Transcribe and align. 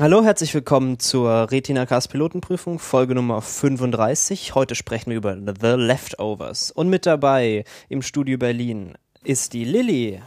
Hallo, 0.00 0.24
herzlich 0.24 0.52
willkommen 0.52 0.98
zur 0.98 1.52
Retina 1.52 1.86
Cast 1.86 2.10
Pilotenprüfung, 2.10 2.80
Folge 2.80 3.14
Nummer 3.14 3.40
35. 3.40 4.56
Heute 4.56 4.74
sprechen 4.74 5.10
wir 5.10 5.16
über 5.16 5.36
The 5.36 5.76
Leftovers. 5.76 6.72
Und 6.72 6.88
mit 6.88 7.06
dabei 7.06 7.64
im 7.88 8.02
Studio 8.02 8.36
Berlin 8.36 8.94
ist 9.22 9.52
die 9.52 9.64
Lilly. 9.64 10.20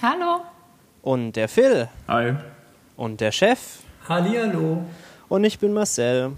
Hallo. 0.00 0.40
Und 1.02 1.32
der 1.32 1.50
Phil. 1.50 1.90
Hi. 2.08 2.36
Und 2.96 3.20
der 3.20 3.32
Chef. 3.32 3.80
Hallihallo. 4.08 4.82
Und 5.28 5.44
ich 5.44 5.58
bin 5.58 5.74
Marcel. 5.74 6.32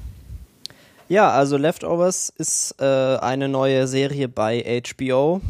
Ja, 1.08 1.30
also 1.30 1.56
Leftovers 1.56 2.32
ist 2.38 2.74
äh, 2.80 2.84
eine 3.18 3.48
neue 3.48 3.86
Serie 3.86 4.28
bei 4.28 4.82
HBO, 4.84 5.40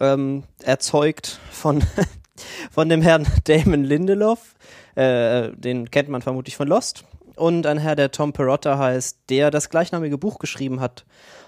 ähm, 0.00 0.42
erzeugt 0.64 1.38
von, 1.52 1.84
von 2.72 2.88
dem 2.88 3.02
Herrn 3.02 3.24
Damon 3.44 3.84
Lindelof 3.84 4.55
äh, 4.96 5.52
den 5.56 5.90
kennt 5.90 6.08
man 6.08 6.22
vermutlich 6.22 6.56
von 6.56 6.68
Lost. 6.68 7.04
Und 7.36 7.66
ein 7.66 7.78
Herr, 7.78 7.96
der 7.96 8.10
Tom 8.10 8.32
Perotta 8.32 8.78
heißt, 8.78 9.18
der 9.28 9.50
das 9.50 9.68
gleichnamige 9.68 10.18
Buch 10.18 10.38
geschrieben 10.38 10.80
hat, 10.80 11.04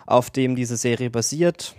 auf 0.07 0.31
dem 0.31 0.55
diese 0.55 0.77
Serie 0.77 1.11
basiert. 1.11 1.75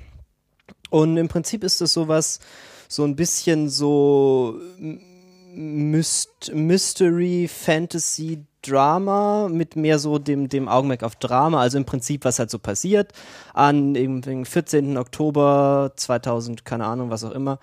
Und 0.89 1.17
im 1.17 1.27
Prinzip 1.27 1.63
ist 1.63 1.81
es 1.81 1.93
sowas, 1.93 2.39
so 2.87 3.03
ein 3.03 3.15
bisschen 3.15 3.69
so 3.69 4.59
Myst 5.53 6.51
Mystery, 6.53 7.47
Fantasy, 7.47 8.45
Drama 8.61 9.47
mit 9.49 9.75
mehr 9.75 9.99
so 9.99 10.19
dem, 10.19 10.49
dem 10.49 10.67
Augenmerk 10.67 11.03
auf 11.03 11.15
Drama, 11.15 11.61
also 11.61 11.77
im 11.77 11.85
Prinzip, 11.85 12.25
was 12.25 12.39
halt 12.39 12.49
so 12.49 12.59
passiert. 12.59 13.13
An 13.53 13.93
dem 13.93 14.45
14. 14.45 14.97
Oktober 14.97 15.93
2000, 15.95 16.65
keine 16.65 16.85
Ahnung, 16.85 17.09
was 17.09 17.23
auch 17.23 17.31
immer, 17.31 17.59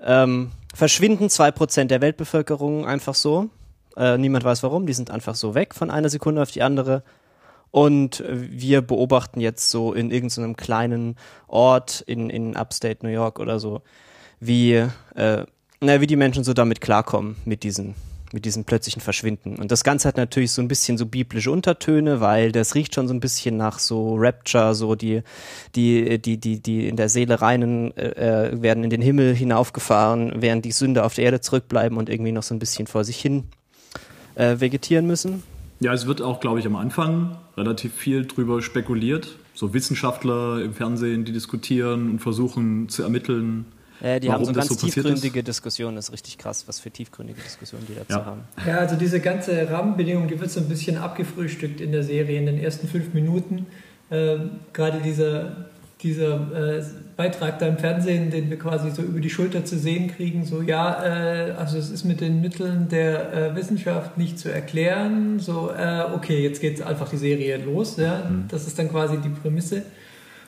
ähm, 0.00 0.50
verschwinden 0.72 1.30
zwei 1.30 1.50
Prozent 1.50 1.90
der 1.90 2.00
Weltbevölkerung 2.00 2.86
einfach 2.86 3.14
so. 3.14 3.50
Äh, 3.96 4.18
niemand 4.18 4.44
weiß 4.44 4.62
warum, 4.62 4.86
die 4.86 4.92
sind 4.92 5.10
einfach 5.10 5.34
so 5.34 5.54
weg 5.54 5.74
von 5.74 5.90
einer 5.90 6.08
Sekunde 6.08 6.42
auf 6.42 6.50
die 6.50 6.62
andere. 6.62 7.02
Und 7.70 8.22
wir 8.28 8.82
beobachten 8.82 9.40
jetzt 9.40 9.70
so 9.70 9.94
in 9.94 10.10
irgendeinem 10.10 10.56
kleinen 10.56 11.16
Ort 11.48 12.02
in, 12.02 12.28
in 12.28 12.54
Upstate 12.54 12.98
New 13.04 13.10
York 13.10 13.40
oder 13.40 13.58
so, 13.58 13.80
wie, 14.40 14.74
äh, 15.14 15.46
na, 15.80 16.00
wie 16.00 16.06
die 16.06 16.16
Menschen 16.16 16.44
so 16.44 16.52
damit 16.52 16.82
klarkommen, 16.82 17.36
mit 17.46 17.62
diesen 17.62 17.94
mit 18.32 18.44
diesem 18.44 18.64
plötzlichen 18.64 19.00
Verschwinden. 19.00 19.56
Und 19.56 19.70
das 19.70 19.84
Ganze 19.84 20.08
hat 20.08 20.16
natürlich 20.16 20.52
so 20.52 20.62
ein 20.62 20.68
bisschen 20.68 20.98
so 20.98 21.06
biblische 21.06 21.50
Untertöne, 21.50 22.20
weil 22.20 22.52
das 22.52 22.74
riecht 22.74 22.94
schon 22.94 23.08
so 23.08 23.14
ein 23.14 23.20
bisschen 23.20 23.56
nach 23.56 23.78
so 23.78 24.16
Rapture, 24.16 24.74
so 24.74 24.94
die, 24.94 25.22
die, 25.74 26.18
die, 26.18 26.38
die, 26.38 26.60
die 26.60 26.88
in 26.88 26.96
der 26.96 27.08
Seele 27.08 27.40
reinen 27.40 27.96
äh, 27.96 28.48
äh, 28.48 28.62
werden 28.62 28.84
in 28.84 28.90
den 28.90 29.02
Himmel 29.02 29.34
hinaufgefahren, 29.34 30.34
während 30.36 30.64
die 30.64 30.72
Sünder 30.72 31.04
auf 31.04 31.14
der 31.14 31.24
Erde 31.24 31.40
zurückbleiben 31.40 31.98
und 31.98 32.08
irgendwie 32.08 32.32
noch 32.32 32.42
so 32.42 32.54
ein 32.54 32.58
bisschen 32.58 32.86
vor 32.86 33.04
sich 33.04 33.18
hin 33.18 33.44
äh, 34.34 34.60
vegetieren 34.60 35.06
müssen. 35.06 35.42
Ja, 35.80 35.92
es 35.92 36.06
wird 36.06 36.22
auch, 36.22 36.40
glaube 36.40 36.60
ich, 36.60 36.66
am 36.66 36.76
Anfang 36.76 37.36
relativ 37.56 37.92
viel 37.92 38.24
drüber 38.24 38.62
spekuliert. 38.62 39.36
So 39.54 39.74
Wissenschaftler 39.74 40.62
im 40.62 40.74
Fernsehen, 40.74 41.24
die 41.24 41.32
diskutieren 41.32 42.08
und 42.08 42.18
versuchen 42.20 42.88
zu 42.88 43.02
ermitteln, 43.02 43.66
äh, 44.02 44.18
die 44.18 44.30
haben 44.32 44.44
so 44.44 44.52
ganz 44.52 44.68
so 44.68 44.74
tiefgründige 44.74 45.44
Diskussionen, 45.44 45.94
das 45.94 46.06
ist 46.06 46.12
richtig 46.12 46.36
krass, 46.36 46.64
was 46.66 46.80
für 46.80 46.90
tiefgründige 46.90 47.40
Diskussionen 47.40 47.86
die 47.88 47.94
dazu 47.94 48.18
ja. 48.18 48.24
haben. 48.24 48.40
Ja, 48.66 48.78
also 48.78 48.96
diese 48.96 49.20
ganze 49.20 49.70
Rahmenbedingung, 49.70 50.26
die 50.26 50.40
wird 50.40 50.50
so 50.50 50.58
ein 50.58 50.68
bisschen 50.68 50.98
abgefrühstückt 50.98 51.80
in 51.80 51.92
der 51.92 52.02
Serie 52.02 52.38
in 52.38 52.46
den 52.46 52.58
ersten 52.58 52.88
fünf 52.88 53.14
Minuten. 53.14 53.66
Äh, 54.10 54.38
Gerade 54.72 55.00
dieser, 55.00 55.68
dieser 56.02 56.78
äh, 56.78 56.82
Beitrag 57.16 57.60
da 57.60 57.68
im 57.68 57.78
Fernsehen, 57.78 58.30
den 58.30 58.50
wir 58.50 58.58
quasi 58.58 58.90
so 58.90 59.02
über 59.02 59.20
die 59.20 59.30
Schulter 59.30 59.64
zu 59.64 59.78
sehen 59.78 60.08
kriegen, 60.08 60.44
so 60.44 60.62
ja, 60.62 61.04
äh, 61.04 61.52
also 61.52 61.78
es 61.78 61.88
ist 61.90 62.02
mit 62.04 62.20
den 62.20 62.40
Mitteln 62.40 62.88
der 62.88 63.32
äh, 63.32 63.54
Wissenschaft 63.54 64.18
nicht 64.18 64.36
zu 64.36 64.52
erklären, 64.52 65.38
so 65.38 65.70
äh, 65.70 66.02
okay, 66.12 66.42
jetzt 66.42 66.60
geht 66.60 66.82
einfach 66.82 67.08
die 67.08 67.18
Serie 67.18 67.56
los, 67.58 67.98
ja? 67.98 68.24
Mhm. 68.28 68.46
das 68.48 68.66
ist 68.66 68.76
dann 68.80 68.88
quasi 68.88 69.18
die 69.18 69.28
Prämisse. 69.28 69.82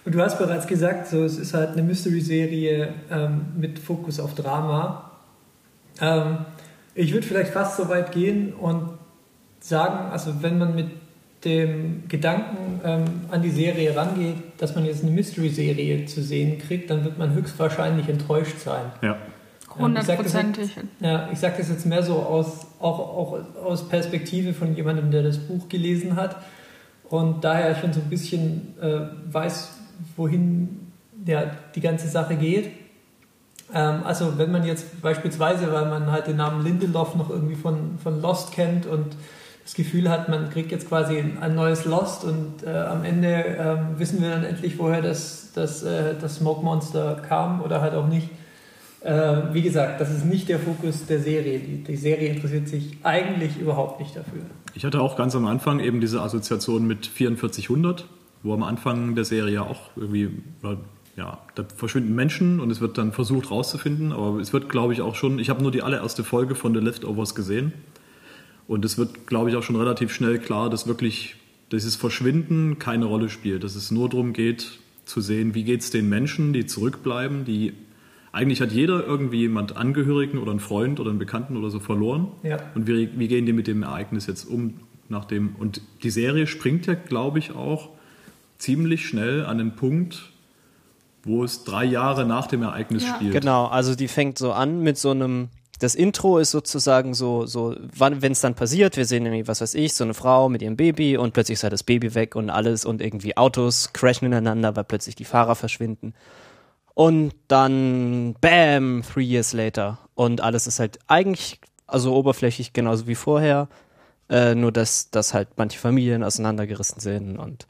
Und 0.04 0.14
du 0.14 0.20
hast 0.20 0.38
bereits 0.38 0.66
gesagt, 0.66 1.08
so, 1.08 1.24
es 1.24 1.38
ist 1.38 1.54
halt 1.54 1.70
eine 1.70 1.82
Mystery-Serie 1.82 2.88
ähm, 3.10 3.46
mit 3.56 3.78
Fokus 3.78 4.20
auf 4.20 4.34
Drama. 4.34 5.12
Ähm, 6.00 6.38
ich 6.94 7.12
würde 7.12 7.26
vielleicht 7.26 7.52
fast 7.52 7.76
so 7.76 7.88
weit 7.88 8.12
gehen 8.12 8.52
und 8.52 8.90
sagen, 9.60 10.10
also 10.12 10.42
wenn 10.42 10.58
man 10.58 10.74
mit 10.74 10.88
dem 11.44 12.04
Gedanken 12.08 12.80
ähm, 12.84 13.04
an 13.30 13.42
die 13.42 13.50
Serie 13.50 13.96
rangeht, 13.96 14.36
dass 14.58 14.74
man 14.74 14.84
jetzt 14.84 15.02
eine 15.02 15.12
Mystery-Serie 15.12 16.06
zu 16.06 16.22
sehen 16.22 16.58
kriegt, 16.58 16.90
dann 16.90 17.04
wird 17.04 17.18
man 17.18 17.34
höchstwahrscheinlich 17.34 18.08
enttäuscht 18.08 18.58
sein. 18.58 18.92
Ja. 19.02 19.16
Hundertprozentig. 19.76 20.70
Ja, 21.00 21.28
ich 21.32 21.38
sage 21.38 21.56
das 21.58 21.68
jetzt 21.68 21.84
mehr 21.84 22.02
so 22.02 22.14
aus, 22.14 22.66
auch, 22.78 22.98
auch 22.98 23.38
aus 23.64 23.88
Perspektive 23.88 24.54
von 24.54 24.76
jemandem, 24.76 25.10
der 25.10 25.22
das 25.22 25.38
Buch 25.38 25.68
gelesen 25.68 26.14
hat 26.14 26.36
und 27.08 27.42
daher 27.42 27.74
schon 27.74 27.92
so 27.92 28.00
ein 28.00 28.08
bisschen 28.08 28.74
äh, 28.80 29.00
weiß, 29.32 29.73
wohin 30.16 30.92
ja, 31.26 31.50
die 31.74 31.80
ganze 31.80 32.08
Sache 32.08 32.36
geht. 32.36 32.70
Ähm, 33.72 34.02
also 34.04 34.38
wenn 34.38 34.52
man 34.52 34.64
jetzt 34.64 35.00
beispielsweise, 35.00 35.72
weil 35.72 35.86
man 35.86 36.10
halt 36.10 36.26
den 36.26 36.36
Namen 36.36 36.64
Lindelof 36.64 37.14
noch 37.14 37.30
irgendwie 37.30 37.56
von, 37.56 37.98
von 38.02 38.20
Lost 38.20 38.52
kennt 38.52 38.86
und 38.86 39.16
das 39.64 39.74
Gefühl 39.74 40.10
hat, 40.10 40.28
man 40.28 40.50
kriegt 40.50 40.70
jetzt 40.72 40.88
quasi 40.88 41.24
ein 41.40 41.54
neues 41.54 41.86
Lost 41.86 42.24
und 42.24 42.62
äh, 42.66 42.70
am 42.70 43.02
Ende 43.02 43.28
äh, 43.28 43.98
wissen 43.98 44.20
wir 44.20 44.30
dann 44.30 44.44
endlich, 44.44 44.78
woher 44.78 45.00
das, 45.00 45.52
das, 45.54 45.82
äh, 45.82 46.14
das 46.20 46.36
Smoke 46.36 46.62
Monster 46.62 47.22
kam 47.26 47.62
oder 47.62 47.80
halt 47.80 47.94
auch 47.94 48.06
nicht. 48.06 48.28
Äh, 49.00 49.52
wie 49.52 49.62
gesagt, 49.62 50.00
das 50.00 50.10
ist 50.10 50.26
nicht 50.26 50.50
der 50.50 50.58
Fokus 50.58 51.06
der 51.06 51.18
Serie. 51.18 51.60
Die, 51.60 51.82
die 51.82 51.96
Serie 51.96 52.28
interessiert 52.28 52.68
sich 52.68 52.98
eigentlich 53.02 53.58
überhaupt 53.58 54.00
nicht 54.00 54.14
dafür. 54.14 54.42
Ich 54.74 54.84
hatte 54.84 55.00
auch 55.00 55.16
ganz 55.16 55.34
am 55.34 55.46
Anfang 55.46 55.80
eben 55.80 56.00
diese 56.00 56.20
Assoziation 56.20 56.86
mit 56.86 57.06
4400 57.06 58.04
wo 58.44 58.54
am 58.54 58.62
Anfang 58.62 59.16
der 59.16 59.24
Serie 59.24 59.62
auch 59.62 59.90
irgendwie, 59.96 60.30
ja, 61.16 61.38
da 61.54 61.64
verschwinden 61.74 62.14
Menschen 62.14 62.60
und 62.60 62.70
es 62.70 62.80
wird 62.80 62.98
dann 62.98 63.10
versucht 63.10 63.50
rauszufinden, 63.50 64.12
aber 64.12 64.38
es 64.38 64.52
wird, 64.52 64.68
glaube 64.68 64.92
ich, 64.92 65.00
auch 65.00 65.16
schon, 65.16 65.40
ich 65.40 65.50
habe 65.50 65.62
nur 65.62 65.72
die 65.72 65.82
allererste 65.82 66.22
Folge 66.22 66.54
von 66.54 66.74
The 66.74 66.80
Leftovers 66.80 67.34
gesehen 67.34 67.72
und 68.68 68.84
es 68.84 68.98
wird, 68.98 69.26
glaube 69.26 69.50
ich, 69.50 69.56
auch 69.56 69.62
schon 69.62 69.76
relativ 69.76 70.12
schnell 70.12 70.38
klar, 70.38 70.70
dass 70.70 70.86
wirklich 70.86 71.36
dieses 71.72 71.96
Verschwinden 71.96 72.78
keine 72.78 73.06
Rolle 73.06 73.30
spielt, 73.30 73.64
dass 73.64 73.74
es 73.74 73.90
nur 73.90 74.08
darum 74.08 74.34
geht, 74.34 74.78
zu 75.06 75.20
sehen, 75.20 75.54
wie 75.54 75.64
geht 75.64 75.80
es 75.80 75.90
den 75.90 76.08
Menschen, 76.08 76.52
die 76.52 76.66
zurückbleiben, 76.66 77.44
die 77.44 77.72
eigentlich 78.32 78.60
hat 78.60 78.72
jeder 78.72 79.06
irgendwie 79.06 79.38
jemand 79.38 79.76
Angehörigen 79.76 80.38
oder 80.38 80.50
einen 80.50 80.60
Freund 80.60 80.98
oder 80.98 81.10
einen 81.10 81.18
Bekannten 81.18 81.56
oder 81.56 81.70
so 81.70 81.78
verloren. 81.78 82.28
Ja. 82.42 82.58
Und 82.74 82.88
wie, 82.88 83.08
wie 83.16 83.28
gehen 83.28 83.46
die 83.46 83.52
mit 83.52 83.68
dem 83.68 83.82
Ereignis 83.84 84.26
jetzt 84.26 84.44
um? 84.44 84.74
Nach 85.08 85.26
dem, 85.26 85.54
und 85.56 85.82
die 86.02 86.10
Serie 86.10 86.46
springt 86.46 86.86
ja, 86.86 86.94
glaube 86.94 87.38
ich, 87.38 87.52
auch 87.52 87.90
ziemlich 88.58 89.06
schnell 89.06 89.44
an 89.44 89.58
den 89.58 89.76
Punkt, 89.76 90.32
wo 91.22 91.44
es 91.44 91.64
drei 91.64 91.84
Jahre 91.84 92.26
nach 92.26 92.46
dem 92.46 92.62
Ereignis 92.62 93.04
ja. 93.04 93.14
spielt. 93.14 93.32
Genau, 93.32 93.66
also 93.66 93.94
die 93.94 94.08
fängt 94.08 94.38
so 94.38 94.52
an 94.52 94.80
mit 94.80 94.98
so 94.98 95.10
einem 95.10 95.48
das 95.80 95.94
Intro 95.94 96.38
ist 96.38 96.52
sozusagen 96.52 97.14
so, 97.14 97.46
so 97.46 97.74
wenn 97.78 98.32
es 98.32 98.40
dann 98.40 98.54
passiert, 98.54 98.96
wir 98.96 99.04
sehen 99.04 99.26
irgendwie, 99.26 99.48
was 99.48 99.60
weiß 99.60 99.74
ich, 99.74 99.94
so 99.94 100.04
eine 100.04 100.14
Frau 100.14 100.48
mit 100.48 100.62
ihrem 100.62 100.76
Baby 100.76 101.16
und 101.16 101.34
plötzlich 101.34 101.54
ist 101.54 101.62
halt 101.62 101.72
das 101.72 101.82
Baby 101.82 102.14
weg 102.14 102.36
und 102.36 102.48
alles 102.48 102.84
und 102.84 103.02
irgendwie 103.02 103.36
Autos 103.36 103.92
crashen 103.92 104.26
ineinander, 104.26 104.76
weil 104.76 104.84
plötzlich 104.84 105.16
die 105.16 105.24
Fahrer 105.24 105.56
verschwinden. 105.56 106.14
Und 106.94 107.34
dann, 107.48 108.36
bam, 108.40 109.02
three 109.02 109.24
years 109.24 109.52
later. 109.52 109.98
Und 110.14 110.40
alles 110.40 110.68
ist 110.68 110.78
halt 110.78 111.00
eigentlich, 111.08 111.60
also 111.88 112.14
oberflächlich 112.14 112.72
genauso 112.72 113.08
wie 113.08 113.16
vorher, 113.16 113.68
äh, 114.30 114.54
nur 114.54 114.72
dass, 114.72 115.10
dass 115.10 115.34
halt 115.34 115.48
manche 115.56 115.78
Familien 115.78 116.22
auseinandergerissen 116.22 117.00
sind 117.00 117.38
und 117.38 117.66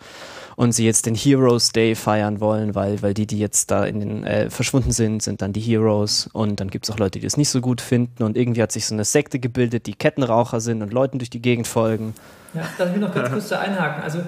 und 0.57 0.73
sie 0.73 0.85
jetzt 0.85 1.07
den 1.07 1.15
Heroes 1.15 1.73
Day 1.73 1.95
feiern 1.95 2.41
wollen, 2.41 2.75
weil, 2.75 3.03
weil 3.03 3.15
die, 3.15 3.27
die 3.27 3.39
jetzt 3.39 3.71
da 3.71 3.85
in 3.85 4.01
den 4.01 4.25
äh, 4.25 4.51
verschwunden 4.51 4.93
sind, 4.93 5.23
sind 5.23 5.43
dann 5.43 5.53
die 5.53 5.61
Heroes 5.61 6.29
und 6.33 6.61
dann 6.61 6.71
gibt 6.71 6.85
es 6.85 6.91
auch 6.91 6.99
Leute, 6.99 7.19
die 7.19 7.27
das 7.27 7.37
nicht 7.37 7.49
so 7.49 7.61
gut 7.61 7.81
finden 7.81 8.23
und 8.23 8.37
irgendwie 8.37 8.63
hat 8.63 8.73
sich 8.73 8.87
so 8.87 8.95
eine 8.95 9.05
Sekte 9.05 9.39
gebildet, 9.39 9.87
die 9.87 9.95
Kettenraucher 9.95 10.61
sind 10.61 10.83
und 10.83 10.93
Leuten 10.93 11.19
durch 11.19 11.31
die 11.31 11.43
Gegend 11.43 11.67
folgen. 11.67 12.15
Ja, 12.55 12.63
darf 12.79 12.95
ich 12.95 13.01
noch 13.01 13.13
ganz 13.13 13.31
kurz 13.31 13.49
da 13.49 13.61
einhaken? 13.61 14.03
Also, 14.03 14.21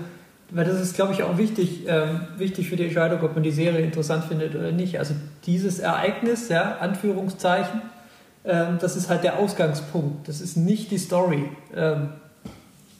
weil 0.50 0.64
das 0.64 0.80
ist, 0.80 0.94
glaube 0.94 1.12
ich, 1.12 1.22
auch 1.22 1.38
wichtig, 1.38 1.84
ähm, 1.86 2.20
wichtig 2.38 2.68
für 2.68 2.76
die 2.76 2.84
Entscheidung, 2.84 3.20
ob 3.22 3.34
man 3.34 3.42
die 3.42 3.50
Serie 3.50 3.80
interessant 3.80 4.24
findet 4.24 4.54
oder 4.54 4.72
nicht. 4.72 4.98
Also 4.98 5.14
dieses 5.44 5.78
Ereignis, 5.78 6.48
ja, 6.48 6.76
Anführungszeichen, 6.78 7.82
das 8.46 8.96
ist 8.96 9.08
halt 9.08 9.25
der 9.25 9.38
Ausgangspunkt. 9.38 10.28
Das 10.28 10.40
ist 10.40 10.56
nicht 10.56 10.90
die 10.90 10.98
Story. 10.98 11.48
Ähm, 11.75 12.10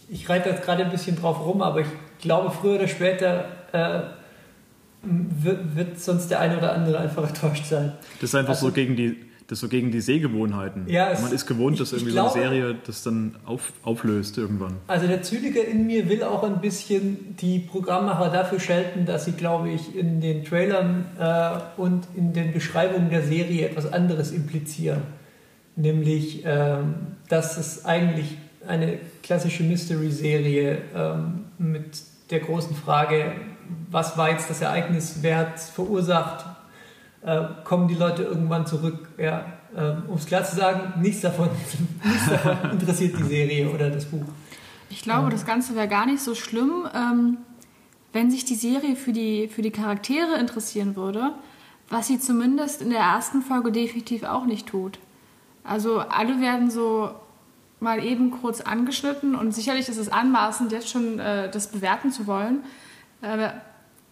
ich 0.09 0.29
reite 0.29 0.51
jetzt 0.51 0.65
gerade 0.65 0.85
ein 0.85 0.91
bisschen 0.91 1.17
drauf 1.17 1.45
rum, 1.45 1.63
aber 1.63 1.81
ich 1.81 1.89
glaube, 2.21 2.51
früher 2.51 2.77
oder 2.77 2.89
später 2.89 3.45
äh, 3.73 4.01
wird, 5.03 6.01
sonst 6.01 6.29
der 6.29 6.41
eine 6.41 6.59
oder 6.59 6.73
andere 6.73 6.99
einfach 6.99 7.29
enttäuscht 7.29 7.67
sein. 7.67 7.93
Das 8.21 8.31
ist 8.31 8.35
einfach 8.35 8.51
also, 8.51 8.67
so 8.67 8.73
gegen 8.73 8.97
die 8.97 9.27
das 9.49 9.61
so 9.61 9.69
gegen 9.69 9.93
die 9.93 10.01
Sehgewohnheiten. 10.01 10.89
Ja, 10.89 11.17
Man 11.23 11.33
ist 11.33 11.47
gewohnt, 11.47 11.79
dass 11.79 11.93
irgendwie 11.93 12.13
glaube, 12.13 12.31
so 12.31 12.35
eine 12.37 12.49
Serie 12.49 12.77
das 12.85 13.03
dann 13.03 13.37
auf, 13.45 13.73
auflöst 13.85 14.39
irgendwann. 14.39 14.77
Also 14.89 15.07
der 15.07 15.23
Zyniker 15.23 15.65
in 15.65 15.87
mir 15.87 16.09
will 16.09 16.25
auch 16.25 16.43
ein 16.43 16.61
bisschen 16.61 17.37
die 17.37 17.61
Programmmacher 17.61 18.31
dafür 18.31 18.59
schelten, 18.59 19.07
dass 19.07 19.25
sie, 19.25 19.33
glaube 19.33 19.71
ich, 19.71 19.95
in 19.95 20.21
den 20.21 20.45
Trailern 20.45 21.07
äh, 21.19 21.81
und 21.81 22.09
in 22.17 22.33
den 22.33 22.53
Beschreibungen 22.53 23.09
der 23.11 23.23
Serie 23.23 23.69
etwas 23.69 23.93
anderes 23.93 24.33
implizieren. 24.33 25.03
Nämlich, 25.77 26.43
ähm, 26.45 26.95
dass 27.29 27.59
es 27.59 27.85
eigentlich 27.85 28.37
eine 28.67 28.99
klassische 29.23 29.63
Mystery-Serie 29.63 30.83
ähm, 30.95 31.45
mit 31.59 32.03
der 32.31 32.41
großen 32.41 32.75
Frage, 32.75 33.33
was 33.91 34.17
war 34.17 34.31
jetzt 34.31 34.51
das 34.51 34.61
Ereignis, 34.61 35.19
wer 35.21 35.39
hat 35.39 35.57
es 35.57 35.69
verursacht, 35.71 36.45
äh, 37.23 37.43
kommen 37.65 37.89
die 37.89 37.95
Leute 37.95 38.23
irgendwann 38.23 38.67
zurück. 38.67 39.09
Ja, 39.19 39.45
äh, 39.77 40.09
um 40.09 40.17
es 40.17 40.27
klar 40.27 40.45
zu 40.45 40.57
sagen, 40.57 41.01
nichts 41.01 41.21
davon, 41.21 41.51
nichts 42.05 42.29
davon 42.29 42.71
interessiert 42.73 43.19
die 43.19 43.25
Serie 43.25 43.69
oder 43.69 43.91
das 43.91 44.07
Buch. 44.07 44.25
Ich 44.89 45.03
glaube, 45.03 45.31
das 45.31 45.45
Ganze 45.45 45.75
wäre 45.75 45.89
gar 45.89 46.07
nicht 46.07 46.23
so 46.23 46.35
schlimm, 46.35 46.87
ähm, 46.95 47.39
wenn 48.13 48.31
sich 48.31 48.45
die 48.45 48.55
Serie 48.55 48.97
für 48.97 49.13
die, 49.13 49.49
für 49.49 49.63
die 49.63 49.73
Charaktere 49.73 50.39
interessieren 50.39 50.97
würde, 50.97 51.33
was 51.89 52.07
sie 52.07 52.19
zumindest 52.19 52.83
in 52.83 52.91
der 52.91 53.01
ersten 53.01 53.43
Folge 53.43 53.73
definitiv 53.73 54.23
auch 54.23 54.47
nicht 54.47 54.69
tut. 54.69 54.99
Also 55.67 55.99
alle 55.99 56.41
werden 56.41 56.71
so 56.71 57.11
mal 57.81 58.03
eben 58.03 58.31
kurz 58.31 58.61
angeschnitten 58.61 59.35
und 59.35 59.55
sicherlich 59.55 59.89
ist 59.89 59.99
es 59.99 60.09
anmaßend, 60.09 60.73
jetzt 60.73 60.89
schon 60.89 61.19
äh, 61.19 61.51
das 61.51 61.69
bewerten 61.69 62.11
zu 62.11 62.27
wollen. 62.27 62.61
Äh, 63.21 63.51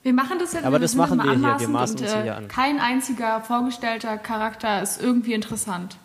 wir 0.02 0.12
machen 0.12 0.38
das 0.38 0.52
jetzt. 0.52 0.64
Aber 0.64 0.78
das 0.78 0.94
machen 0.94 1.18
wir 1.18 1.34
hier. 1.34 1.60
Wir 1.60 1.68
maßen 1.68 1.96
und, 1.96 2.02
uns 2.02 2.12
hier 2.12 2.24
äh, 2.24 2.30
an. 2.30 2.48
Kein 2.48 2.78
einziger 2.78 3.40
vorgestellter 3.40 4.18
Charakter 4.18 4.82
ist 4.82 5.02
irgendwie 5.02 5.32
interessant. 5.32 5.96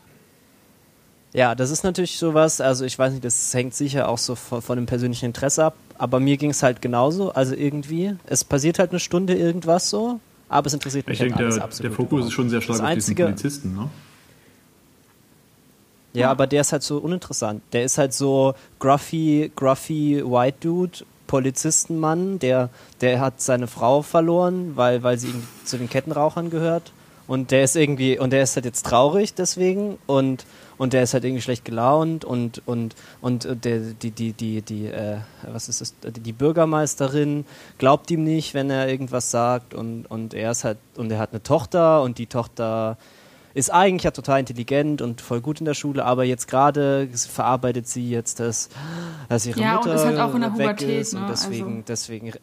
Ja, 1.34 1.54
das 1.54 1.70
ist 1.70 1.84
natürlich 1.84 2.18
sowas, 2.18 2.60
also 2.60 2.86
ich 2.86 2.98
weiß 2.98 3.12
nicht, 3.12 3.24
das 3.24 3.54
hängt 3.54 3.76
sicher 3.76 4.10
auch 4.10 4.18
so 4.18 4.34
von, 4.34 4.64
von 4.64 4.78
dem 4.78 4.88
persönlichen 4.88 5.26
Interesse 5.26 5.64
ab, 5.66 5.76
aber 6.00 6.20
mir 6.20 6.38
ging 6.38 6.50
es 6.50 6.64
halt 6.64 6.82
genauso, 6.82 7.32
also 7.32 7.54
irgendwie, 7.54 8.16
es 8.26 8.44
passiert 8.44 8.80
halt 8.80 8.90
eine 8.90 9.00
Stunde 9.00 9.36
irgendwas 9.36 9.92
so, 9.92 10.20
aber 10.48 10.66
es 10.66 10.74
interessiert 10.74 11.06
mich 11.08 11.18
ich 11.18 11.22
halt 11.22 11.38
denke, 11.40 11.54
der, 11.54 11.64
absolut. 11.64 11.92
Der 11.92 11.96
Fokus 11.96 12.10
überhaupt. 12.10 12.30
ist 12.30 12.34
schon 12.34 12.50
sehr 12.50 12.62
stark 12.62 12.78
das 12.78 12.84
auf 12.84 12.88
einzige, 12.88 13.28
diesen 13.28 13.36
Polizisten, 13.36 13.76
ne? 13.76 13.90
Ja, 16.14 16.32
aber 16.32 16.48
der 16.48 16.62
ist 16.62 16.72
halt 16.72 16.84
so 16.84 16.98
uninteressant. 16.98 17.62
Der 17.72 17.84
ist 17.84 17.98
halt 17.98 18.14
so 18.14 18.56
gruffy, 18.80 19.52
gruffy 19.56 20.24
White 20.26 20.58
Dude, 20.62 21.00
Polizistenmann, 21.28 22.40
der, 22.40 22.70
der 23.02 23.20
hat 23.20 23.40
seine 23.40 23.68
Frau 23.68 24.02
verloren, 24.02 24.76
weil, 24.76 25.04
weil 25.04 25.20
sie 25.20 25.32
zu 25.64 25.78
den 25.78 25.88
Kettenrauchern 25.88 26.50
gehört. 26.50 26.92
Und 27.28 27.52
der 27.52 27.64
ist 27.64 27.76
irgendwie, 27.76 28.18
und 28.18 28.34
der 28.34 28.42
ist 28.42 28.56
halt 28.56 28.66
jetzt 28.66 28.88
traurig 28.88 29.36
deswegen 29.36 30.00
und 30.08 30.48
und 30.80 30.94
der 30.94 31.04
ist 31.04 31.14
halt 31.14 31.26
irgendwie 31.26 31.44
schlecht 31.44 31.64
gelaunt 31.64 32.26
und 32.26 32.64
und 32.66 32.96
und 33.22 33.48
der 33.64 33.80
die 33.80 34.10
die 34.10 34.32
die 34.32 34.62
die 34.64 34.88
äh, 34.88 35.18
was 35.44 35.70
ist 35.70 35.82
das 35.82 35.94
die 36.02 36.32
Bürgermeisterin 36.32 37.46
glaubt 37.78 38.10
ihm 38.10 38.24
nicht, 38.24 38.56
wenn 38.56 38.72
er 38.72 38.90
irgendwas 38.90 39.30
sagt 39.30 39.76
und 39.76 40.06
und 40.08 40.34
er 40.34 40.50
ist 40.50 40.64
halt 40.64 40.80
und 40.96 41.12
er 41.12 41.20
hat 41.20 41.32
eine 41.32 41.44
Tochter 41.44 42.02
und 42.02 42.18
die 42.18 42.26
Tochter 42.26 42.98
ist 43.54 43.72
eigentlich 43.72 44.04
ja 44.04 44.12
total 44.12 44.40
intelligent 44.40 45.02
und 45.02 45.22
voll 45.22 45.42
gut 45.42 45.60
in 45.60 45.66
der 45.66 45.74
Schule, 45.74 46.06
aber 46.06 46.24
jetzt 46.24 46.48
gerade 46.48 47.10
verarbeitet 47.14 47.88
sie 47.88 48.10
jetzt 48.10 48.40
das, 48.40 48.70
dass 49.28 49.46
ihre 49.46 49.60
ja, 49.60 49.76
Mutter 49.76 49.92
und 49.92 49.96
ist 49.96 50.06
halt 50.06 50.20
auch 50.20 50.36
in 50.36 50.42
der 50.42 50.52
weg 50.52 50.78
Pubertät, 50.78 51.02
ist 51.02 51.14
und 51.14 51.22
ne? 51.22 51.28
deswegen 51.30 51.72
also. 51.72 51.84
deswegen 51.88 52.34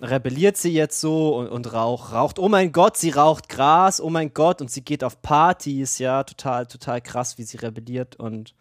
rebelliert 0.00 0.56
sie 0.56 0.72
jetzt 0.72 1.00
so 1.00 1.36
und, 1.36 1.48
und 1.48 1.72
raucht, 1.72 2.12
raucht, 2.12 2.38
oh 2.38 2.48
mein 2.48 2.70
Gott, 2.72 2.96
sie 2.96 3.10
raucht 3.10 3.48
Gras, 3.48 4.00
oh 4.00 4.10
mein 4.10 4.32
Gott, 4.32 4.60
und 4.60 4.70
sie 4.70 4.82
geht 4.82 5.02
auf 5.02 5.20
Partys, 5.22 5.98
ja, 5.98 6.22
total, 6.22 6.66
total 6.66 7.00
krass, 7.00 7.36
wie 7.38 7.42
sie 7.42 7.56
rebelliert 7.56 8.16
und 8.16 8.54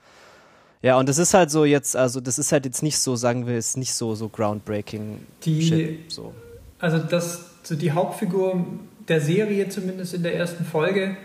ja, 0.82 0.98
und 1.00 1.10
das 1.10 1.18
ist 1.18 1.34
halt 1.34 1.50
so 1.50 1.66
jetzt, 1.66 1.96
also 1.96 2.22
das 2.22 2.38
ist 2.38 2.52
halt 2.52 2.66
jetzt 2.66 2.84
nicht 2.84 3.00
so, 3.00 3.16
sagen 3.16 3.48
wir, 3.48 3.58
ist 3.58 3.78
nicht 3.78 3.94
so, 3.94 4.16
so 4.16 4.30
groundbreaking 4.30 5.20
die, 5.44 5.62
Shit, 5.62 6.12
so. 6.12 6.34
Also 6.80 7.00
das, 7.00 7.50
so 7.64 7.76
die 7.76 7.92
Hauptfigur 7.92 8.64
der 9.08 9.22
Serie, 9.22 9.70
zumindest 9.70 10.14
in 10.14 10.24
der 10.24 10.36
ersten 10.36 10.66
Folge, 10.66 11.18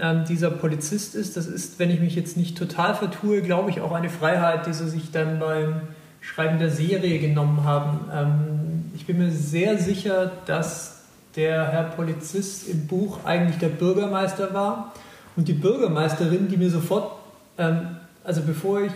ähm, 0.00 0.24
dieser 0.24 0.50
Polizist 0.50 1.14
ist, 1.14 1.36
das 1.36 1.46
ist, 1.46 1.78
wenn 1.78 1.90
ich 1.90 2.00
mich 2.00 2.14
jetzt 2.14 2.36
nicht 2.36 2.56
total 2.56 2.94
vertue, 2.94 3.42
glaube 3.42 3.70
ich, 3.70 3.80
auch 3.80 3.92
eine 3.92 4.08
Freiheit, 4.08 4.66
die 4.66 4.72
sie 4.72 4.88
sich 4.88 5.10
dann 5.10 5.38
beim 5.38 5.82
Schreiben 6.20 6.58
der 6.58 6.70
Serie 6.70 7.18
genommen 7.18 7.64
haben. 7.64 8.00
Ähm, 8.12 8.92
ich 8.94 9.06
bin 9.06 9.18
mir 9.18 9.30
sehr 9.30 9.78
sicher, 9.78 10.32
dass 10.46 11.02
der 11.36 11.70
Herr 11.70 11.84
Polizist 11.84 12.68
im 12.68 12.86
Buch 12.86 13.24
eigentlich 13.24 13.58
der 13.58 13.68
Bürgermeister 13.68 14.52
war 14.52 14.92
und 15.36 15.48
die 15.48 15.52
Bürgermeisterin, 15.52 16.48
die 16.48 16.56
mir 16.56 16.70
sofort, 16.70 17.12
ähm, 17.58 17.96
also 18.24 18.42
bevor 18.42 18.82
ich, 18.82 18.92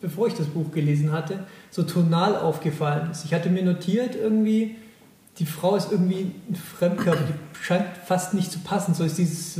bevor 0.00 0.26
ich 0.26 0.34
das 0.34 0.46
Buch 0.46 0.72
gelesen 0.72 1.12
hatte, 1.12 1.40
so 1.70 1.82
tonal 1.82 2.36
aufgefallen 2.36 3.10
ist. 3.10 3.24
Ich 3.24 3.34
hatte 3.34 3.48
mir 3.50 3.62
notiert 3.62 4.14
irgendwie, 4.14 4.76
die 5.38 5.46
Frau 5.46 5.76
ist 5.76 5.92
irgendwie 5.92 6.32
ein 6.48 6.56
Fremdkörper, 6.56 7.22
die 7.22 7.64
scheint 7.64 7.86
fast 8.04 8.34
nicht 8.34 8.50
zu 8.50 8.58
passen. 8.58 8.94
So 8.94 9.04
ist 9.04 9.18
dieses, 9.18 9.54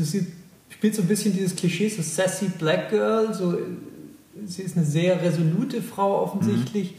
spielt 0.82 0.96
so 0.96 1.02
ein 1.02 1.06
bisschen 1.06 1.32
dieses 1.32 1.54
Klischee, 1.54 1.88
so 1.88 2.02
sassy 2.02 2.46
Black 2.58 2.90
Girl, 2.90 3.32
so 3.32 3.56
sie 4.44 4.62
ist 4.62 4.76
eine 4.76 4.84
sehr 4.84 5.22
resolute 5.22 5.80
Frau 5.80 6.20
offensichtlich. 6.24 6.90
Mhm. 6.90 6.96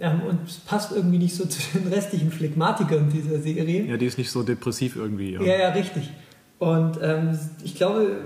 Ähm, 0.00 0.22
und 0.28 0.48
es 0.48 0.56
passt 0.56 0.90
irgendwie 0.90 1.18
nicht 1.18 1.36
so 1.36 1.46
zu 1.46 1.60
den 1.72 1.86
restlichen 1.86 2.32
Phlegmatikern 2.32 3.08
dieser 3.08 3.38
Serie. 3.38 3.84
Ja, 3.84 3.96
die 3.96 4.06
ist 4.06 4.18
nicht 4.18 4.32
so 4.32 4.42
depressiv 4.42 4.96
irgendwie. 4.96 5.34
Ja, 5.34 5.42
ja, 5.42 5.56
ja 5.56 5.68
richtig. 5.68 6.10
Und 6.58 6.98
ähm, 7.00 7.38
ich 7.62 7.76
glaube, 7.76 8.22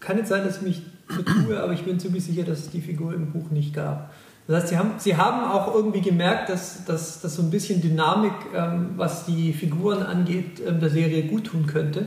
kann 0.00 0.16
jetzt 0.16 0.30
sein, 0.30 0.42
dass 0.42 0.56
ich 0.56 0.62
mich 0.62 0.82
vertue, 1.06 1.62
aber 1.62 1.74
ich 1.74 1.82
bin 1.82 2.00
ziemlich 2.00 2.24
sicher, 2.24 2.44
dass 2.44 2.60
es 2.60 2.70
die 2.70 2.80
Figur 2.80 3.12
im 3.12 3.30
Buch 3.30 3.50
nicht 3.50 3.74
gab. 3.74 4.10
Das 4.46 4.62
heißt, 4.62 4.68
sie 4.68 4.78
haben, 4.78 4.90
sie 4.96 5.16
haben 5.18 5.52
auch 5.52 5.74
irgendwie 5.74 6.00
gemerkt, 6.00 6.48
dass, 6.48 6.86
dass, 6.86 7.20
dass 7.20 7.34
so 7.34 7.42
ein 7.42 7.50
bisschen 7.50 7.82
Dynamik, 7.82 8.32
ähm, 8.56 8.92
was 8.96 9.26
die 9.26 9.52
Figuren 9.52 10.02
angeht, 10.02 10.62
ähm, 10.66 10.80
der 10.80 10.88
Serie 10.88 11.24
gut 11.24 11.44
tun 11.44 11.66
könnte. 11.66 12.06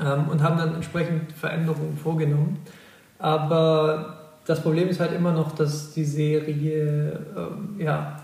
Ähm, 0.00 0.28
und 0.28 0.42
haben 0.42 0.58
dann 0.58 0.74
entsprechend 0.74 1.32
Veränderungen 1.32 1.96
vorgenommen. 1.96 2.58
Aber 3.18 4.18
das 4.44 4.60
Problem 4.60 4.88
ist 4.88 5.00
halt 5.00 5.12
immer 5.12 5.32
noch, 5.32 5.52
dass 5.52 5.92
die 5.92 6.04
Serie, 6.04 7.20
ähm, 7.36 7.76
ja, 7.78 8.20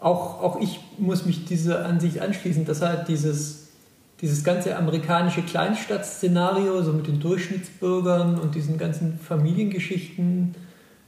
auch, 0.00 0.42
auch 0.42 0.60
ich 0.60 0.80
muss 0.98 1.26
mich 1.26 1.44
dieser 1.44 1.84
Ansicht 1.84 2.20
anschließen, 2.20 2.64
dass 2.64 2.82
halt 2.82 3.08
dieses, 3.08 3.68
dieses 4.20 4.44
ganze 4.44 4.76
amerikanische 4.76 5.42
Kleinstadtszenario, 5.42 6.82
so 6.82 6.92
mit 6.92 7.06
den 7.06 7.20
Durchschnittsbürgern 7.20 8.38
und 8.38 8.54
diesen 8.54 8.78
ganzen 8.78 9.18
Familiengeschichten, 9.18 10.54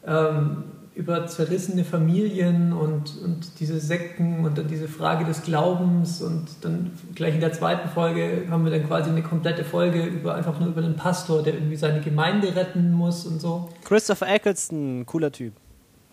ähm, 0.06 0.64
über 0.94 1.26
zerrissene 1.26 1.84
Familien 1.84 2.72
und, 2.72 3.16
und 3.22 3.60
diese 3.60 3.78
Sekten 3.78 4.44
und 4.44 4.58
dann 4.58 4.66
diese 4.66 4.88
Frage 4.88 5.24
des 5.24 5.42
Glaubens 5.42 6.20
und 6.20 6.48
dann 6.62 6.90
gleich 7.14 7.34
in 7.34 7.40
der 7.40 7.52
zweiten 7.52 7.88
Folge 7.88 8.46
haben 8.50 8.64
wir 8.64 8.72
dann 8.72 8.86
quasi 8.86 9.08
eine 9.08 9.22
komplette 9.22 9.64
Folge 9.64 10.04
über 10.04 10.34
einfach 10.34 10.58
nur 10.58 10.68
über 10.68 10.82
den 10.82 10.96
Pastor, 10.96 11.42
der 11.42 11.54
irgendwie 11.54 11.76
seine 11.76 12.00
Gemeinde 12.00 12.54
retten 12.54 12.92
muss 12.92 13.24
und 13.24 13.40
so. 13.40 13.68
Christopher 13.84 14.28
Eccleston, 14.28 15.06
cooler 15.06 15.30
Typ. 15.30 15.52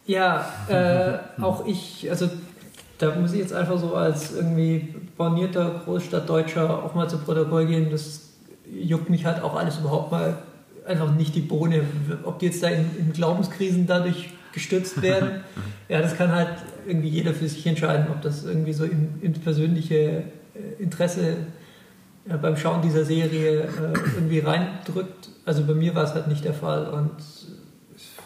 Ja, 0.06 0.48
äh, 0.70 1.42
auch 1.42 1.66
ich, 1.66 2.08
also 2.10 2.30
da 3.00 3.16
muss 3.16 3.34
ich 3.34 3.40
jetzt 3.40 3.54
einfach 3.54 3.80
so 3.80 3.96
als 3.96 4.36
irgendwie 4.36 4.96
bornierter 5.18 5.82
Großstadtdeutscher 5.86 6.84
auch 6.84 6.96
mal 6.96 7.10
zu 7.10 7.18
Protokoll 7.18 7.66
gehen, 7.66 7.90
das 7.90 8.30
juckt 8.72 9.10
mich 9.10 9.26
halt 9.26 9.42
auch 9.42 9.56
alles 9.56 9.80
überhaupt 9.80 10.12
mal 10.12 10.38
einfach 10.88 11.14
nicht 11.14 11.36
die 11.36 11.42
Bohne, 11.42 11.84
ob 12.24 12.40
die 12.40 12.48
jetzt 12.48 12.64
da 12.64 12.70
in, 12.70 12.86
in 12.98 13.14
Glaubenskrisen 13.14 13.88
dadurch 13.88 14.30
gestützt 14.52 15.02
werden. 15.02 15.42
ja, 15.90 16.02
das 16.02 16.18
kann 16.18 16.32
halt 16.32 16.50
irgendwie 16.88 17.10
jeder 17.10 17.34
für 17.34 17.48
sich 17.48 17.66
entscheiden, 17.66 18.08
ob 18.10 18.22
das 18.22 18.44
irgendwie 18.46 18.74
so 18.74 18.86
in, 18.86 19.20
in 19.22 19.34
persönliche 19.34 19.96
äh, 19.96 20.24
Interesse 20.80 21.38
äh, 22.28 22.38
beim 22.38 22.58
Schauen 22.58 22.82
dieser 22.82 23.06
Serie 23.06 23.62
äh, 23.62 23.94
irgendwie 24.16 24.40
reindrückt. 24.40 25.30
Also 25.46 25.64
bei 25.64 25.74
mir 25.74 25.96
war 25.96 26.04
es 26.04 26.14
halt 26.14 26.28
nicht 26.28 26.44
der 26.44 26.54
Fall 26.54 26.88
und 26.88 27.14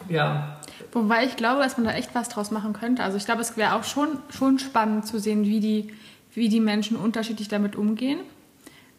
ja. 0.08 0.58
Wobei 0.92 1.24
ich 1.24 1.36
glaube, 1.36 1.62
dass 1.62 1.76
man 1.76 1.86
da 1.86 1.92
echt 1.92 2.14
was 2.14 2.28
draus 2.28 2.50
machen 2.50 2.72
könnte. 2.72 3.02
Also 3.02 3.16
ich 3.16 3.24
glaube, 3.24 3.40
es 3.40 3.56
wäre 3.56 3.74
auch 3.74 3.84
schon, 3.84 4.18
schon 4.30 4.58
spannend 4.58 5.06
zu 5.06 5.18
sehen, 5.18 5.44
wie 5.44 5.60
die, 5.60 5.88
wie 6.34 6.48
die 6.48 6.60
Menschen 6.60 6.96
unterschiedlich 6.96 7.48
damit 7.48 7.76
umgehen. 7.76 8.20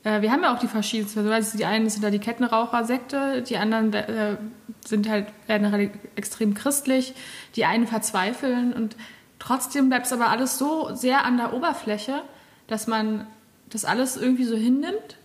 Äh, 0.03 0.21
wir 0.21 0.31
haben 0.31 0.43
ja 0.43 0.53
auch 0.53 0.59
die 0.59 0.67
verschiedensten. 0.67 1.27
Also 1.27 1.57
die 1.57 1.65
einen 1.65 1.89
sind 1.89 2.03
da 2.03 2.09
die 2.09 2.19
Kettenraucher-Sekte, 2.19 3.41
die 3.41 3.57
anderen 3.57 3.93
äh, 3.93 4.37
sind 4.85 5.09
halt, 5.09 5.27
werden 5.47 5.91
extrem 6.15 6.53
christlich, 6.53 7.13
die 7.55 7.65
einen 7.65 7.87
verzweifeln 7.87 8.73
und 8.73 8.95
trotzdem 9.39 9.89
bleibt 9.89 10.05
es 10.05 10.13
aber 10.13 10.29
alles 10.29 10.57
so 10.57 10.93
sehr 10.93 11.25
an 11.25 11.37
der 11.37 11.53
Oberfläche, 11.53 12.21
dass 12.67 12.87
man 12.87 13.27
das 13.69 13.85
alles 13.85 14.17
irgendwie 14.17 14.45
so 14.45 14.55
hinnimmt 14.55 15.17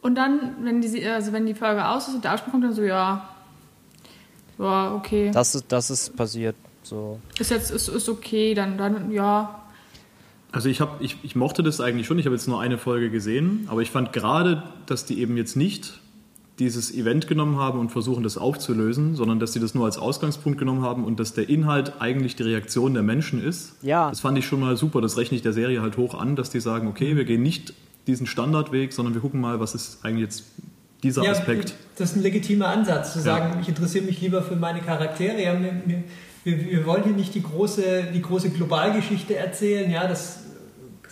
und 0.00 0.14
dann, 0.14 0.56
wenn 0.60 0.80
die, 0.80 1.06
also 1.06 1.32
wenn 1.32 1.46
die 1.46 1.54
Folge 1.54 1.86
aus 1.86 2.08
ist 2.08 2.14
und 2.14 2.24
der 2.24 2.34
Ausspruch 2.34 2.52
kommt, 2.52 2.64
dann 2.64 2.72
so, 2.72 2.82
ja, 2.82 3.28
ja, 4.58 4.94
okay. 4.94 5.30
Das 5.32 5.54
ist, 5.54 5.66
das 5.68 5.90
ist 5.90 6.16
passiert, 6.16 6.56
so. 6.82 7.20
Ist 7.38 7.50
jetzt, 7.50 7.70
ist, 7.70 7.88
ist 7.88 8.08
okay, 8.08 8.54
dann, 8.54 8.78
dann, 8.78 9.10
ja, 9.10 9.62
also 10.52 10.68
ich, 10.68 10.80
hab, 10.80 11.00
ich, 11.02 11.16
ich 11.22 11.36
mochte 11.36 11.62
das 11.62 11.80
eigentlich 11.80 12.06
schon, 12.06 12.18
ich 12.18 12.26
habe 12.26 12.34
jetzt 12.34 12.48
nur 12.48 12.60
eine 12.60 12.78
Folge 12.78 13.10
gesehen, 13.10 13.66
aber 13.68 13.82
ich 13.82 13.90
fand 13.90 14.12
gerade, 14.12 14.62
dass 14.86 15.04
die 15.04 15.20
eben 15.20 15.36
jetzt 15.36 15.56
nicht 15.56 16.00
dieses 16.58 16.92
Event 16.92 17.28
genommen 17.28 17.56
haben 17.58 17.78
und 17.78 17.90
versuchen, 17.90 18.24
das 18.24 18.36
aufzulösen, 18.36 19.14
sondern 19.14 19.38
dass 19.38 19.52
sie 19.52 19.60
das 19.60 19.74
nur 19.74 19.84
als 19.84 19.96
Ausgangspunkt 19.96 20.58
genommen 20.58 20.82
haben 20.82 21.04
und 21.04 21.20
dass 21.20 21.32
der 21.32 21.48
Inhalt 21.48 22.00
eigentlich 22.00 22.34
die 22.34 22.42
Reaktion 22.42 22.94
der 22.94 23.02
Menschen 23.02 23.42
ist. 23.42 23.74
Ja. 23.82 24.10
Das 24.10 24.20
fand 24.20 24.36
ich 24.38 24.46
schon 24.46 24.60
mal 24.60 24.76
super. 24.76 25.00
Das 25.00 25.16
rechne 25.16 25.36
ich 25.36 25.42
der 25.42 25.52
Serie 25.52 25.82
halt 25.82 25.96
hoch 25.96 26.14
an, 26.14 26.34
dass 26.34 26.50
die 26.50 26.60
sagen, 26.60 26.88
okay, 26.88 27.16
wir 27.16 27.24
gehen 27.24 27.42
nicht 27.42 27.74
diesen 28.08 28.26
Standardweg, 28.26 28.92
sondern 28.92 29.14
wir 29.14 29.20
gucken 29.20 29.40
mal, 29.40 29.60
was 29.60 29.74
ist 29.74 30.04
eigentlich 30.04 30.24
jetzt 30.24 30.44
dieser 31.04 31.22
ja, 31.22 31.30
Aspekt. 31.30 31.74
Das 31.96 32.10
ist 32.10 32.16
ein 32.16 32.22
legitimer 32.22 32.68
Ansatz, 32.68 33.12
zu 33.12 33.20
sagen, 33.20 33.54
ja. 33.54 33.60
ich 33.60 33.68
interessiere 33.68 34.04
mich 34.04 34.20
lieber 34.20 34.42
für 34.42 34.56
meine 34.56 34.80
Charaktere. 34.80 35.40
Ja, 35.40 35.54
mir, 35.54 35.80
mir, 35.86 36.02
wir, 36.48 36.70
wir 36.70 36.86
wollen 36.86 37.04
hier 37.04 37.12
nicht 37.12 37.34
die 37.34 37.42
große, 37.42 38.08
die 38.14 38.22
große 38.22 38.50
Globalgeschichte 38.50 39.36
erzählen, 39.36 39.90
ja, 39.90 40.06
das 40.06 40.44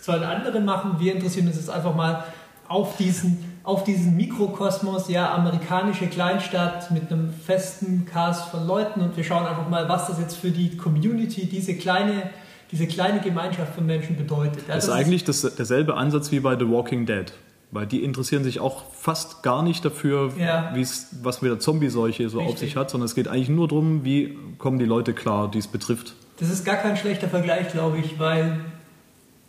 sollen 0.00 0.22
andere 0.22 0.60
machen. 0.60 0.96
Wir 0.98 1.14
interessieren 1.14 1.46
uns 1.46 1.56
jetzt 1.56 1.70
einfach 1.70 1.94
mal 1.94 2.24
auf 2.68 2.96
diesen, 2.96 3.38
auf 3.62 3.84
diesen 3.84 4.16
Mikrokosmos, 4.16 5.08
ja, 5.08 5.34
amerikanische 5.34 6.06
Kleinstadt 6.06 6.90
mit 6.90 7.12
einem 7.12 7.32
festen 7.32 8.06
Cast 8.06 8.48
von 8.48 8.66
Leuten 8.66 9.00
und 9.00 9.16
wir 9.16 9.24
schauen 9.24 9.46
einfach 9.46 9.68
mal, 9.68 9.88
was 9.88 10.06
das 10.08 10.18
jetzt 10.18 10.36
für 10.36 10.50
die 10.50 10.76
Community, 10.76 11.46
diese 11.46 11.74
kleine, 11.74 12.30
diese 12.72 12.86
kleine 12.86 13.20
Gemeinschaft 13.20 13.74
von 13.74 13.86
Menschen 13.86 14.16
bedeutet. 14.16 14.68
Ja, 14.68 14.74
das, 14.74 14.86
das 14.86 14.88
ist 14.88 14.90
eigentlich 14.90 15.24
das, 15.24 15.42
derselbe 15.54 15.96
Ansatz 15.96 16.32
wie 16.32 16.40
bei 16.40 16.58
The 16.58 16.68
Walking 16.68 17.06
Dead. 17.06 17.32
Weil 17.76 17.86
die 17.86 18.02
interessieren 18.02 18.42
sich 18.42 18.58
auch 18.58 18.84
fast 18.90 19.42
gar 19.42 19.62
nicht 19.62 19.84
dafür, 19.84 20.32
ja. 20.38 20.74
was 21.22 21.42
mit 21.42 21.50
der 21.50 21.58
Zombie-Seuche 21.58 22.30
so 22.30 22.38
Richtig. 22.38 22.54
auf 22.54 22.58
sich 22.58 22.76
hat, 22.76 22.88
sondern 22.88 23.04
es 23.04 23.14
geht 23.14 23.28
eigentlich 23.28 23.50
nur 23.50 23.68
darum, 23.68 24.02
wie 24.02 24.34
kommen 24.56 24.78
die 24.78 24.86
Leute 24.86 25.12
klar, 25.12 25.50
die 25.50 25.58
es 25.58 25.66
betrifft. 25.66 26.14
Das 26.40 26.48
ist 26.48 26.64
gar 26.64 26.76
kein 26.76 26.96
schlechter 26.96 27.28
Vergleich, 27.28 27.68
glaube 27.68 27.98
ich, 27.98 28.18
weil, 28.18 28.60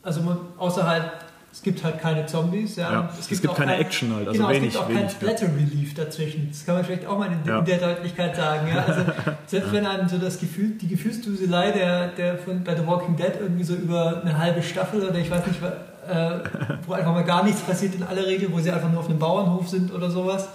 also 0.03 0.21
man, 0.23 0.39
außer 0.57 0.85
halt, 0.85 1.09
es 1.53 1.61
gibt 1.61 1.85
halt 1.85 2.01
keine 2.01 2.25
Zombies. 2.25 2.75
Ja. 2.75 2.91
ja 2.91 3.09
es, 3.17 3.29
gibt 3.29 3.31
es, 3.31 3.41
gibt 3.41 3.55
keine 3.55 3.71
kein, 3.71 3.81
Action 3.81 4.13
halt, 4.13 4.27
also 4.27 4.39
genau, 4.39 4.49
wenig. 4.49 4.67
Es 4.67 4.73
gibt 4.73 4.83
auch 4.83 4.89
wenig, 4.89 5.01
kein 5.03 5.09
Splatter-Relief 5.09 5.93
dazwischen. 5.93 6.49
Das 6.51 6.65
kann 6.65 6.75
man 6.75 6.83
vielleicht 6.83 7.05
auch 7.05 7.17
mal 7.17 7.31
in, 7.31 7.39
ja. 7.47 7.61
der 7.61 7.77
Deutlichkeit 7.77 8.35
sagen. 8.35 8.67
Ja. 8.67 8.83
Also, 8.83 9.01
selbst 9.45 9.71
wenn 9.71 9.85
einem 9.85 10.09
so 10.09 10.17
das 10.17 10.37
Gefühl, 10.37 10.71
die 10.81 10.89
Gefühlsduselei 10.89 11.71
der, 11.71 12.07
der 12.09 12.37
von, 12.39 12.61
bei 12.65 12.75
The 12.75 12.85
Walking 12.85 13.15
Dead 13.15 13.31
irgendwie 13.39 13.63
so 13.63 13.73
über 13.73 14.21
eine 14.21 14.37
halbe 14.37 14.61
Staffel 14.61 15.01
oder 15.01 15.17
ich 15.17 15.31
weiß 15.31 15.47
nicht, 15.47 15.61
äh, 16.07 16.39
wo 16.85 16.93
einfach 16.93 17.13
mal 17.13 17.23
gar 17.23 17.43
nichts 17.43 17.61
passiert 17.61 17.95
in 17.95 18.03
aller 18.03 18.25
Regel, 18.25 18.51
wo 18.51 18.59
sie 18.59 18.71
einfach 18.71 18.89
nur 18.89 18.99
auf 18.99 19.09
einem 19.09 19.19
Bauernhof 19.19 19.67
sind 19.69 19.93
oder 19.93 20.09
sowas. 20.09 20.47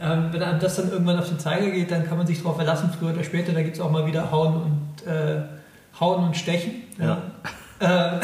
Ähm, 0.00 0.28
wenn 0.30 0.42
einem 0.42 0.60
das 0.60 0.76
dann 0.76 0.90
irgendwann 0.90 1.18
auf 1.18 1.28
den 1.28 1.38
Zeiger 1.38 1.70
geht, 1.70 1.90
dann 1.90 2.06
kann 2.06 2.18
man 2.18 2.26
sich 2.26 2.38
darauf 2.38 2.56
verlassen, 2.56 2.90
früher 2.96 3.10
oder 3.10 3.24
später, 3.24 3.52
da 3.52 3.62
gibt 3.62 3.76
es 3.76 3.80
auch 3.80 3.90
mal 3.90 4.06
wieder 4.06 4.30
Hauen 4.30 4.54
und, 4.62 5.06
äh, 5.06 5.42
Hauen 5.98 6.24
und 6.24 6.36
Stechen. 6.36 6.82
Ja. 6.98 7.22
ja. 7.80 8.18
Äh, 8.18 8.20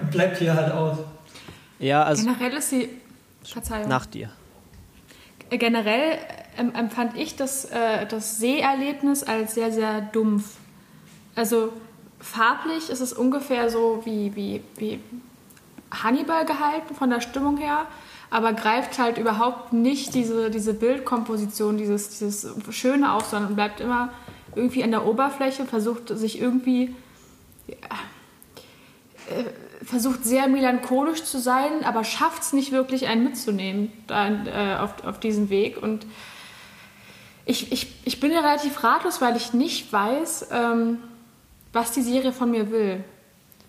bleibt 0.10 0.38
hier 0.38 0.54
halt 0.54 0.72
aus. 0.72 0.98
Ja, 1.78 2.02
also. 2.02 2.24
Generell 2.24 2.52
ist 2.54 2.70
sie. 2.70 2.88
Verzeihung. 3.44 3.88
Nach 3.88 4.06
dir. 4.06 4.30
Generell 5.50 6.18
ähm, 6.58 6.74
empfand 6.74 7.16
ich 7.16 7.36
das, 7.36 7.66
äh, 7.66 8.06
das 8.06 8.38
Seherlebnis 8.38 9.22
als 9.22 9.54
sehr, 9.54 9.72
sehr 9.72 10.00
dumpf. 10.00 10.56
Also 11.34 11.72
farblich 12.20 12.90
ist 12.90 13.00
es 13.00 13.12
ungefähr 13.12 13.70
so 13.70 14.02
wie, 14.04 14.34
wie, 14.34 14.62
wie 14.76 15.00
Hannibal 15.90 16.44
gehalten 16.44 16.94
von 16.94 17.10
der 17.10 17.20
Stimmung 17.20 17.56
her, 17.56 17.86
aber 18.30 18.52
greift 18.52 18.98
halt 18.98 19.18
überhaupt 19.18 19.72
nicht 19.72 20.14
diese, 20.14 20.50
diese 20.50 20.74
Bildkomposition, 20.74 21.78
dieses, 21.78 22.18
dieses 22.18 22.48
Schöne 22.70 23.12
auf, 23.12 23.26
sondern 23.26 23.54
bleibt 23.54 23.80
immer 23.80 24.10
irgendwie 24.54 24.82
an 24.84 24.90
der 24.90 25.06
Oberfläche, 25.06 25.64
versucht 25.64 26.08
sich 26.08 26.40
irgendwie, 26.40 26.94
äh, 27.68 27.74
versucht 29.84 30.24
sehr 30.24 30.48
melancholisch 30.48 31.24
zu 31.24 31.38
sein, 31.38 31.84
aber 31.84 32.04
schafft 32.04 32.42
es 32.42 32.52
nicht 32.52 32.72
wirklich, 32.72 33.06
einen 33.06 33.24
mitzunehmen 33.24 33.92
äh, 34.08 34.76
auf, 34.76 35.04
auf 35.04 35.20
diesen 35.20 35.48
Weg. 35.48 35.82
Und 35.82 36.06
ich, 37.46 37.72
ich, 37.72 37.94
ich 38.04 38.20
bin 38.20 38.30
ja 38.30 38.40
relativ 38.40 38.84
ratlos, 38.84 39.22
weil 39.22 39.36
ich 39.36 39.54
nicht 39.54 39.90
weiß, 39.92 40.48
ähm, 40.52 40.98
was 41.72 41.92
die 41.92 42.02
Serie 42.02 42.32
von 42.32 42.50
mir 42.50 42.70
will. 42.70 43.04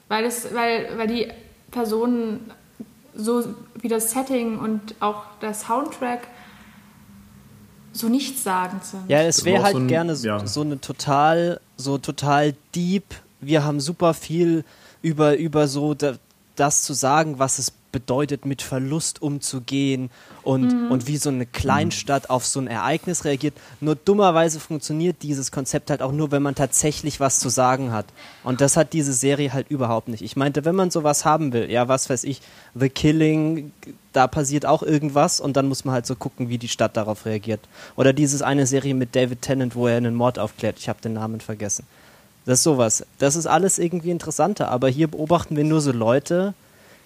Weil, 0.10 0.26
es, 0.26 0.54
weil, 0.54 0.98
weil 0.98 1.08
die 1.08 1.32
Personen 1.72 2.52
so 3.16 3.44
wie 3.76 3.88
das 3.88 4.12
Setting 4.12 4.60
und 4.60 4.96
auch 5.00 5.24
der 5.42 5.54
Soundtrack 5.54 6.28
so 7.92 8.08
nichtssagend 8.08 8.84
sind. 8.86 9.10
Ja, 9.10 9.22
es 9.22 9.44
wäre 9.46 9.64
halt 9.64 9.74
so 9.74 9.80
ein, 9.80 9.88
gerne 9.88 10.16
so, 10.16 10.28
ja. 10.28 10.46
so, 10.46 10.62
eine 10.62 10.80
total, 10.80 11.60
so 11.76 11.98
total 11.98 12.54
deep. 12.76 13.04
Wir 13.42 13.64
haben 13.64 13.80
super 13.80 14.14
viel 14.14 14.64
über, 15.02 15.38
über 15.38 15.68
so 15.68 15.96
das 16.60 16.82
zu 16.82 16.94
sagen, 16.94 17.40
was 17.40 17.60
es 17.60 17.72
bedeutet, 17.92 18.46
mit 18.46 18.62
Verlust 18.62 19.22
umzugehen 19.22 20.10
und, 20.44 20.74
mhm. 20.74 20.92
und 20.92 21.08
wie 21.08 21.18
so 21.18 21.30
eine 21.30 21.46
Kleinstadt 21.46 22.30
auf 22.30 22.46
so 22.46 22.60
ein 22.60 22.68
Ereignis 22.68 23.26
reagiert. 23.26 23.56
Nur 23.82 23.96
dummerweise 23.96 24.60
funktioniert 24.60 25.18
dieses 25.24 25.52
Konzept 25.52 25.90
halt 25.90 26.02
auch 26.02 26.12
nur, 26.12 26.32
wenn 26.32 26.44
man 26.44 26.56
tatsächlich 26.56 27.20
was 27.20 27.40
zu 27.40 27.50
sagen 27.50 27.92
hat. 27.92 28.06
Und 28.44 28.62
das 28.62 28.78
hat 28.78 28.94
diese 28.94 29.14
Serie 29.14 29.54
halt 29.54 29.70
überhaupt 29.70 30.08
nicht. 30.08 30.22
Ich 30.22 30.36
meinte, 30.36 30.66
wenn 30.66 30.76
man 30.76 30.92
sowas 30.92 31.26
haben 31.26 31.54
will, 31.54 31.70
ja, 31.70 31.88
was 31.88 32.10
weiß 32.10 32.24
ich, 32.24 32.42
The 32.76 32.90
Killing, 32.90 33.72
da 34.14 34.28
passiert 34.28 34.66
auch 34.66 34.84
irgendwas 34.84 35.40
und 35.40 35.58
dann 35.58 35.68
muss 35.68 35.86
man 35.86 35.94
halt 35.94 36.06
so 36.06 36.16
gucken, 36.16 36.50
wie 36.50 36.58
die 36.58 36.68
Stadt 36.68 36.96
darauf 36.98 37.26
reagiert. 37.26 37.62
Oder 37.96 38.14
dieses 38.14 38.42
eine 38.42 38.68
Serie 38.68 38.94
mit 38.94 39.16
David 39.16 39.42
Tennant, 39.42 39.76
wo 39.76 39.88
er 39.88 39.98
einen 39.98 40.16
Mord 40.16 40.40
aufklärt. 40.40 40.78
Ich 40.78 40.90
habe 40.90 41.02
den 41.02 41.14
Namen 41.14 41.42
vergessen. 41.42 41.86
Das 42.50 42.62
ist 42.62 42.64
sowas. 42.64 43.06
Das 43.20 43.36
ist 43.36 43.46
alles 43.46 43.78
irgendwie 43.78 44.10
interessanter, 44.10 44.72
aber 44.72 44.90
hier 44.90 45.08
beobachten 45.08 45.56
wir 45.56 45.64
nur 45.64 45.82
so 45.82 45.92
Leute, 45.92 46.56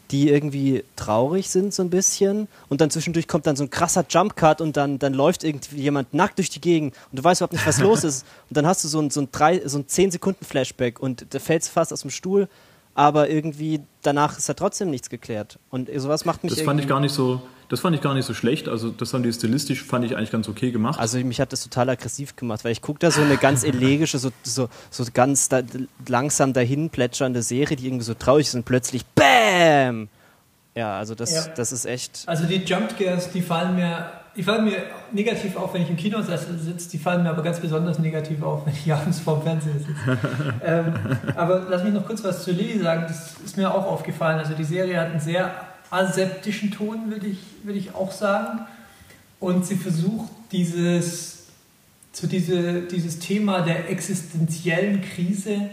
die 0.10 0.30
irgendwie 0.30 0.86
traurig 0.96 1.50
sind 1.50 1.74
so 1.74 1.84
ein 1.84 1.90
bisschen 1.90 2.48
und 2.70 2.80
dann 2.80 2.90
zwischendurch 2.90 3.28
kommt 3.28 3.46
dann 3.46 3.58
so 3.58 3.66
ein 3.66 3.70
krasser 3.70 4.06
Jumpcut 4.10 4.62
und 4.62 4.78
dann, 4.78 5.00
dann 5.00 5.14
läuft 5.14 5.44
irgendwie 5.44 5.82
jemand 5.82 6.14
nackt 6.14 6.38
durch 6.38 6.50
die 6.50 6.62
Gegend 6.62 6.96
und 7.12 7.20
du 7.20 7.24
weißt 7.26 7.42
überhaupt 7.42 7.52
nicht, 7.52 7.68
was 7.68 7.80
los 7.82 8.06
ist 8.06 8.26
und 8.50 8.56
dann 8.56 8.66
hast 8.66 8.86
du 8.86 8.88
so 8.88 9.02
ein, 9.02 9.10
so 9.10 9.20
ein, 9.20 9.28
drei, 9.34 9.62
so 9.68 9.80
ein 9.80 9.86
10 9.86 10.12
Sekunden 10.12 10.46
Flashback 10.46 11.02
und 11.02 11.26
da 11.32 11.40
fällst 11.40 11.72
fast 11.72 11.92
aus 11.92 12.04
dem 12.04 12.10
Stuhl, 12.10 12.48
aber 12.96 13.30
irgendwie 13.30 13.82
danach 14.02 14.38
ist 14.38 14.48
da 14.48 14.54
trotzdem 14.54 14.92
nichts 14.92 15.10
geklärt 15.10 15.60
und 15.72 15.90
sowas 15.94 16.24
macht 16.24 16.46
mich 16.46 16.54
Das 16.54 16.62
fand 16.62 16.80
ich 16.80 16.88
gar 16.88 17.02
nicht 17.02 17.14
so, 17.14 17.42
das 17.74 17.80
fand 17.80 17.96
ich 17.96 18.04
gar 18.04 18.14
nicht 18.14 18.28
so 18.28 18.36
schlecht. 18.36 18.70
Also 18.70 18.92
das 18.92 19.16
haben 19.16 19.24
die 19.24 19.34
stilistisch, 19.34 19.84
fand 19.84 20.06
ich 20.06 20.16
eigentlich 20.16 20.30
ganz 20.30 20.48
okay 20.48 20.70
gemacht. 20.70 21.00
Also 21.00 21.18
mich 21.18 21.42
hat 21.42 21.52
das 21.52 21.64
total 21.64 21.90
aggressiv 21.90 22.36
gemacht, 22.36 22.64
weil 22.64 22.72
ich 22.72 22.84
gucke 22.84 23.00
da 23.00 23.10
so 23.10 23.20
eine 23.20 23.36
ganz 23.36 23.64
elegische, 23.64 24.20
so, 24.20 24.30
so, 24.44 24.70
so 24.92 25.04
ganz 25.12 25.50
da, 25.50 25.62
langsam 26.08 26.54
dahin 26.54 26.92
plätschernde 26.92 27.42
Serie, 27.42 27.76
die 27.76 27.88
irgendwie 27.88 28.04
so 28.04 28.14
traurig 28.14 28.46
ist 28.46 28.54
und 28.54 28.66
plötzlich 28.66 29.08
BÄM! 29.08 30.08
Ja, 30.76 31.00
also 31.00 31.16
das, 31.16 31.34
ja. 31.34 31.48
das 31.56 31.72
ist 31.72 31.86
echt... 31.86 32.26
Also 32.28 32.46
die 32.46 32.58
Jumpscares, 32.58 33.32
die 33.32 33.42
fallen 33.42 33.76
mir 33.76 34.12
die 34.36 34.44
fallen 34.44 34.66
mir 34.66 34.78
negativ 35.12 35.56
auf, 35.58 35.74
wenn 35.74 35.84
ich 35.84 35.90
im 35.90 35.96
Kino 35.96 36.22
sitze, 36.22 36.90
die 36.92 36.98
fallen 36.98 37.24
mir 37.24 37.30
aber 37.30 37.42
ganz 37.44 37.60
besonders 37.60 37.98
negativ 37.98 38.42
auf, 38.44 38.68
wenn 38.68 38.74
ich 38.74 38.92
abends 38.94 39.20
vorm 39.20 39.42
Fernseher 39.42 39.74
sitze. 39.74 40.18
ähm, 40.64 40.94
aber 41.36 41.66
lass 41.70 41.84
mich 41.84 41.94
noch 41.94 42.06
kurz 42.06 42.24
was 42.24 42.44
zu 42.44 42.52
Lilly 42.52 42.80
sagen, 42.80 43.06
das 43.08 43.36
ist 43.44 43.58
mir 43.58 43.74
auch 43.74 43.86
aufgefallen. 43.86 44.38
Also 44.38 44.54
die 44.54 44.64
Serie 44.64 45.00
hat 45.00 45.08
einen 45.08 45.20
sehr 45.20 45.52
aseptischen 45.94 46.72
Ton, 46.72 47.12
würde 47.12 47.28
ich, 47.28 47.40
würde 47.64 47.80
ich 47.80 47.94
auch 47.94 48.12
sagen. 48.12 48.62
Und 49.40 49.66
sie 49.66 49.76
versucht 49.76 50.32
dieses, 50.52 51.48
so 52.12 52.28
diese, 52.28 52.82
dieses 52.82 53.20
Thema 53.20 53.62
der 53.62 53.90
existenziellen 53.90 55.02
Krise, 55.02 55.70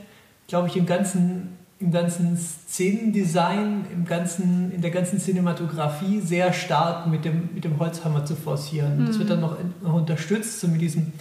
glaube 0.49 0.69
ich, 0.69 0.77
im 0.77 0.87
ganzen, 0.87 1.57
im 1.79 1.93
ganzen 1.93 2.37
Szenendesign, 2.37 3.87
im 3.93 4.05
ganzen, 4.05 4.73
in 4.73 4.83
der 4.83 4.91
ganzen 4.91 5.19
Cinematografie 5.19 6.21
sehr 6.21 6.53
stark 6.53 7.07
mit 7.07 7.25
dem, 7.25 7.51
mit 7.55 7.65
dem 7.65 7.79
Holzhammer 7.79 8.25
zu 8.25 8.37
forcieren. 8.37 9.03
Mhm. 9.03 9.07
Das 9.07 9.19
wird 9.19 9.31
dann 9.31 9.41
noch, 9.41 9.57
noch 9.83 9.95
unterstützt 9.95 10.61
so 10.61 10.69
mit 10.69 10.81
diesem 10.81 11.13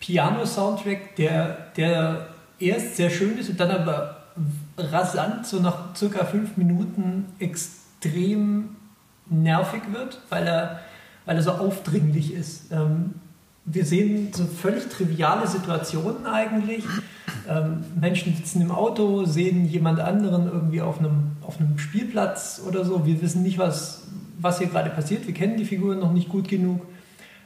Piano-Soundtrack, 0.00 1.16
der, 1.16 1.68
der 1.76 2.26
erst 2.58 2.96
sehr 2.96 3.10
schön 3.10 3.38
ist 3.38 3.48
und 3.48 3.60
dann 3.60 3.70
aber 3.70 4.16
rasant, 4.76 5.46
so 5.46 5.60
nach 5.60 5.94
circa 5.94 6.24
fünf 6.24 6.56
Minuten 6.56 7.26
extrem 7.38 7.81
extrem 8.02 8.76
nervig 9.30 9.82
wird, 9.92 10.20
weil 10.28 10.46
er, 10.46 10.80
weil 11.24 11.36
er 11.36 11.42
so 11.42 11.52
aufdringlich 11.52 12.34
ist. 12.34 12.72
Ähm, 12.72 13.14
wir 13.64 13.84
sehen 13.84 14.32
so 14.32 14.44
völlig 14.44 14.88
triviale 14.88 15.46
Situationen 15.46 16.26
eigentlich. 16.26 16.84
Ähm, 17.48 17.84
Menschen 18.00 18.34
sitzen 18.34 18.60
im 18.60 18.72
Auto, 18.72 19.24
sehen 19.24 19.66
jemand 19.66 20.00
anderen 20.00 20.46
irgendwie 20.46 20.80
auf 20.80 20.98
einem, 20.98 21.36
auf 21.42 21.60
einem 21.60 21.78
Spielplatz 21.78 22.60
oder 22.66 22.84
so. 22.84 23.06
Wir 23.06 23.22
wissen 23.22 23.44
nicht, 23.44 23.58
was, 23.58 24.02
was 24.38 24.58
hier 24.58 24.66
gerade 24.66 24.90
passiert. 24.90 25.26
Wir 25.26 25.34
kennen 25.34 25.56
die 25.56 25.64
Figuren 25.64 26.00
noch 26.00 26.12
nicht 26.12 26.28
gut 26.28 26.48
genug. 26.48 26.84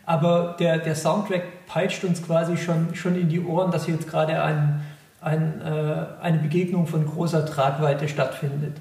Aber 0.07 0.57
der, 0.59 0.79
der 0.79 0.95
Soundtrack 0.95 1.67
peitscht 1.67 2.03
uns 2.05 2.23
quasi 2.23 2.57
schon, 2.57 2.95
schon 2.95 3.17
in 3.17 3.29
die 3.29 3.41
Ohren, 3.41 3.71
dass 3.71 3.85
hier 3.85 3.95
jetzt 3.95 4.09
gerade 4.09 4.43
ein, 4.43 4.81
ein, 5.21 5.61
äh, 5.61 6.23
eine 6.23 6.39
Begegnung 6.39 6.87
von 6.87 7.05
großer 7.05 7.45
Tragweite 7.45 8.09
stattfindet. 8.09 8.79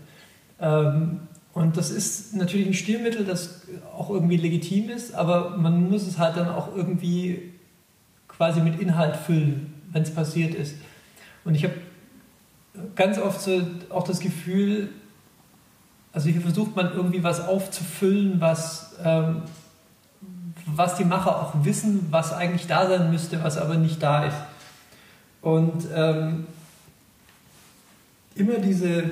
Ähm, 0.61 1.19
und 1.55 1.77
das 1.77 1.89
ist 1.89 2.35
natürlich 2.35 2.67
ein 2.67 2.73
Stilmittel, 2.73 3.23
das 3.23 3.61
auch 3.95 4.09
irgendwie 4.09 4.35
legitim 4.35 4.89
ist, 4.89 5.15
aber 5.15 5.55
man 5.57 5.89
muss 5.89 6.05
es 6.05 6.17
halt 6.17 6.35
dann 6.35 6.49
auch 6.49 6.75
irgendwie 6.75 7.53
quasi 8.27 8.59
mit 8.59 8.81
Inhalt 8.81 9.15
füllen, 9.15 9.73
wenn 9.93 10.03
es 10.03 10.13
passiert 10.13 10.53
ist. 10.53 10.75
Und 11.45 11.55
ich 11.55 11.63
habe 11.63 11.75
ganz 12.95 13.17
oft 13.17 13.39
so 13.39 13.65
auch 13.89 14.03
das 14.03 14.19
Gefühl, 14.19 14.89
also 16.11 16.27
hier 16.27 16.41
versucht 16.41 16.75
man 16.75 16.91
irgendwie 16.93 17.23
was 17.23 17.39
aufzufüllen, 17.47 18.41
was, 18.41 18.97
ähm, 19.01 19.43
was 20.65 20.97
die 20.97 21.05
Macher 21.05 21.41
auch 21.41 21.63
wissen, 21.63 22.07
was 22.09 22.33
eigentlich 22.33 22.67
da 22.67 22.85
sein 22.85 23.11
müsste, 23.11 23.41
was 23.41 23.57
aber 23.57 23.75
nicht 23.75 24.03
da 24.03 24.25
ist. 24.25 24.37
Und 25.41 25.87
ähm, 25.95 26.47
immer 28.35 28.59
diese, 28.59 29.09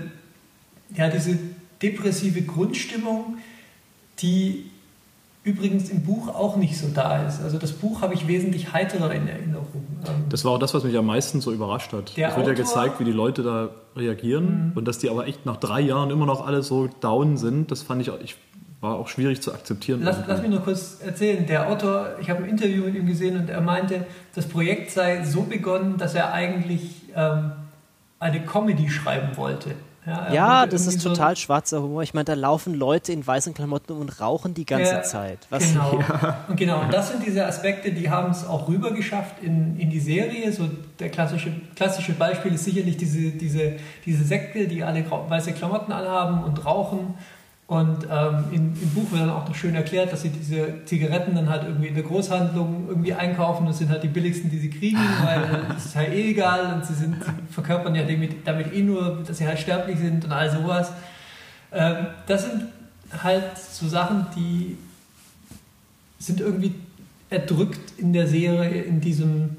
ja, 0.94 1.08
diese 1.10 1.40
depressive 1.84 2.42
Grundstimmung, 2.42 3.38
die 4.20 4.70
übrigens 5.44 5.90
im 5.90 6.04
Buch 6.04 6.30
auch 6.30 6.56
nicht 6.56 6.78
so 6.78 6.88
da 6.94 7.28
ist. 7.28 7.42
Also 7.42 7.58
das 7.58 7.74
Buch 7.74 8.02
habe 8.02 8.14
ich 8.14 8.28
wesentlich 8.28 8.72
heiterer 8.72 9.14
in 9.14 9.28
Erinnerung. 9.28 9.68
Ähm, 10.08 10.24
Das 10.30 10.46
war 10.46 10.54
auch 10.54 10.58
das, 10.60 10.74
was 10.74 10.86
mich 10.86 10.98
am 10.98 11.06
meisten 11.06 11.42
so 11.42 11.52
überrascht 11.52 11.92
hat. 11.92 12.16
Der 12.16 12.30
es 12.30 12.36
wird 12.38 12.48
ja 12.48 12.54
Autor- 12.54 12.64
gezeigt, 12.66 13.00
wie 13.02 13.04
die 13.04 13.12
Leute 13.12 13.44
da 13.44 13.70
reagieren 13.98 14.72
und 14.76 14.88
dass 14.88 15.00
die 15.00 15.10
aber 15.10 15.28
echt 15.28 15.46
nach 15.46 15.58
drei 15.58 15.82
Jahren 15.82 16.12
immer 16.12 16.26
noch 16.26 16.48
alle 16.48 16.64
so 16.64 16.88
down 17.02 17.36
sind. 17.38 17.72
Das 17.72 17.82
fand 17.82 18.02
ich, 18.02 18.10
auch- 18.10 18.22
ich 18.24 18.36
war 18.80 18.96
auch 18.96 19.10
schwierig 19.10 19.42
zu 19.42 19.54
akzeptieren. 19.54 20.02
Lass, 20.02 20.18
lass 20.28 20.42
mich 20.42 20.50
nur 20.50 20.62
kurz 20.62 21.00
erzählen. 21.06 21.46
Der 21.46 21.70
Autor, 21.70 22.16
ich 22.22 22.30
habe 22.30 22.44
ein 22.44 22.50
Interview 22.50 22.86
mit 22.86 22.96
ihm 22.96 23.06
gesehen 23.06 23.38
und 23.38 23.50
er 23.50 23.62
meinte, 23.62 24.06
das 24.36 24.46
Projekt 24.48 24.92
sei 24.92 25.26
so 25.26 25.42
begonnen, 25.44 25.98
dass 25.98 26.16
er 26.16 26.32
eigentlich 26.34 27.02
ähm, 27.16 27.52
eine 28.20 28.42
Comedy 28.46 28.90
schreiben 28.90 29.36
wollte. 29.36 29.72
Ja, 30.06 30.60
wollte 30.62 30.72
das 30.74 30.88
ist 30.88 31.02
so- 31.02 31.10
total 31.10 31.36
schwarzer 31.38 31.82
Humor. 31.82 32.04
Ich 32.04 32.14
meine, 32.14 32.26
da 32.26 32.34
laufen 32.34 32.74
Leute 32.74 33.14
in 33.14 33.26
weißen 33.26 33.54
Klamotten 33.54 33.94
und 33.94 34.20
rauchen 34.20 34.54
die 34.54 34.66
ganze 34.66 34.92
Ja, 34.92 35.02
Zeit. 35.04 35.40
Was, 35.50 35.72
Genau. 35.72 36.00
Und 36.50 36.58
genau, 36.58 36.82
und 36.82 36.94
das 36.94 37.10
sind 37.12 37.26
diese 37.26 37.46
Aspekte, 37.46 37.92
die 37.92 38.10
haben 38.10 38.32
es 38.32 38.46
auch 38.46 38.68
rübergeschafft 38.68 39.42
in, 39.42 39.80
in 39.80 39.90
die 39.90 40.00
Serie. 40.00 40.52
So 40.52 40.70
der 41.00 41.10
klassische, 41.10 41.52
klassische 41.76 42.14
Beispiel 42.14 42.54
ist 42.54 42.66
sicherlich 42.66 42.98
diese, 42.98 43.32
diese, 43.32 43.74
diese 44.06 44.24
Sekte, 44.24 44.68
die 44.68 44.84
alle 44.84 45.06
weiße 45.10 45.54
Klamotten 45.54 45.92
anhaben 45.92 46.44
und 46.44 46.66
rauchen. 46.66 47.14
Und 47.66 48.08
ähm, 48.12 48.44
in, 48.52 48.82
im 48.82 48.90
Buch 48.94 49.12
wird 49.12 49.22
dann 49.22 49.30
auch 49.30 49.48
noch 49.48 49.56
schön 49.56 49.74
erklärt, 49.74 50.12
dass 50.12 50.22
sie 50.22 50.30
diese 50.30 50.84
Zigaretten 50.86 51.34
dann 51.34 51.50
halt 51.50 51.64
irgendwie 51.64 51.88
in 51.88 51.96
der 51.96 52.04
Großhandlung 52.04 52.88
irgendwie 52.90 53.14
einkaufen. 53.14 53.66
Das 53.66 53.78
sind 53.78 53.90
halt 53.90 54.04
die 54.04 54.10
billigsten, 54.10 54.50
die 54.50 54.60
sie 54.60 54.70
kriegen, 54.70 55.00
weil 55.24 55.66
es 55.78 55.86
ist 55.86 55.96
halt 55.96 56.14
eh 56.14 56.32
egal 56.32 56.74
und 56.74 56.86
sie, 56.86 56.94
sind, 56.94 57.24
sie 57.24 57.32
verkörpern 57.54 57.96
ja 57.96 58.04
damit, 58.04 58.46
damit 58.46 58.74
eh 58.74 58.84
nur, 58.84 59.24
dass 59.26 59.38
sie 59.38 59.48
halt 59.48 59.60
sterblich 59.60 59.98
sind 59.98 60.26
und 60.26 60.32
all 60.32 60.52
sowas. 60.52 60.92
Ähm, 61.72 62.08
das 62.28 62.44
sind 62.44 62.66
halt 63.22 63.58
so 63.58 63.88
Sachen, 63.88 64.28
die 64.36 64.78
sind 66.20 66.42
irgendwie 66.42 66.76
erdrückt 67.30 67.94
in 67.98 68.14
der 68.14 68.28
Serie, 68.28 68.82
in 68.82 69.02
diesem, 69.02 69.58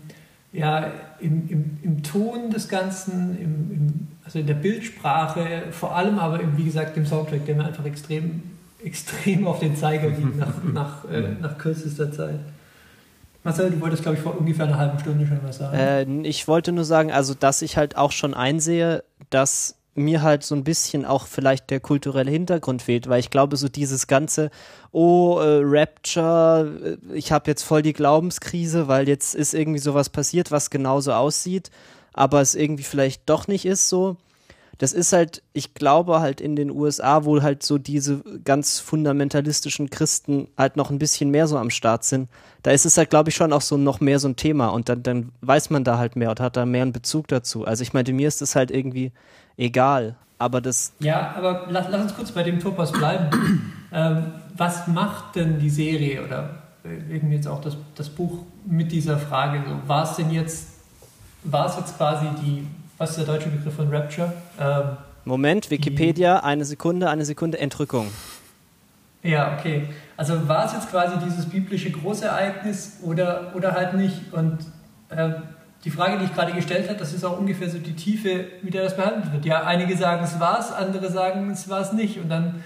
ja, 0.52 0.90
im, 1.20 1.48
im, 1.48 1.78
im 1.82 2.02
Ton 2.02 2.50
des 2.50 2.68
Ganzen, 2.68 3.38
im, 3.38 3.70
im, 3.70 4.08
also 4.24 4.38
in 4.38 4.46
der 4.46 4.54
Bildsprache, 4.54 5.64
vor 5.70 5.94
allem 5.94 6.18
aber, 6.18 6.40
im, 6.40 6.56
wie 6.56 6.64
gesagt, 6.64 6.96
dem 6.96 7.06
Soundtrack, 7.06 7.44
der 7.46 7.54
mir 7.54 7.66
einfach 7.66 7.84
extrem, 7.84 8.42
extrem 8.84 9.46
auf 9.46 9.60
den 9.60 9.76
Zeiger 9.76 10.10
ging 10.10 10.36
nach, 10.38 10.62
nach, 10.72 11.10
äh, 11.10 11.32
nach 11.40 11.58
kürzester 11.58 12.10
Zeit. 12.12 12.40
Marcel, 13.42 13.70
du 13.70 13.80
wolltest, 13.80 14.02
glaube 14.02 14.16
ich, 14.16 14.22
vor 14.22 14.38
ungefähr 14.38 14.64
einer 14.64 14.78
halben 14.78 14.98
Stunde 14.98 15.26
schon 15.26 15.38
was 15.42 15.58
sagen. 15.58 16.22
Äh, 16.22 16.26
ich 16.26 16.48
wollte 16.48 16.72
nur 16.72 16.84
sagen, 16.84 17.12
also 17.12 17.34
dass 17.34 17.60
ich 17.60 17.76
halt 17.76 17.96
auch 17.96 18.10
schon 18.10 18.32
einsehe, 18.32 19.04
dass 19.28 19.76
mir 19.94 20.22
halt 20.22 20.42
so 20.42 20.54
ein 20.54 20.64
bisschen 20.64 21.04
auch 21.04 21.26
vielleicht 21.26 21.70
der 21.70 21.80
kulturelle 21.80 22.30
Hintergrund 22.30 22.82
fehlt, 22.82 23.08
weil 23.08 23.20
ich 23.20 23.30
glaube, 23.30 23.56
so 23.56 23.68
dieses 23.68 24.06
ganze, 24.06 24.50
oh, 24.92 25.38
äh, 25.40 25.60
Rapture, 25.62 26.98
äh, 27.12 27.14
ich 27.14 27.32
habe 27.32 27.50
jetzt 27.50 27.62
voll 27.62 27.82
die 27.82 27.92
Glaubenskrise, 27.92 28.88
weil 28.88 29.08
jetzt 29.08 29.34
ist 29.34 29.54
irgendwie 29.54 29.78
sowas 29.78 30.08
passiert, 30.08 30.50
was 30.50 30.70
genauso 30.70 31.12
aussieht, 31.12 31.70
aber 32.14 32.40
es 32.40 32.54
irgendwie 32.54 32.84
vielleicht 32.84 33.28
doch 33.28 33.46
nicht 33.46 33.66
ist 33.66 33.88
so. 33.90 34.16
Das 34.78 34.92
ist 34.92 35.12
halt, 35.12 35.42
ich 35.52 35.74
glaube 35.74 36.20
halt 36.20 36.40
in 36.40 36.56
den 36.56 36.70
USA, 36.70 37.24
wo 37.24 37.42
halt 37.42 37.62
so 37.62 37.78
diese 37.78 38.22
ganz 38.44 38.80
fundamentalistischen 38.80 39.88
Christen 39.88 40.48
halt 40.58 40.76
noch 40.76 40.90
ein 40.90 40.98
bisschen 40.98 41.30
mehr 41.30 41.46
so 41.46 41.58
am 41.58 41.70
Start 41.70 42.04
sind, 42.04 42.28
da 42.62 42.72
ist 42.72 42.84
es 42.84 42.96
halt, 42.96 43.10
glaube 43.10 43.30
ich, 43.30 43.36
schon 43.36 43.52
auch 43.52 43.60
so 43.60 43.76
noch 43.76 44.00
mehr 44.00 44.18
so 44.18 44.26
ein 44.26 44.36
Thema 44.36 44.68
und 44.68 44.88
dann, 44.88 45.02
dann 45.02 45.32
weiß 45.42 45.70
man 45.70 45.84
da 45.84 45.98
halt 45.98 46.16
mehr 46.16 46.30
und 46.30 46.40
hat 46.40 46.56
da 46.56 46.66
mehr 46.66 46.82
einen 46.82 46.92
Bezug 46.92 47.28
dazu. 47.28 47.64
Also 47.64 47.82
ich 47.82 47.92
meine, 47.92 48.12
mir 48.12 48.26
ist 48.26 48.40
das 48.40 48.56
halt 48.56 48.70
irgendwie 48.70 49.12
egal, 49.56 50.16
aber 50.38 50.60
das, 50.60 50.92
Ja, 50.98 51.34
aber 51.36 51.66
lass, 51.70 51.86
lass 51.90 52.02
uns 52.02 52.16
kurz 52.16 52.32
bei 52.32 52.42
dem 52.42 52.58
Topos 52.58 52.90
bleiben. 52.90 53.30
ähm, 53.92 54.32
was 54.56 54.88
macht 54.88 55.36
denn 55.36 55.58
die 55.58 55.70
Serie 55.70 56.24
oder 56.24 56.62
äh, 56.84 57.14
eben 57.14 57.30
jetzt 57.30 57.46
auch 57.46 57.60
das, 57.60 57.76
das 57.94 58.08
Buch 58.08 58.40
mit 58.66 58.90
dieser 58.90 59.18
Frage? 59.18 59.62
So, 59.68 59.88
war 59.88 60.02
es 60.04 60.16
denn 60.16 60.30
jetzt, 60.30 60.73
war 61.44 61.66
es 61.66 61.76
jetzt 61.76 61.96
quasi 61.96 62.26
die, 62.42 62.66
was 62.98 63.10
ist 63.10 63.18
der 63.18 63.26
deutsche 63.26 63.48
Begriff 63.48 63.74
von 63.74 63.88
Rapture? 63.94 64.32
Ähm, 64.60 64.96
Moment, 65.24 65.70
Wikipedia, 65.70 66.40
eine 66.40 66.64
Sekunde, 66.64 67.08
eine 67.08 67.24
Sekunde, 67.24 67.58
Entrückung. 67.58 68.08
ja, 69.22 69.56
okay. 69.58 69.88
Also 70.16 70.48
war 70.48 70.66
es 70.66 70.72
jetzt 70.72 70.90
quasi 70.90 71.16
dieses 71.24 71.46
biblische 71.46 71.90
Großereignis 71.90 72.98
oder, 73.02 73.52
oder 73.54 73.72
halt 73.72 73.94
nicht? 73.94 74.32
Und 74.32 74.58
ähm, 75.10 75.34
die 75.84 75.90
Frage, 75.90 76.18
die 76.18 76.24
ich 76.24 76.34
gerade 76.34 76.52
gestellt 76.52 76.88
habe, 76.88 76.98
das 76.98 77.12
ist 77.12 77.24
auch 77.24 77.38
ungefähr 77.38 77.68
so 77.68 77.78
die 77.78 77.94
Tiefe, 77.94 78.46
mit 78.62 78.74
der 78.74 78.84
das 78.84 78.96
behandelt 78.96 79.32
wird. 79.32 79.44
Ja, 79.44 79.64
einige 79.64 79.96
sagen, 79.96 80.24
es 80.24 80.40
war 80.40 80.58
es, 80.58 80.72
andere 80.72 81.10
sagen, 81.10 81.50
es 81.50 81.68
war 81.68 81.80
es 81.80 81.92
nicht. 81.92 82.18
Und 82.18 82.28
dann 82.28 82.62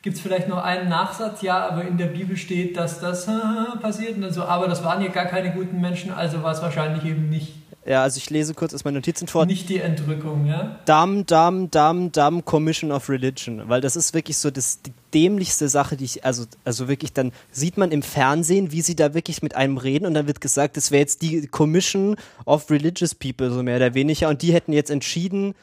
gibt 0.00 0.16
es 0.16 0.22
vielleicht 0.22 0.48
noch 0.48 0.62
einen 0.62 0.88
Nachsatz, 0.88 1.42
ja, 1.42 1.68
aber 1.68 1.84
in 1.84 1.98
der 1.98 2.06
Bibel 2.06 2.36
steht, 2.36 2.76
dass 2.76 3.00
das 3.00 3.28
passiert. 3.82 4.16
Und 4.16 4.22
dann 4.22 4.32
so, 4.32 4.44
aber 4.44 4.68
das 4.68 4.84
waren 4.84 5.02
ja 5.02 5.08
gar 5.08 5.26
keine 5.26 5.52
guten 5.52 5.80
Menschen, 5.80 6.12
also 6.12 6.42
war 6.42 6.52
es 6.52 6.62
wahrscheinlich 6.62 7.04
eben 7.04 7.28
nicht, 7.28 7.54
Ja, 7.84 8.02
also 8.04 8.18
ich 8.18 8.30
lese 8.30 8.54
kurz 8.54 8.72
aus 8.74 8.84
meinen 8.84 8.94
Notizen 8.94 9.26
vor. 9.26 9.44
nicht 9.44 9.68
die 9.68 9.78
Entrückung. 9.78 10.46
Ja? 10.46 10.78
Dumb, 10.86 11.26
dumb, 11.26 11.72
dumb, 11.72 12.12
dumb 12.12 12.44
Commission 12.44 12.92
of 12.92 13.08
Religion, 13.08 13.68
weil 13.68 13.80
das 13.80 13.96
ist 13.96 14.14
wirklich 14.14 14.36
so 14.36 14.52
das, 14.52 14.80
die 14.82 14.92
dämlichste 15.12 15.68
Sache, 15.68 15.96
die 15.96 16.04
ich, 16.04 16.24
also, 16.24 16.44
also 16.64 16.86
wirklich, 16.86 17.12
dann 17.12 17.32
sieht 17.50 17.76
man 17.76 17.90
im 17.90 18.02
Fernsehen, 18.02 18.70
wie 18.70 18.82
sie 18.82 18.94
da 18.94 19.14
wirklich 19.14 19.42
mit 19.42 19.56
einem 19.56 19.78
reden 19.78 20.06
und 20.06 20.14
dann 20.14 20.28
wird 20.28 20.40
gesagt, 20.40 20.76
das 20.76 20.92
wäre 20.92 21.00
jetzt 21.00 21.22
die 21.22 21.48
Commission 21.48 22.16
of 22.44 22.70
Religious 22.70 23.16
People, 23.16 23.50
so 23.50 23.64
mehr 23.64 23.76
oder 23.76 23.94
weniger, 23.94 24.28
und 24.28 24.42
die 24.42 24.52
hätten 24.52 24.72
jetzt 24.72 24.90
entschieden, 24.90 25.54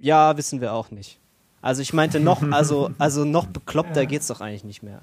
ja, 0.00 0.36
wissen 0.38 0.62
wir 0.62 0.72
auch 0.72 0.90
nicht. 0.90 1.18
Also 1.60 1.82
ich 1.82 1.92
meinte 1.92 2.18
noch, 2.18 2.42
also, 2.50 2.90
also 2.98 3.26
noch 3.26 3.44
bekloppter 3.46 4.02
Ja. 4.02 4.08
geht's 4.08 4.28
doch 4.28 4.40
eigentlich 4.40 4.64
nicht 4.64 4.82
mehr. 4.82 5.02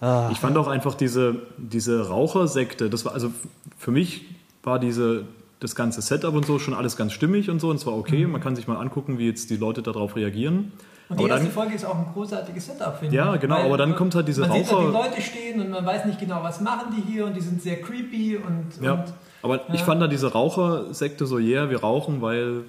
Ah. 0.00 0.28
Ich 0.32 0.38
fand 0.38 0.56
auch 0.58 0.68
einfach 0.68 0.94
diese, 0.94 1.42
diese 1.56 2.08
Rauchersekte, 2.08 2.90
das 2.90 3.04
war, 3.04 3.14
also 3.14 3.32
für 3.78 3.90
mich 3.90 4.26
war 4.62 4.78
diese, 4.78 5.24
das 5.60 5.74
ganze 5.74 6.02
Setup 6.02 6.34
und 6.34 6.46
so 6.46 6.58
schon 6.58 6.74
alles 6.74 6.96
ganz 6.96 7.12
stimmig 7.12 7.50
und 7.50 7.60
so, 7.60 7.70
und 7.70 7.76
es 7.76 7.86
war 7.86 7.96
okay. 7.96 8.26
Man 8.26 8.40
kann 8.40 8.56
sich 8.56 8.66
mal 8.68 8.76
angucken, 8.76 9.18
wie 9.18 9.26
jetzt 9.26 9.50
die 9.50 9.56
Leute 9.56 9.82
darauf 9.82 10.16
reagieren. 10.16 10.72
Und 11.08 11.18
die 11.20 11.24
Aber 11.24 11.32
erste 11.32 11.46
dann, 11.46 11.54
Folge 11.54 11.74
ist 11.74 11.86
auch 11.86 11.96
ein 11.96 12.06
großartiges 12.12 12.66
Setup, 12.66 12.98
finde 12.98 13.16
Ja, 13.16 13.34
ich. 13.34 13.40
genau, 13.40 13.56
aber 13.56 13.78
dann 13.78 13.96
kommt 13.96 14.14
halt 14.14 14.28
diese 14.28 14.42
man 14.42 14.52
sieht 14.52 14.66
halt 14.66 14.72
Raucher- 14.76 14.86
die 14.86 14.92
Leute 15.10 15.22
stehen 15.22 15.60
und 15.60 15.70
man 15.70 15.86
weiß 15.86 16.04
nicht 16.04 16.20
genau, 16.20 16.42
was 16.42 16.60
machen 16.60 16.94
die 16.94 17.00
hier 17.10 17.24
und 17.24 17.34
die 17.34 17.40
sind 17.40 17.62
sehr 17.62 17.80
creepy 17.80 18.36
und, 18.36 18.84
ja, 18.84 18.92
und 18.92 19.04
aber 19.42 19.60
ich 19.72 19.80
ja. 19.80 19.86
fand 19.86 20.02
da 20.02 20.06
diese 20.08 20.32
Rauchersekte 20.32 21.24
so, 21.26 21.38
yeah, 21.38 21.70
wir 21.70 21.80
rauchen, 21.80 22.20
weil 22.20 22.64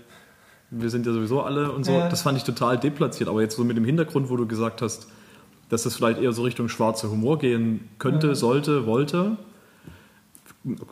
wir 0.71 0.89
sind 0.91 1.05
ja 1.05 1.11
sowieso 1.11 1.41
alle 1.41 1.71
und 1.71 1.83
so, 1.83 1.91
Ja. 1.93 2.07
das 2.07 2.21
fand 2.21 2.37
ich 2.37 2.43
total 2.45 2.77
deplatziert. 2.77 3.27
Aber 3.27 3.41
jetzt 3.41 3.57
so 3.57 3.63
mit 3.63 3.75
dem 3.75 3.83
Hintergrund, 3.85 4.29
wo 4.29 4.37
du 4.37 4.45
gesagt 4.47 4.81
hast, 4.83 5.07
dass 5.69 5.83
das 5.83 5.95
vielleicht 5.95 6.21
eher 6.21 6.31
so 6.31 6.43
Richtung 6.43 6.69
schwarzer 6.69 7.09
Humor 7.09 7.39
gehen 7.39 7.89
könnte, 7.97 8.27
Ja. 8.27 8.35
sollte, 8.35 8.85
wollte, 8.85 9.35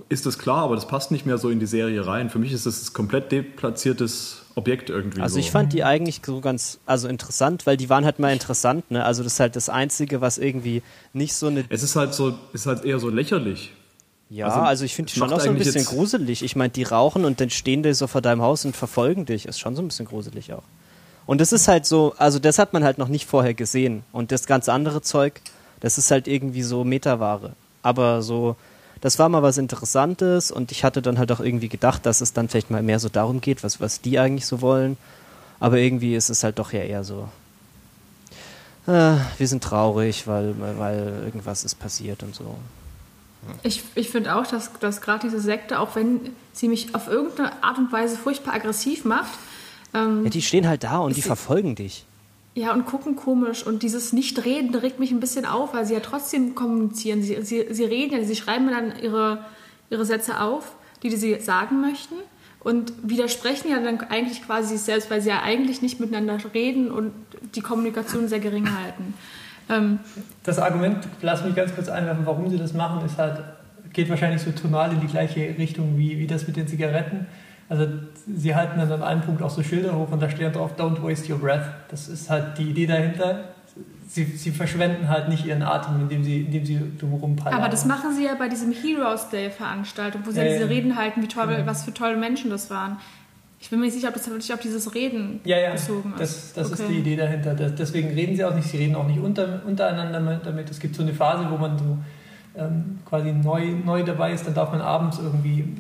ist 0.10 0.26
das 0.26 0.38
klar, 0.40 0.64
aber 0.64 0.76
das 0.76 0.88
passt 0.88 1.12
nicht 1.12 1.26
mehr 1.26 1.38
so 1.38 1.50
in 1.50 1.60
die 1.60 1.66
Serie 1.66 2.06
rein. 2.06 2.30
Für 2.30 2.40
mich 2.40 2.54
ist 2.54 2.66
das 2.66 2.90
ein 2.90 2.94
komplett 2.94 3.32
deplatziertes 3.32 4.44
Objekt 4.56 4.90
irgendwie. 4.90 5.22
Also 5.22 5.36
so. 5.36 5.40
ich 5.40 5.52
fand 5.52 5.74
die 5.74 5.84
eigentlich 5.84 6.22
so 6.26 6.40
ganz, 6.40 6.80
also 6.86 7.08
interessant, 7.08 7.66
weil 7.66 7.78
die 7.78 7.90
waren 7.90 8.06
halt 8.06 8.20
mal 8.20 8.32
interessant, 8.32 8.90
ne? 8.92 9.04
Also 9.04 9.24
das 9.24 9.34
ist 9.34 9.40
halt 9.40 9.56
das 9.56 9.70
Einzige, 9.70 10.22
was 10.22 10.38
irgendwie 10.38 10.82
nicht 11.14 11.34
so 11.34 11.48
eine 11.48 11.66
es 11.70 11.84
ist 11.84 11.96
halt 11.96 12.14
so, 12.14 12.36
ist 12.54 12.66
halt 12.66 12.86
eher 12.86 13.00
so 13.00 13.10
lächerlich. 13.10 13.74
Ja, 14.30 14.48
Also, 14.48 14.60
also, 14.60 14.86
ich 14.86 14.94
finde 14.94 15.12
die 15.14 15.20
schon 15.20 15.32
auch 15.32 15.40
so 15.40 15.50
ein 15.50 15.58
bisschen 15.58 15.86
gruselig. 15.86 16.44
Ich 16.44 16.56
meine, 16.56 16.70
die 16.70 16.84
rauchen 16.84 17.24
und 17.24 17.40
dann 17.40 17.50
stehen 17.50 17.82
die 17.82 17.94
so 17.94 18.08
vor 18.08 18.22
deinem 18.22 18.42
Haus 18.42 18.66
und 18.66 18.76
verfolgen 18.76 19.26
dich. 19.26 19.46
Ist 19.46 19.60
schon 19.60 19.76
so 19.76 19.82
ein 19.82 19.88
bisschen 19.88 20.06
gruselig 20.06 20.52
auch. 20.52 20.64
Und 21.26 21.40
das 21.40 21.54
ist 21.54 21.68
halt 21.68 21.86
so, 21.86 22.14
also 22.18 22.40
das 22.40 22.60
hat 22.60 22.74
man 22.74 22.84
halt 22.84 22.98
noch 22.98 23.08
nicht 23.08 23.26
vorher 23.26 23.54
gesehen. 23.54 24.04
Und 24.12 24.32
das 24.32 24.46
ganze 24.46 24.74
andere 24.74 25.02
Zeug, 25.02 25.42
das 25.80 25.98
ist 25.98 26.12
halt 26.12 26.28
irgendwie 26.28 26.62
so 26.62 26.84
Metaware. 26.84 27.54
Aber 27.84 28.22
so, 28.22 28.58
das 29.02 29.20
war 29.20 29.30
mal 29.30 29.44
was 29.44 29.58
Interessantes 29.58 30.52
und 30.52 30.72
ich 30.72 30.84
hatte 30.84 31.02
dann 31.02 31.18
halt 31.18 31.32
auch 31.32 31.40
irgendwie 31.40 31.70
gedacht, 31.70 32.06
dass 32.06 32.22
es 32.22 32.34
dann 32.34 32.50
vielleicht 32.50 32.72
mal 32.72 32.84
mehr 32.84 33.00
so 33.00 33.10
darum 33.10 33.42
geht, 33.42 33.64
was, 33.64 33.80
was 33.80 34.02
die 34.02 34.20
eigentlich 34.20 34.46
so 34.46 34.62
wollen. 34.62 34.98
Aber 35.60 35.78
irgendwie 35.78 36.16
ist 36.16 36.30
es 36.30 36.44
halt 36.44 36.60
doch 36.60 36.72
ja 36.72 36.82
eher 36.82 37.04
so. 37.04 37.30
Äh, 38.88 39.16
wir 39.38 39.48
sind 39.48 39.64
traurig, 39.64 40.28
weil, 40.28 40.56
weil 40.60 41.24
irgendwas 41.26 41.64
ist 41.64 41.76
passiert 41.76 42.24
und 42.24 42.36
so. 42.36 42.56
Ich, 43.64 43.84
ich 43.96 44.10
finde 44.10 44.36
auch, 44.36 44.46
dass, 44.48 44.72
dass 44.80 45.02
gerade 45.02 45.28
diese 45.28 45.40
Sekte, 45.40 45.80
auch 45.80 45.96
wenn 45.96 46.20
sie 46.54 46.68
mich 46.68 46.96
auf 46.96 47.08
irgendeine 47.08 47.64
Art 47.64 47.78
und 47.78 47.92
Weise 47.92 48.18
furchtbar 48.18 48.54
aggressiv 48.54 49.06
macht, 49.06 49.32
ähm, 49.94 50.24
Ja, 50.24 50.30
die 50.30 50.42
stehen 50.42 50.68
halt 50.68 50.84
da 50.84 50.98
und 51.00 51.16
die 51.16 51.22
verfolgen 51.22 51.76
dich. 51.76 52.06
Ja, 52.58 52.74
und 52.74 52.88
gucken 52.88 53.16
komisch. 53.16 53.66
Und 53.66 53.84
dieses 53.84 54.14
Nicht-Reden 54.14 54.74
regt 54.74 55.00
mich 55.00 55.12
ein 55.12 55.20
bisschen 55.20 55.46
auf, 55.46 55.76
weil 55.76 55.86
sie 55.86 55.94
ja 55.94 56.00
trotzdem 56.00 56.56
kommunizieren. 56.56 57.22
Sie, 57.22 57.40
sie, 57.44 57.68
sie 57.70 57.84
reden 57.84 58.18
ja, 58.18 58.24
sie 58.24 58.36
schreiben 58.36 58.68
dann 58.70 58.94
ihre, 59.00 59.46
ihre 59.92 60.06
Sätze 60.06 60.42
auf, 60.42 60.76
die, 61.04 61.10
die 61.10 61.18
sie 61.18 61.40
sagen 61.40 61.82
möchten. 61.82 62.16
Und 62.60 62.92
widersprechen 63.04 63.70
ja 63.70 63.80
dann 63.80 64.02
eigentlich 64.10 64.44
quasi 64.44 64.76
sich 64.76 64.82
selbst, 64.82 65.12
weil 65.12 65.22
sie 65.22 65.30
ja 65.30 65.44
eigentlich 65.44 65.84
nicht 65.84 66.00
miteinander 66.00 66.40
reden 66.56 66.90
und 66.90 67.14
die 67.54 67.62
Kommunikation 67.62 68.28
sehr 68.28 68.40
gering 68.40 68.68
halten. 68.76 69.14
Ähm, 69.70 70.00
das 70.44 70.58
Argument, 70.58 71.08
lass 71.22 71.46
mich 71.46 71.54
ganz 71.54 71.76
kurz 71.76 71.90
einwerfen, 71.90 72.26
warum 72.26 72.50
sie 72.50 72.58
das 72.58 72.74
machen, 72.74 73.06
ist 73.06 73.20
halt, 73.20 73.40
geht 73.94 74.10
wahrscheinlich 74.10 74.42
so 74.42 74.50
tonal 74.52 74.92
in 74.94 75.00
die 75.00 75.08
gleiche 75.08 75.56
Richtung 75.60 75.96
wie, 75.96 76.18
wie 76.18 76.26
das 76.26 76.48
mit 76.48 76.58
den 76.58 76.68
Zigaretten. 76.68 77.28
Also 77.70 77.86
sie 78.34 78.56
halten 78.56 78.80
dann 78.80 78.92
an 78.92 79.04
einem 79.04 79.22
Punkt 79.22 79.42
auch 79.42 79.50
so 79.50 79.62
Schilder 79.62 79.96
hoch 79.98 80.10
und 80.12 80.22
da 80.22 80.30
steht 80.30 80.44
dann 80.46 80.54
drauf, 80.54 80.72
don't 80.78 81.04
waste 81.04 81.32
your 81.32 81.40
breath. 81.40 81.66
Das 81.90 82.08
ist 82.08 82.30
halt 82.30 82.58
die 82.58 82.70
Idee 82.70 82.86
dahinter. 82.88 83.46
sie, 84.08 84.24
sie 84.24 84.52
verschwenden 84.52 85.10
halt 85.10 85.28
nicht 85.28 85.46
ihren 85.46 85.62
Atem, 85.64 86.00
indem 86.02 86.24
sie, 86.24 86.42
indem 86.42 86.66
sie 86.66 86.78
palabern. 86.78 87.54
Aber 87.54 87.68
das 87.70 87.84
machen 87.86 88.16
sie 88.16 88.24
ja 88.24 88.36
bei 88.36 88.48
diesem 88.48 88.72
Heroes 88.72 89.30
Day 89.30 89.50
Veranstaltung, 89.52 90.22
wo 90.26 90.32
sie 90.32 90.38
ja, 90.40 90.46
Ja, 90.46 90.54
diese. 90.54 90.70
Reden 90.70 90.96
halten, 90.96 91.22
wie 91.22 91.28
toll, 91.28 91.52
Ja. 91.52 91.66
was 91.66 91.84
für 91.84 91.94
tolle 91.94 92.16
Menschen 92.16 92.50
das 92.50 92.70
waren. 92.70 92.98
Ich 93.60 93.70
bin 93.72 93.80
mir 93.80 93.86
nicht 93.86 93.96
sicher, 93.96 94.10
ob 94.10 94.14
das 94.14 94.30
wirklich 94.30 94.54
auf 94.54 94.60
dieses 94.62 94.94
Reden 94.96 95.40
ja, 95.44 95.58
ja, 95.58 95.72
bezogen 95.72 96.14
ist. 96.14 96.22
das, 96.22 96.54
das 96.54 96.72
ist 96.72 96.80
Okay. 96.86 96.94
die 96.94 97.00
Idee 97.00 97.16
dahinter. 97.18 97.54
Das, 97.56 97.74
deswegen 97.76 98.10
reden 98.10 98.36
sie 98.38 98.46
auch 98.46 98.54
nicht, 98.56 98.70
sie 98.70 98.78
reden 98.78 98.96
auch 98.96 99.08
nicht 99.08 99.20
unter, 99.20 99.62
untereinander 99.66 100.20
mit- 100.22 100.46
damit. 100.46 100.70
Es 100.70 100.80
gibt 100.80 100.96
so 100.96 101.02
eine 101.02 101.12
Phase, 101.14 101.48
wo 101.50 101.58
man 101.58 101.78
so 101.78 101.98
ähm, 102.56 103.00
quasi 103.06 103.32
neu, 103.34 103.72
neu 103.84 104.04
dabei 104.04 104.32
ist, 104.32 104.46
dann 104.48 104.54
darf 104.54 104.72
man 104.72 104.80
abends 104.82 105.20
irgendwie, 105.20 105.76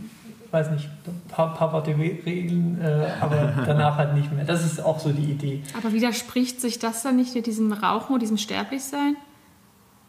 weiß 0.51 0.71
nicht, 0.71 0.85
ein 1.05 1.21
paar, 1.29 1.53
paar 1.53 1.73
Worte 1.73 1.91
re- 1.91 2.17
regeln, 2.25 2.79
äh, 2.81 3.07
aber 3.21 3.53
danach 3.65 3.97
halt 3.97 4.13
nicht 4.13 4.31
mehr. 4.31 4.45
Das 4.45 4.63
ist 4.65 4.79
auch 4.83 4.99
so 4.99 5.11
die 5.11 5.31
Idee. 5.31 5.63
Aber 5.77 5.91
widerspricht 5.93 6.61
sich 6.61 6.79
das 6.79 7.03
dann 7.03 7.15
nicht 7.15 7.35
mit 7.35 7.45
diesem 7.47 7.71
Rauchen 7.73 8.13
und 8.13 8.21
diesem 8.21 8.37
Sterblichsein? 8.37 9.15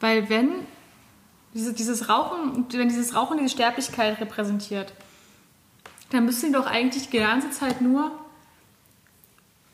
Weil 0.00 0.28
wenn 0.30 0.50
diese, 1.54 1.72
dieses 1.72 2.08
Rauchen, 2.08 2.66
wenn 2.72 2.88
dieses 2.88 3.14
Rauchen 3.14 3.38
diese 3.38 3.50
Sterblichkeit 3.50 4.20
repräsentiert, 4.20 4.92
dann 6.10 6.24
müssen 6.24 6.46
die 6.46 6.52
doch 6.52 6.66
eigentlich 6.66 7.10
die 7.10 7.18
ganze 7.18 7.50
Zeit 7.50 7.80
nur 7.80 8.10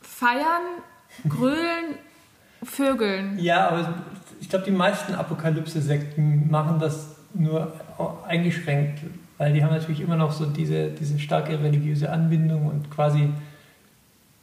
feiern, 0.00 0.62
grölen, 1.28 1.94
vögeln. 2.62 3.38
Ja, 3.38 3.68
aber 3.68 3.94
ich 4.40 4.48
glaube, 4.48 4.64
die 4.64 4.70
meisten 4.70 5.14
Apokalypse-Sekten 5.14 6.50
machen 6.50 6.78
das 6.80 7.16
nur 7.34 7.72
eingeschränkt, 8.26 9.00
weil 9.38 9.52
die 9.52 9.64
haben 9.64 9.72
natürlich 9.74 10.00
immer 10.00 10.16
noch 10.16 10.32
so 10.32 10.46
diese, 10.46 10.88
diese 10.90 11.18
starke 11.18 11.58
religiöse 11.60 12.10
Anbindung 12.10 12.66
und 12.66 12.90
quasi, 12.90 13.30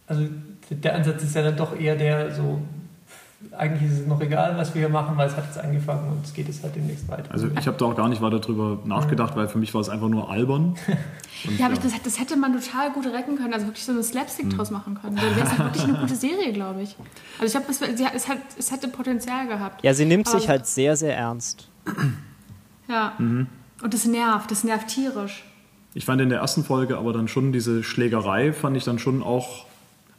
also 0.08 0.26
der 0.70 0.96
Ansatz 0.96 1.24
ist 1.24 1.36
ja 1.36 1.44
dann 1.44 1.56
doch 1.58 1.78
eher 1.80 1.96
der 1.96 2.34
so, 2.34 2.62
eigentlich 3.58 3.92
ist 3.92 4.00
es 4.02 4.08
noch 4.08 4.22
egal, 4.22 4.56
was 4.58 4.74
wir 4.76 4.82
hier 4.82 4.90
machen, 4.90 5.18
weil 5.18 5.28
es 5.28 5.36
hat 5.36 5.46
jetzt 5.46 5.58
angefangen 5.58 6.12
und 6.12 6.24
es 6.26 6.32
geht 6.34 6.48
jetzt 6.48 6.62
halt 6.64 6.76
demnächst 6.76 7.08
weiter. 7.10 7.32
Also 7.32 7.48
ich 7.60 7.66
habe 7.68 7.76
da 7.78 7.86
auch 7.86 7.96
gar 7.96 8.08
nicht 8.08 8.22
weiter 8.22 8.40
drüber 8.40 8.78
nachgedacht, 8.86 9.36
weil 9.36 9.48
für 9.48 9.58
mich 9.58 9.74
war 9.74 9.82
es 9.82 9.90
einfach 9.90 10.10
nur 10.10 10.30
albern. 10.30 10.76
Und 11.44 11.58
Ja, 11.60 11.66
aber 11.66 11.76
das, 11.76 11.92
das 12.04 12.20
hätte 12.20 12.38
man 12.38 12.54
total 12.54 12.92
gut 12.92 13.08
retten 13.08 13.36
können, 13.36 13.52
also 13.52 13.66
wirklich 13.66 13.84
so 13.84 13.92
eine 13.94 14.04
Slapstick 14.04 14.52
draus 14.52 14.70
machen 14.70 14.94
können. 15.02 15.16
Das 15.16 15.36
wäre 15.58 15.58
wirklich 15.66 15.84
eine 15.86 15.98
gute 15.98 16.16
Serie, 16.16 16.54
glaube 16.54 16.84
ich. 16.84 16.96
Also 17.40 17.58
ich 17.58 17.66
glaube, 17.66 17.66
es, 17.72 18.06
hat- 18.06 18.14
es, 18.16 18.28
hat, 18.30 18.38
es 18.60 18.72
hätte 18.72 18.88
Potenzial 18.90 19.48
gehabt. 19.48 19.84
Ja, 19.84 19.92
sie 19.96 20.06
nimmt 20.06 20.28
sich 20.28 20.42
Aber- 20.44 20.48
halt 20.50 20.68
sehr, 20.68 20.96
sehr 20.96 21.18
ernst. 21.18 21.68
Ja. 22.88 23.14
Und 23.82 23.94
das 23.94 24.06
nervt, 24.06 24.52
das 24.52 24.64
nervt 24.64 24.88
tierisch. 24.88 25.44
Ich 25.94 26.06
fand 26.06 26.22
in 26.22 26.30
der 26.30 26.40
ersten 26.40 26.64
Folge 26.64 26.98
aber 26.98 27.14
dann 27.14 27.28
schon 27.28 27.52
diese 27.52 27.84
Schlägerei, 27.84 28.54
fand 28.54 28.78
ich 28.78 28.84
dann 28.84 29.00
schon 29.00 29.22
auch, 29.22 29.66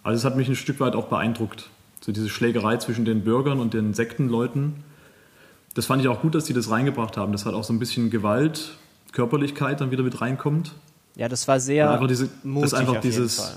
also 0.02 0.16
es 0.16 0.24
hat 0.24 0.36
mich 0.36 0.48
ein 0.48 0.56
Stück 0.56 0.80
weit 0.80 0.94
auch 0.94 1.06
beeindruckt. 1.06 1.70
So 2.00 2.12
diese 2.12 2.28
Schlägerei 2.28 2.76
zwischen 2.78 3.04
den 3.04 3.22
Bürgern 3.22 3.60
und 3.60 3.74
den 3.74 3.94
Sektenleuten. 3.94 4.74
Das 5.74 5.86
fand 5.86 6.02
ich 6.02 6.08
auch 6.08 6.20
gut, 6.20 6.34
dass 6.34 6.44
die 6.44 6.52
das 6.52 6.70
reingebracht 6.70 7.16
haben. 7.16 7.32
Das 7.32 7.46
hat 7.46 7.54
auch 7.54 7.64
so 7.64 7.72
ein 7.72 7.78
bisschen 7.78 8.10
Gewalt, 8.10 8.72
Körperlichkeit 9.12 9.80
dann 9.80 9.90
wieder 9.90 10.02
mit 10.02 10.20
reinkommt. 10.20 10.72
Ja, 11.14 11.28
das 11.28 11.46
war 11.48 11.60
sehr 11.60 11.86
Und 11.86 11.92
einfach 11.94 12.08
diese, 12.08 12.28
mutig 12.42 12.70
das 12.70 12.74
einfach 12.74 12.96
auf 12.96 13.04
jeden 13.04 13.16
dieses, 13.16 13.36
Fall. 13.36 13.54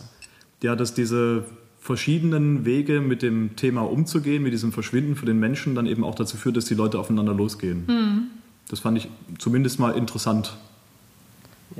ja, 0.61 0.75
dass 0.75 0.93
diese 0.93 1.45
verschiedenen 1.79 2.65
Wege 2.65 3.01
mit 3.01 3.21
dem 3.21 3.55
Thema 3.55 3.81
umzugehen, 3.81 4.43
mit 4.43 4.53
diesem 4.53 4.71
Verschwinden 4.71 5.15
für 5.15 5.25
den 5.25 5.39
Menschen, 5.39 5.75
dann 5.75 5.85
eben 5.85 6.03
auch 6.03 6.15
dazu 6.15 6.37
führt, 6.37 6.57
dass 6.57 6.65
die 6.65 6.73
Leute 6.73 6.99
aufeinander 6.99 7.33
losgehen. 7.33 7.87
Hm. 7.87 8.23
Das 8.69 8.79
fand 8.79 8.97
ich 8.97 9.09
zumindest 9.37 9.79
mal 9.79 9.91
interessant. 9.95 10.55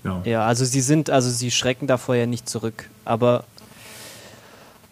Ja. 0.04 0.22
Ja, 0.26 0.48
also 0.48 0.66
sie 0.66 0.82
sind, 0.82 1.10
also 1.10 1.30
sie 1.30 1.52
schrecken 1.52 1.88
davor 1.88 2.16
ja 2.16 2.26
nicht 2.26 2.48
zurück. 2.50 2.90
Aber 3.06 3.46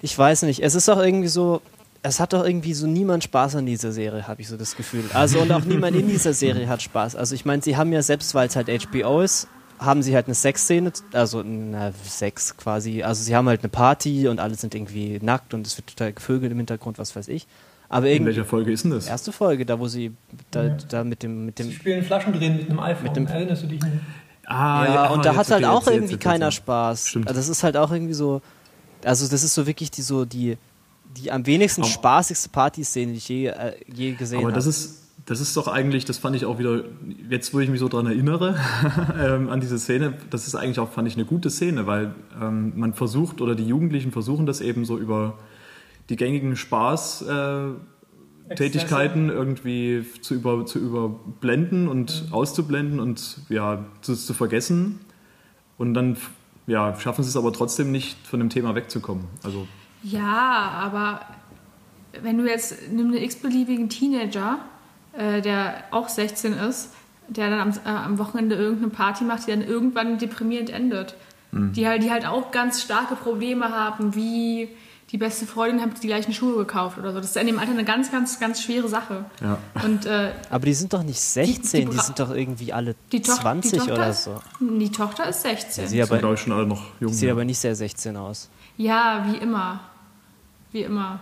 ich 0.02 0.18
weiß 0.18 0.44
nicht, 0.44 0.62
es 0.62 0.76
ist 0.76 0.88
doch 0.88 1.00
irgendwie 1.00 1.28
so, 1.28 1.62
es 2.02 2.20
hat 2.20 2.34
doch 2.34 2.46
irgendwie 2.46 2.74
so 2.74 2.88
niemand 2.88 3.24
Spaß 3.24 3.56
an 3.56 3.66
dieser 3.66 3.92
Serie, 3.92 4.28
habe 4.28 4.42
ich 4.42 4.48
so 4.48 4.58
das 4.58 4.76
Gefühl. 4.76 5.06
Also 5.14 5.40
und 5.40 5.52
auch 5.52 5.64
niemand 5.64 5.96
in 5.96 6.08
dieser 6.08 6.34
Serie 6.34 6.68
hat 6.68 6.82
Spaß. 6.82 7.16
Also 7.16 7.36
ich 7.36 7.46
meine, 7.46 7.62
sie 7.62 7.78
haben 7.78 7.94
ja 7.94 8.02
selbst, 8.02 8.36
weil 8.36 8.48
es 8.48 8.56
halt 8.56 8.68
HBO 8.70 9.22
ist, 9.22 9.48
haben 9.80 10.04
sie 10.04 10.16
halt 10.16 10.28
eine 10.28 10.36
Sexszene, 10.36 10.92
also 11.14 11.44
na, 11.44 11.92
Sex 12.06 12.58
quasi. 12.58 13.04
Also 13.04 13.24
sie 13.24 13.36
haben 13.36 13.48
halt 13.48 13.62
eine 13.62 13.70
Party 13.70 14.28
und 14.28 14.40
alle 14.40 14.56
sind 14.56 14.76
irgendwie 14.76 15.20
nackt 15.22 15.54
und 15.54 15.66
es 15.66 15.78
wird 15.78 15.88
total 15.88 16.14
gevögelt 16.14 16.52
im 16.52 16.58
Hintergrund, 16.58 17.00
was 17.00 17.16
weiß 17.16 17.28
ich. 17.28 17.48
Aber 17.94 18.08
In 18.08 18.14
irgendwie 18.14 18.28
welcher 18.36 18.46
Folge 18.46 18.72
ist 18.72 18.84
denn 18.84 18.92
das? 18.92 19.08
erste 19.08 19.32
Folge, 19.32 19.66
da 19.66 19.80
wo 19.80 19.88
sie 19.88 20.12
da, 20.52 20.64
Ja. 20.66 20.78
da 20.90 21.04
mit 21.04 21.22
dem 21.24 21.46
mit 21.46 21.60
dem 21.60 21.68
Sie 21.68 21.74
spielen 21.74 22.04
Flaschendrehen 22.04 22.58
mit 22.58 22.70
einem 22.70 22.80
iPhone, 22.80 23.04
Mit 23.04 23.16
dem- 23.16 23.28
erinnerst 23.28 23.64
du 23.64 23.68
dich? 23.68 23.82
nicht? 23.82 23.94
Ah, 24.46 24.86
ja, 24.86 25.08
und 25.10 25.24
da 25.24 25.30
jetzt 25.30 25.38
hat 25.40 25.52
halt 25.52 25.66
auch 25.66 25.86
jetzt- 25.86 25.94
irgendwie 25.96 26.14
jetzt- 26.14 26.24
keiner 26.24 26.46
jetzt- 26.48 26.56
Spaß. 26.56 27.08
Stimmt. 27.10 27.28
Also 27.28 27.40
das 27.40 27.50
ist 27.50 27.64
halt 27.64 27.78
auch 27.78 27.92
irgendwie 27.92 28.14
so, 28.14 28.42
also 29.06 29.28
das 29.28 29.44
ist 29.44 29.54
so 29.54 29.66
wirklich 29.68 29.92
die 29.92 30.02
so 30.02 30.26
die 30.26 30.58
die 31.16 31.32
am 31.32 31.46
wenigsten 31.46 31.82
Aber- 31.82 31.90
spaßigste 31.92 32.50
Partyszene, 32.50 33.12
die 33.12 33.18
ich 33.20 33.30
je, 33.30 33.48
äh, 33.48 33.74
je 33.94 34.14
gesehen 34.14 34.40
Aber 34.40 34.48
habe. 34.48 34.56
das 34.56 34.66
ist, 34.66 35.00
das 35.28 35.40
ist 35.40 35.56
doch 35.56 35.68
eigentlich, 35.68 36.06
das 36.06 36.18
fand 36.18 36.36
ich 36.36 36.44
auch 36.46 36.58
wieder, 36.58 36.84
jetzt 37.30 37.54
wo 37.54 37.60
ich 37.60 37.70
mich 37.70 37.80
so 37.80 37.88
dran 37.88 38.08
erinnere, 38.08 38.56
ähm, 39.20 39.50
an 39.50 39.60
diese 39.62 39.78
Szene, 39.78 40.14
das 40.32 40.48
ist 40.48 40.56
eigentlich 40.56 40.80
auch, 40.80 40.92
fand 40.92 41.08
ich, 41.08 41.14
eine 41.16 41.26
gute 41.26 41.52
Szene, 41.52 41.86
weil 41.86 42.16
ähm, 42.42 42.74
man 42.76 42.94
versucht, 42.96 43.42
oder 43.42 43.54
die 43.54 43.66
Jugendlichen 43.68 44.12
versuchen 44.12 44.48
das 44.48 44.60
eben 44.60 44.86
so 44.86 44.98
über 44.98 45.38
die 46.10 46.16
gängigen 46.16 46.56
Spaß, 46.56 47.22
äh, 47.24 48.56
Tätigkeiten 48.56 49.30
irgendwie 49.30 50.06
zu, 50.22 50.36
über, 50.36 50.66
zu 50.66 50.80
überblenden 50.80 51.88
und 51.88 52.26
auszublenden 52.32 53.00
und 53.00 53.40
ja, 53.50 53.86
zu, 54.02 54.16
zu 54.16 54.34
vergessen. 54.34 55.00
Und 55.78 55.94
dann 55.94 56.18
ja, 56.68 56.98
schaffen 57.00 57.24
sie 57.24 57.30
es 57.30 57.38
aber 57.38 57.54
trotzdem 57.54 57.92
nicht, 57.92 58.28
von 58.28 58.40
dem 58.40 58.50
Thema 58.50 58.76
wegzukommen. 58.76 59.26
Also 59.44 59.68
Ja, 60.04 60.72
aber 60.76 61.22
wenn 62.22 62.38
du 62.38 62.48
jetzt 62.48 62.92
nimm 62.92 63.08
einen 63.08 63.18
x-beliebigen 63.18 63.90
Teenager, 63.90 64.60
äh, 65.14 65.42
der 65.42 65.86
auch 65.92 66.10
16 66.10 66.54
ist, 66.54 66.94
der 67.28 67.50
dann 67.50 67.60
am, 67.60 67.70
äh, 67.86 67.90
am 67.90 68.18
Wochenende 68.20 68.56
irgendeine 68.56 68.92
Party 68.92 69.24
macht, 69.24 69.48
die 69.48 69.52
dann 69.52 69.62
irgendwann 69.62 70.18
deprimierend 70.18 70.70
endet. 70.70 71.16
Die, 71.56 71.88
halt, 71.88 72.02
die 72.02 72.10
halt 72.10 72.26
auch 72.26 72.50
ganz 72.50 72.82
starke 72.82 73.16
Probleme 73.16 73.70
haben, 73.70 74.16
wie 74.16 74.70
die 75.14 75.20
beste 75.20 75.46
Freundin 75.46 75.80
hat 75.80 76.02
die 76.02 76.08
gleichen 76.08 76.34
Schuhe 76.34 76.58
gekauft 76.58 76.98
oder 76.98 77.14
so. 77.14 77.20
Das 77.20 77.28
ist 77.30 77.38
in 77.38 77.46
dem 77.46 77.60
Alter 77.60 77.72
eine 77.72 77.86
ganz, 77.86 78.12
ganz, 78.12 78.40
ganz 78.40 78.64
schwere 78.64 78.90
Sache. 78.90 79.26
Ja. 79.42 79.60
Und 79.86 80.08
äh, 80.08 80.32
aber 80.50 80.66
die 80.66 80.74
sind 80.74 80.92
doch 80.92 81.04
nicht 81.04 81.22
16, 81.22 81.82
die, 81.82 81.96
Bra- 81.96 82.04
sind 82.04 82.20
doch 82.20 82.32
irgendwie 82.32 82.74
alle 82.74 82.96
die, 83.12 83.22
Toch 83.22 83.40
20 83.40 83.72
die 83.72 83.78
Tochter 83.78 83.94
oder 83.94 84.10
ist, 84.10 84.24
so. 84.24 84.42
Die 84.60 84.92
Tochter 84.92 85.30
ist 85.30 85.44
16. 85.44 85.84
Sieht 85.88 85.90
sind, 85.90 86.02
aber, 86.02 86.18
glaube 86.18 86.34
ich, 86.34 86.40
schon 86.40 86.52
alle 86.52 86.66
noch 86.66 86.84
jung. 87.00 87.14
sieht 87.14 87.28
ja. 87.28 87.34
aber 87.34 87.46
nicht 87.46 87.60
sehr 87.60 87.76
16 87.76 88.18
aus. 88.18 88.50
Ja, 88.76 89.24
wie 89.30 89.38
immer. 89.38 89.82
Wie 90.72 90.82
immer. 90.82 91.20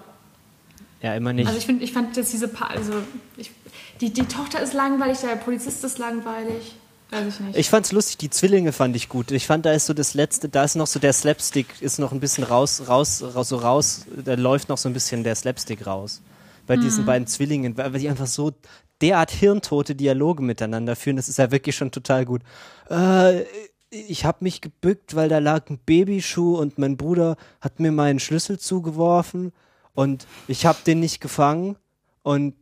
Ja, 1.01 1.15
immer 1.15 1.33
nicht. 1.33 1.47
Also 1.47 1.59
ich 1.59 1.65
finde, 1.65 1.83
ich 1.83 1.91
fand 1.91 2.15
jetzt 2.15 2.31
diese 2.31 2.47
pa 2.47 2.67
also 2.67 2.93
ich, 3.35 3.51
die, 3.99 4.13
die 4.13 4.23
Tochter 4.23 4.61
ist 4.61 4.73
langweilig, 4.73 5.19
der 5.19 5.35
Polizist 5.35 5.83
ist 5.83 5.97
langweilig. 5.97 6.75
Weiß 7.11 7.27
ich 7.27 7.39
nicht. 7.41 7.57
Ich 7.57 7.69
fand's 7.69 7.91
lustig, 7.91 8.17
die 8.17 8.29
Zwillinge 8.29 8.71
fand 8.71 8.95
ich 8.95 9.09
gut. 9.09 9.31
Ich 9.31 9.45
fand, 9.45 9.65
da 9.65 9.73
ist 9.73 9.85
so 9.85 9.93
das 9.93 10.13
letzte, 10.13 10.47
da 10.47 10.63
ist 10.63 10.75
noch 10.75 10.87
so 10.87 10.97
der 10.97 11.11
Slapstick, 11.11 11.81
ist 11.81 11.99
noch 11.99 12.13
ein 12.13 12.21
bisschen 12.21 12.45
raus, 12.45 12.83
raus, 12.87 13.21
raus, 13.35 13.49
so 13.49 13.57
raus, 13.57 14.05
da 14.23 14.35
läuft 14.35 14.69
noch 14.69 14.77
so 14.77 14.87
ein 14.87 14.93
bisschen 14.93 15.23
der 15.23 15.35
Slapstick 15.35 15.85
raus. 15.85 16.21
Bei 16.67 16.77
diesen 16.77 17.05
beiden 17.05 17.27
Zwillingen, 17.27 17.75
weil 17.75 17.91
die 17.91 18.07
einfach 18.07 18.27
so 18.27 18.53
derart 19.01 19.31
hirntote 19.31 19.93
Dialoge 19.93 20.41
miteinander 20.41 20.95
führen, 20.95 21.17
das 21.17 21.27
ist 21.27 21.37
ja 21.37 21.51
wirklich 21.51 21.75
schon 21.75 21.91
total 21.91 22.23
gut. 22.23 22.43
Äh, 22.89 23.41
ich 23.89 24.23
habe 24.23 24.37
mich 24.41 24.61
gebückt, 24.61 25.15
weil 25.15 25.27
da 25.27 25.39
lag 25.39 25.69
ein 25.69 25.79
Babyschuh 25.79 26.57
und 26.57 26.77
mein 26.77 26.95
Bruder 26.95 27.35
hat 27.59 27.81
mir 27.81 27.91
meinen 27.91 28.19
Schlüssel 28.19 28.57
zugeworfen 28.57 29.51
und 29.93 30.27
ich 30.47 30.65
habe 30.65 30.79
den 30.87 31.01
nicht 31.01 31.19
gefangen 31.19 31.75
und 32.23 32.55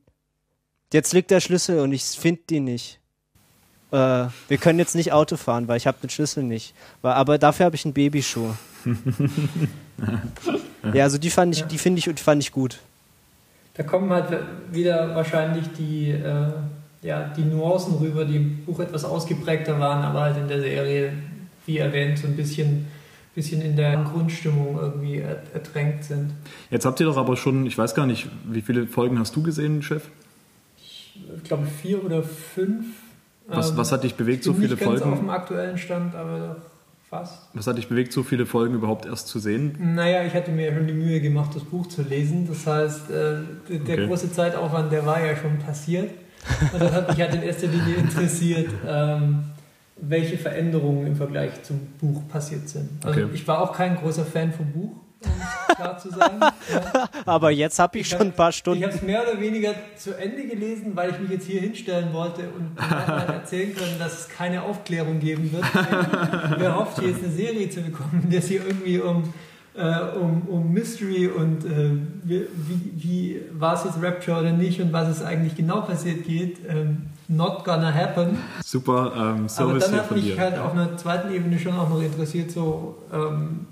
jetzt 0.92 1.14
liegt 1.14 1.30
der 1.30 1.40
Schlüssel 1.40 1.82
und 1.82 1.92
ich 1.92 2.04
finde 2.04 2.42
den 2.50 2.64
nicht 2.64 3.00
äh, 3.92 4.26
wir 4.48 4.58
können 4.60 4.80
jetzt 4.80 4.96
nicht 4.96 5.12
Auto 5.14 5.38
fahren, 5.38 5.68
weil 5.68 5.78
ich 5.78 5.88
habe 5.88 5.98
den 6.02 6.10
Schlüssel 6.10 6.44
nicht. 6.44 6.74
Weil, 7.02 7.14
aber 7.14 7.38
dafür 7.38 7.66
habe 7.66 7.76
ich 7.76 7.86
einen 7.86 7.94
Babyschuh. 7.94 8.54
ja, 10.94 11.04
also 11.04 11.18
die 11.18 11.30
fand 11.30 11.56
ich, 11.56 11.64
die 11.64 11.78
finde 11.78 12.00
ich 12.00 12.10
und 12.10 12.20
die 12.20 12.24
fand 12.24 12.42
ich 12.42 12.52
gut. 12.52 12.80
Da 13.76 13.84
kommen 13.84 14.10
halt 14.12 14.26
wieder 14.72 15.16
wahrscheinlich 15.16 15.66
die, 15.78 16.10
äh, 16.12 16.52
ja, 17.02 17.30
die 17.36 17.44
Nuancen 17.44 17.96
rüber, 17.96 18.26
die 18.26 18.36
im 18.36 18.66
Buch 18.66 18.80
etwas 18.80 19.06
ausgeprägter 19.06 19.80
waren, 19.80 20.04
aber 20.04 20.22
halt 20.22 20.38
in 20.38 20.48
der 20.48 20.60
Serie, 20.62 21.14
wie 21.66 21.78
erwähnt, 21.78 22.18
so 22.20 22.28
ein 22.28 22.36
bisschen, 22.36 22.88
bisschen 23.36 23.62
in 23.62 23.76
der 23.78 24.04
Grundstimmung 24.04 24.78
irgendwie 24.80 25.20
er- 25.20 25.44
ertränkt 25.54 26.04
sind. 26.04 26.32
Jetzt 26.70 26.86
habt 26.86 27.00
ihr 27.00 27.06
doch 27.06 27.18
aber 27.18 27.38
schon, 27.38 27.66
ich 27.66 27.78
weiß 27.78 27.96
gar 27.96 28.06
nicht, 28.06 28.28
wie 28.46 28.62
viele 28.62 28.86
Folgen 28.88 29.18
hast 29.20 29.36
du 29.36 29.44
gesehen, 29.44 29.82
Chef? 29.82 30.04
Ich 30.78 31.44
glaube 31.44 31.68
vier 31.82 32.04
oder 32.04 32.24
fünf. 32.24 32.86
Was, 33.50 33.72
Ähm, 33.72 33.78
was 33.78 33.92
hat 33.92 34.04
dich 34.04 34.16
bewegt, 34.16 34.40
ich 34.40 34.46
so 34.46 34.54
bin 34.54 34.62
viele 34.64 34.76
nicht 34.76 34.84
ganz 34.84 35.02
auf 35.02 35.08
dem 35.08 35.14
Folgen? 35.18 35.30
aktuellen 35.30 35.78
Stand, 35.78 36.16
aber 36.16 36.58
fast. 37.10 37.48
Was 37.54 37.66
hat 37.68 37.78
dich 37.78 37.88
bewegt, 37.88 38.14
so 38.14 38.24
viele 38.24 38.46
Folgen 38.46 38.76
überhaupt 38.76 39.06
erst 39.06 39.28
zu 39.28 39.40
sehen? 39.40 39.76
Naja, 39.96 40.24
ich 40.24 40.34
hatte 40.34 40.52
mir 40.52 40.68
ja 40.70 40.76
schon 40.76 40.86
die 40.88 40.94
Mühe 40.94 41.20
gemacht, 41.22 41.56
das 41.56 41.64
Buch 41.64 41.88
zu 41.88 42.04
lesen. 42.04 42.48
Das 42.48 42.66
heißt, 42.68 43.10
äh, 43.10 43.14
der 43.70 43.96
Okay. 43.96 44.08
große 44.08 44.32
Zeitaufwand, 44.32 44.92
der 44.92 45.06
war 45.06 45.24
ja 45.26 45.36
schon 45.36 45.58
passiert. 45.60 46.12
Und 46.72 46.82
das 46.82 46.92
hat 46.94 47.10
mich 47.10 47.20
halt 47.20 47.34
in 47.36 47.42
erster 47.44 47.68
Linie 47.68 47.96
interessiert, 47.96 48.70
ähm, 48.88 49.44
welche 49.98 50.38
Veränderungen 50.38 51.06
im 51.08 51.16
Vergleich 51.16 51.62
zum 51.64 51.80
Buch 52.00 52.22
passiert 52.30 52.70
sind. 52.70 52.90
Also 53.04 53.20
Okay. 53.22 53.30
ich 53.34 53.46
war 53.48 53.62
auch 53.62 53.74
kein 53.76 53.96
großer 53.98 54.24
Fan 54.26 54.54
vom 54.54 54.68
Buch. 54.72 54.92
Klar 55.76 55.98
zu 55.98 56.10
sein. 56.10 56.40
Ja. 56.72 57.10
Aber 57.26 57.50
jetzt 57.52 57.80
habe 57.80 57.98
ich, 57.98 58.02
Ich 58.04 58.10
schon 58.10 58.20
hab- 58.20 58.26
ein 58.28 58.34
paar 58.34 58.50
Ich 58.50 58.58
Stunden. 58.58 58.84
habe 58.84 58.94
es 58.94 59.02
mehr 59.02 59.24
oder 59.28 59.40
weniger 59.42 59.74
zu 59.98 60.16
Ende 60.18 60.44
gelesen, 60.46 60.92
weil 60.96 61.10
ich 61.12 61.20
mich 61.20 61.32
jetzt 61.32 61.46
hier 61.48 61.62
hinstellen 61.62 62.14
wollte 62.14 62.42
und 62.50 62.78
erzählen 63.28 63.76
können, 63.76 63.98
dass 63.98 64.20
es 64.22 64.30
keine 64.30 64.62
Aufklärung 64.64 65.20
geben 65.20 65.52
wird. 65.52 65.64
Wer 66.58 66.76
hofft, 66.76 67.00
hier 67.00 67.10
jetzt 67.10 67.24
eine 67.24 67.32
Serie 67.34 67.70
zu 67.70 67.82
bekommen, 67.82 68.22
in 68.24 68.30
der 68.30 68.40
es 68.40 68.48
hier 68.48 68.62
irgendwie 68.66 69.00
um, 69.00 69.34
äh, 69.76 70.00
um, 70.20 70.42
um 70.48 70.72
Mystery 70.74 71.28
und 71.28 71.66
äh, 71.66 71.92
wie, 72.24 72.46
wie, 72.96 73.42
war 73.54 73.74
es 73.74 73.84
jetzt 73.86 74.02
Rapture 74.02 74.40
oder 74.42 74.52
nicht 74.52 74.80
und 74.82 74.94
was 74.94 75.08
es 75.10 75.24
eigentlich 75.24 75.56
genau 75.56 75.82
passiert 75.82 76.24
geht. 76.26 76.58
Ähm, 76.70 77.08
not 77.28 77.64
gonna 77.64 77.92
happen. 77.94 78.38
Super 78.64 79.12
ähm, 79.16 79.22
Aber 79.22 79.50
Service 79.50 79.86
dann 79.86 79.94
hier 79.94 80.02
hat 80.04 80.12
mich 80.12 80.40
halt 80.40 80.58
auf 80.60 80.74
einer 80.74 80.98
zweiten 80.98 81.34
Ebene 81.34 81.58
schon 81.60 81.74
auch 81.78 81.90
noch 81.90 82.02
interessiert, 82.02 82.52
so, 82.52 82.98
ähm, 83.14 83.68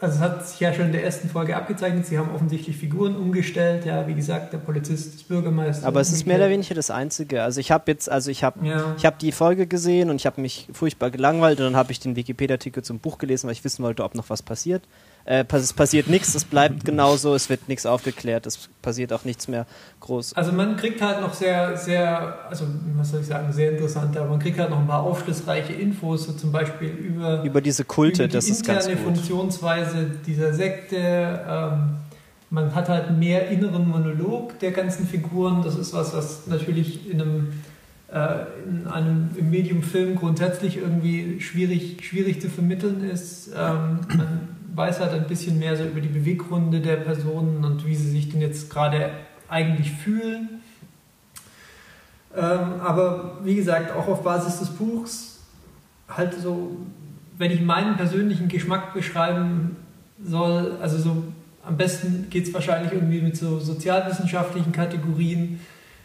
also 0.00 0.14
es 0.16 0.20
hat 0.20 0.48
sich 0.48 0.60
ja 0.60 0.72
schon 0.72 0.86
in 0.86 0.92
der 0.92 1.04
ersten 1.04 1.28
Folge 1.28 1.56
abgezeichnet, 1.56 2.06
sie 2.06 2.18
haben 2.18 2.30
offensichtlich 2.34 2.76
Figuren 2.76 3.16
umgestellt, 3.16 3.84
ja, 3.84 4.06
wie 4.06 4.14
gesagt, 4.14 4.52
der 4.52 4.58
Polizist, 4.58 5.14
das 5.14 5.22
Bürgermeister. 5.24 5.86
Aber 5.86 6.00
es 6.00 6.12
ist 6.12 6.26
mehr 6.26 6.36
oder 6.36 6.50
weniger 6.50 6.74
das 6.74 6.90
Einzige. 6.90 7.42
Also 7.42 7.60
ich 7.60 7.70
habe 7.70 7.84
jetzt, 7.90 8.10
also 8.10 8.30
ich 8.30 8.44
habe 8.44 8.64
Ja. 8.66 8.94
ich 8.96 9.04
habe 9.04 9.16
die 9.20 9.32
Folge 9.32 9.66
gesehen 9.66 10.10
und 10.10 10.16
ich 10.16 10.26
habe 10.26 10.40
mich 10.40 10.68
furchtbar 10.72 11.10
gelangweilt 11.10 11.58
und 11.60 11.64
dann 11.66 11.76
habe 11.76 11.92
ich 11.92 12.00
den 12.00 12.16
Wikipedia-Artikel 12.16 12.82
zum 12.84 12.98
Buch 13.00 13.18
gelesen, 13.18 13.46
weil 13.46 13.52
ich 13.54 13.64
wissen 13.64 13.82
wollte, 13.82 14.04
ob 14.04 14.14
noch 14.14 14.30
was 14.30 14.42
passiert. 14.42 14.82
Äh, 15.28 15.44
es 15.52 15.74
passiert 15.74 16.08
nichts, 16.08 16.34
es 16.34 16.46
bleibt 16.46 16.86
genauso, 16.86 17.34
es 17.34 17.50
wird 17.50 17.68
nichts 17.68 17.84
aufgeklärt, 17.84 18.46
es 18.46 18.70
passiert 18.80 19.12
auch 19.12 19.26
nichts 19.26 19.46
mehr 19.46 19.66
groß. 20.00 20.32
Also 20.32 20.52
man 20.52 20.78
kriegt 20.78 21.02
halt 21.02 21.20
noch 21.20 21.34
sehr, 21.34 21.76
sehr, 21.76 22.46
also 22.48 22.64
was 22.96 23.10
soll 23.10 23.20
ich 23.20 23.26
sagen, 23.26 23.52
sehr 23.52 23.72
interessant, 23.72 24.16
aber 24.16 24.30
man 24.30 24.38
kriegt 24.38 24.58
halt 24.58 24.70
noch 24.70 24.78
ein 24.78 24.86
paar 24.86 25.02
aufschlussreiche 25.02 25.74
Infos, 25.74 26.24
so 26.24 26.32
zum 26.32 26.50
Beispiel 26.50 26.88
über, 26.88 27.42
Über 27.42 27.60
diese 27.60 27.84
Kulte, 27.84 28.22
über 28.22 28.28
die 28.28 28.34
das 28.36 28.48
ist 28.48 28.64
ganz 28.64 28.86
interne 28.86 29.04
gut. 29.04 29.16
Funktionsweise 29.16 30.06
dieser 30.26 30.54
Sekte. 30.54 30.96
Ähm, 30.96 31.96
man 32.48 32.74
hat 32.74 32.88
halt 32.88 33.10
mehr 33.10 33.48
inneren 33.48 33.86
Monolog 33.86 34.58
der 34.60 34.70
ganzen 34.70 35.06
Figuren. 35.06 35.60
Das 35.62 35.76
ist 35.76 35.92
was, 35.92 36.14
was 36.14 36.46
natürlich 36.46 37.10
in 37.10 37.20
einem, 37.20 37.52
äh, 38.10 38.46
in 38.66 38.86
einem 38.86 39.28
im 39.36 39.50
Medium 39.50 39.82
Film 39.82 40.16
grundsätzlich 40.16 40.78
irgendwie 40.78 41.38
schwierig, 41.42 42.02
schwierig 42.02 42.40
zu 42.40 42.48
vermitteln 42.48 43.04
ist. 43.04 43.48
Ähm, 43.48 44.00
man 44.16 44.57
weiß 44.78 45.00
halt 45.00 45.12
ein 45.12 45.26
bisschen 45.26 45.58
mehr 45.58 45.76
so 45.76 45.84
über 45.84 46.00
die 46.00 46.08
Beweggründe 46.08 46.80
der 46.80 46.96
Personen 46.96 47.64
und 47.64 47.84
wie 47.84 47.94
sie 47.94 48.10
sich 48.10 48.30
denn 48.30 48.40
jetzt 48.40 48.70
gerade 48.70 49.10
eigentlich 49.48 49.92
fühlen. 49.92 50.60
Ähm, 52.36 52.80
aber 52.82 53.40
wie 53.42 53.56
gesagt, 53.56 53.94
auch 53.94 54.06
auf 54.08 54.22
Basis 54.22 54.60
des 54.60 54.70
Buchs 54.70 55.40
halt 56.08 56.34
so, 56.34 56.76
wenn 57.36 57.50
ich 57.50 57.60
meinen 57.60 57.96
persönlichen 57.96 58.48
Geschmack 58.48 58.94
beschreiben 58.94 59.76
soll, 60.22 60.76
also 60.80 60.98
so 60.98 61.24
am 61.64 61.76
besten 61.76 62.28
geht 62.30 62.46
es 62.46 62.54
wahrscheinlich 62.54 62.92
irgendwie 62.92 63.20
mit 63.20 63.36
so 63.36 63.58
sozialwissenschaftlichen 63.58 64.72
Kategorien. 64.72 65.60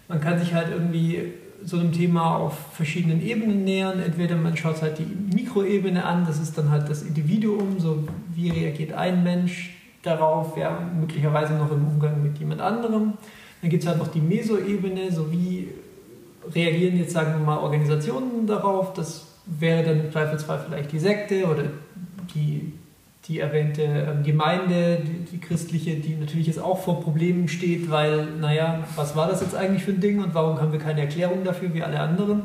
Man 0.08 0.20
kann 0.20 0.38
sich 0.38 0.54
halt 0.54 0.70
irgendwie 0.70 1.34
so 1.65 1.78
einem 1.80 1.91
Thema 1.91 2.38
auf 2.38 2.58
verschiedenen 2.73 3.21
Ebenen 3.21 3.63
nähern. 3.63 3.99
Entweder 3.99 4.36
man 4.36 4.56
schaut 4.58 4.82
halt 4.82 4.99
die 4.99 5.36
Mikroebene 5.36 6.04
an, 6.06 6.26
das 6.26 6.39
ist 6.39 6.58
dann 6.58 6.69
halt 6.69 6.89
das 6.89 7.04
Individuum, 7.04 7.80
so 7.80 8.04
wie 8.34 8.49
reagiert 8.49 8.93
ein 8.93 9.23
Mensch 9.23 9.76
darauf, 10.02 10.58
ja, 10.58 10.80
möglicherweise 10.99 11.54
noch 11.54 11.71
im 11.71 11.88
Umgang 11.88 12.21
mit 12.21 12.38
jemand 12.38 12.62
anderem. 12.62 13.13
Dann 13.62 13.69
gibt 13.69 13.84
es 13.84 13.89
halt 13.89 13.99
noch 13.99 14.10
die 14.10 14.19
Mesoebene, 14.19 15.12
so 15.12 15.32
wie 15.32 15.69
reagieren 16.54 16.97
jetzt, 16.97 17.13
sagen 17.13 17.34
wir 17.34 17.45
mal, 17.45 17.58
Organisationen 17.58 18.45
darauf. 18.45 18.93
Das 18.93 19.28
wäre 19.45 19.84
dann 19.84 20.06
im 20.06 20.12
Zweifelsfall 20.12 20.65
vielleicht 20.67 20.91
die 20.91 20.99
Sekte 20.99 21.45
oder 21.45 21.63
die, 22.36 22.73
die 23.28 23.40
erwähnte 23.40 23.84
ähm, 23.84 24.24
Gemeinde, 24.24 25.00
die, 25.02 25.32
die 25.32 25.40
christliche, 25.40 25.96
die 25.96 26.16
natürlich 26.16 26.48
jetzt 26.48 26.60
auch 26.60 26.80
vor 26.84 27.02
Problemen 27.02 27.48
steht, 27.48 27.90
weil, 27.90 28.26
naja, 28.40 28.84
was 28.96 29.16
war 29.16 29.30
das 29.30 29.42
jetzt 29.42 29.56
eigentlich 29.56 29.84
für 29.84 29.92
ein 29.92 30.02
Ding 30.02 30.22
und 30.22 30.34
warum 30.34 30.60
haben 30.60 30.72
wir 30.72 30.80
keine 30.80 31.02
Erklärung 31.02 31.44
dafür 31.44 31.74
wie 31.74 31.84
alle 31.84 32.00
anderen? 32.00 32.44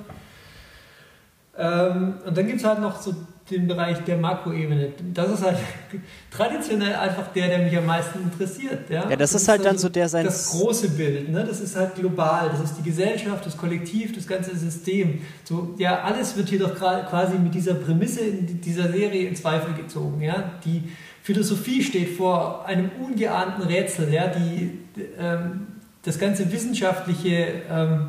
Ähm, 1.59 2.14
und 2.25 2.37
dann 2.37 2.47
gibt 2.47 2.61
es 2.61 2.64
halt 2.66 2.81
noch 2.81 3.01
so 3.01 3.14
den 3.51 3.66
Bereich 3.66 3.99
der 4.05 4.18
Makroebene. 4.18 4.90
Das 5.14 5.31
ist 5.31 5.42
halt 5.42 5.57
traditionell 6.31 6.94
einfach 6.94 7.29
der, 7.33 7.49
der 7.49 7.59
mich 7.61 7.77
am 7.77 7.87
meisten 7.87 8.21
interessiert. 8.23 8.90
Ja, 8.90 9.09
Ja, 9.09 9.16
das 9.16 9.35
ist 9.35 9.49
halt 9.49 9.64
dann 9.64 9.79
so 9.79 9.88
der 9.88 10.09
sein- 10.09 10.25
Das 10.27 10.51
große 10.51 10.90
Bild, 10.90 11.31
ne? 11.31 11.44
das 11.44 11.61
ist 11.61 11.75
halt 11.75 11.94
global, 11.94 12.51
das 12.51 12.61
ist 12.61 12.75
die 12.79 12.83
Gesellschaft, 12.83 13.44
das 13.47 13.57
Kollektiv, 13.57 14.14
das 14.14 14.27
ganze 14.27 14.55
System. 14.57 15.23
So, 15.44 15.75
ja, 15.79 16.03
alles 16.03 16.37
wird 16.37 16.49
hier 16.51 16.59
doch 16.59 16.75
quasi 16.75 17.38
mit 17.38 17.55
dieser 17.55 17.75
Prämisse 17.75 18.21
in 18.21 18.61
dieser 18.61 18.92
Serie 18.92 19.27
in 19.29 19.35
Zweifel 19.35 19.73
gezogen. 19.75 20.21
Ja? 20.21 20.53
Die 20.64 20.83
Philosophie 21.23 21.83
steht 21.83 22.16
vor 22.16 22.66
einem 22.66 22.90
ungeahnten 23.03 23.62
Rätsel. 23.64 24.12
Ja? 24.12 24.27
Die, 24.29 24.79
ähm, 25.18 25.68
das 26.03 26.18
ganze 26.18 26.51
wissenschaftliche 26.53 27.62
ähm, 27.71 28.09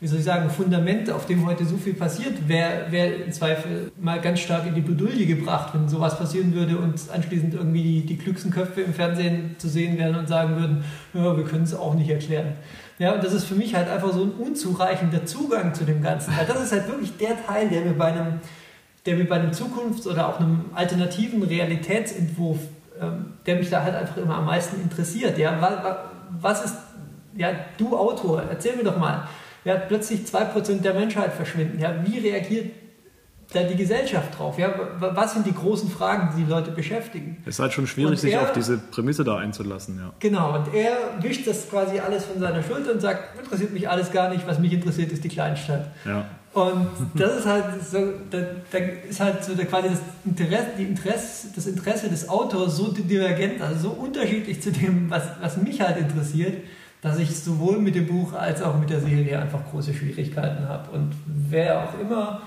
wie 0.00 0.06
soll 0.06 0.18
ich 0.18 0.24
sagen, 0.24 0.50
Fundament, 0.50 1.10
auf 1.10 1.26
dem 1.26 1.46
heute 1.46 1.64
so 1.64 1.76
viel 1.76 1.94
passiert, 1.94 2.48
wäre 2.48 2.90
wär 2.90 3.24
im 3.24 3.32
Zweifel 3.32 3.92
mal 3.98 4.20
ganz 4.20 4.40
stark 4.40 4.66
in 4.66 4.74
die 4.74 4.80
Bredouille 4.80 5.26
gebracht, 5.26 5.72
wenn 5.72 5.88
sowas 5.88 6.18
passieren 6.18 6.54
würde 6.54 6.76
und 6.76 7.00
anschließend 7.12 7.54
irgendwie 7.54 7.82
die, 7.82 8.06
die 8.06 8.16
klügsten 8.18 8.50
Köpfe 8.50 8.82
im 8.82 8.92
Fernsehen 8.92 9.56
zu 9.58 9.68
sehen 9.68 9.96
wären 9.96 10.16
und 10.16 10.28
sagen 10.28 10.56
würden, 10.56 10.84
ja, 11.14 11.36
wir 11.36 11.44
können 11.44 11.64
es 11.64 11.74
auch 11.74 11.94
nicht 11.94 12.10
erklären. 12.10 12.54
Ja, 12.98 13.14
und 13.14 13.24
das 13.24 13.32
ist 13.32 13.44
für 13.44 13.54
mich 13.54 13.74
halt 13.74 13.88
einfach 13.88 14.12
so 14.12 14.22
ein 14.22 14.32
unzureichender 14.32 15.26
Zugang 15.26 15.74
zu 15.74 15.84
dem 15.84 16.02
Ganzen. 16.02 16.36
Weil 16.36 16.46
das 16.46 16.62
ist 16.62 16.72
halt 16.72 16.86
wirklich 16.88 17.16
der 17.16 17.44
Teil, 17.44 17.68
der 17.68 17.80
mir 17.82 17.94
bei 17.94 18.12
einem, 18.12 18.40
der 19.06 19.16
mir 19.16 19.28
bei 19.28 19.36
einem 19.36 19.52
Zukunfts- 19.52 20.06
oder 20.06 20.28
auch 20.28 20.38
einem 20.38 20.66
alternativen 20.74 21.42
Realitätsentwurf, 21.42 22.58
ähm, 23.00 23.32
der 23.46 23.56
mich 23.56 23.70
da 23.70 23.82
halt 23.82 23.96
einfach 23.96 24.16
immer 24.16 24.36
am 24.36 24.46
meisten 24.46 24.80
interessiert. 24.80 25.38
Ja, 25.38 25.60
was, 25.60 25.96
was 26.40 26.64
ist, 26.66 26.76
ja, 27.36 27.48
du 27.78 27.96
Autor, 27.96 28.42
erzähl 28.48 28.76
mir 28.76 28.84
doch 28.84 28.98
mal, 28.98 29.26
ja, 29.64 29.76
plötzlich 29.76 30.20
2% 30.26 30.82
der 30.82 30.94
Menschheit 30.94 31.32
verschwinden. 31.32 31.78
Ja, 31.78 31.94
wie 32.04 32.18
reagiert 32.18 32.70
da 33.52 33.62
die 33.62 33.76
Gesellschaft 33.76 34.36
drauf? 34.38 34.58
Ja, 34.58 34.74
wa- 34.98 35.12
was 35.14 35.34
sind 35.34 35.46
die 35.46 35.54
großen 35.54 35.88
Fragen, 35.90 36.30
die 36.36 36.44
die 36.44 36.50
Leute 36.50 36.70
beschäftigen? 36.72 37.36
Es 37.46 37.54
ist 37.56 37.60
halt 37.60 37.72
schon 37.72 37.86
schwierig, 37.86 38.10
Und 38.12 38.16
sich 38.18 38.32
er- 38.32 38.42
auf 38.42 38.52
diese 38.52 38.78
Prämisse 38.78 39.22
da 39.24 39.36
einzulassen, 39.36 39.98
ja. 39.98 40.12
Genau, 40.18 40.54
und 40.58 40.74
er 40.74 40.96
wischt 41.20 41.46
das 41.46 41.68
quasi 41.68 41.98
alles 42.00 42.24
von 42.24 42.40
seiner 42.40 42.62
Schulter 42.62 42.92
und 42.92 43.00
sagt, 43.00 43.38
interessiert 43.38 43.72
mich 43.72 43.88
alles 43.88 44.10
gar 44.10 44.30
nicht, 44.30 44.46
was 44.46 44.58
mich 44.58 44.72
interessiert, 44.72 45.12
ist 45.12 45.22
die 45.24 45.28
Kleinstadt. 45.28 45.88
ja. 46.04 46.24
Und 46.54 46.86
das 47.16 47.38
ist 47.40 47.46
halt 47.46 47.64
so, 47.84 47.98
da, 48.30 48.38
da 48.70 48.78
ist 49.08 49.18
halt 49.18 49.42
so 49.42 49.56
der, 49.56 49.66
quasi 49.66 49.88
das 49.88 49.98
Interesse, 50.24 50.66
die 50.78 50.84
Interesse, 50.84 51.48
das 51.52 51.66
Interesse 51.66 52.08
des 52.08 52.28
Autors 52.28 52.76
so 52.76 52.92
divergent, 52.92 53.60
also 53.60 53.88
so 53.88 53.90
unterschiedlich 53.90 54.62
zu 54.62 54.70
dem, 54.70 55.10
was, 55.10 55.24
was 55.40 55.56
mich 55.56 55.80
halt 55.80 55.96
interessiert, 55.98 56.58
dass 57.04 57.18
ich 57.18 57.38
sowohl 57.38 57.78
mit 57.78 57.94
dem 57.94 58.06
Buch 58.06 58.32
als 58.32 58.62
auch 58.62 58.78
mit 58.78 58.88
der 58.88 58.98
Serie 58.98 59.38
einfach 59.38 59.60
große 59.70 59.92
Schwierigkeiten 59.92 60.66
habe. 60.66 60.90
Und 60.90 61.12
wer 61.26 61.80
auch 61.84 62.00
immer 62.00 62.40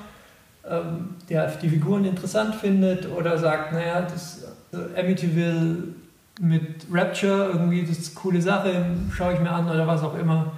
ähm, 0.67 1.15
der 1.29 1.47
die 1.61 1.69
Figuren 1.69 2.05
interessant 2.05 2.55
findet 2.55 3.07
oder 3.09 3.37
sagt, 3.37 3.71
naja, 3.71 4.01
das 4.01 4.45
äh, 4.73 4.99
Amityville 4.99 5.83
mit 6.41 6.87
Rapture, 6.91 7.51
irgendwie, 7.53 7.83
das 7.83 7.99
ist 7.99 8.15
eine 8.15 8.21
coole 8.21 8.41
Sache, 8.41 8.83
schaue 9.13 9.33
ich 9.33 9.39
mir 9.39 9.51
an 9.51 9.69
oder 9.69 9.85
was 9.85 10.01
auch 10.01 10.17
immer. 10.17 10.53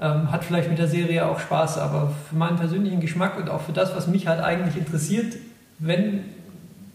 Ähm, 0.00 0.30
hat 0.30 0.44
vielleicht 0.44 0.70
mit 0.70 0.78
der 0.78 0.86
Serie 0.86 1.26
auch 1.26 1.40
Spaß, 1.40 1.78
aber 1.78 2.12
für 2.28 2.36
meinen 2.36 2.56
persönlichen 2.56 3.00
Geschmack 3.00 3.36
und 3.36 3.50
auch 3.50 3.60
für 3.60 3.72
das, 3.72 3.96
was 3.96 4.06
mich 4.06 4.28
halt 4.28 4.40
eigentlich 4.40 4.76
interessiert, 4.76 5.34
wenn 5.80 6.20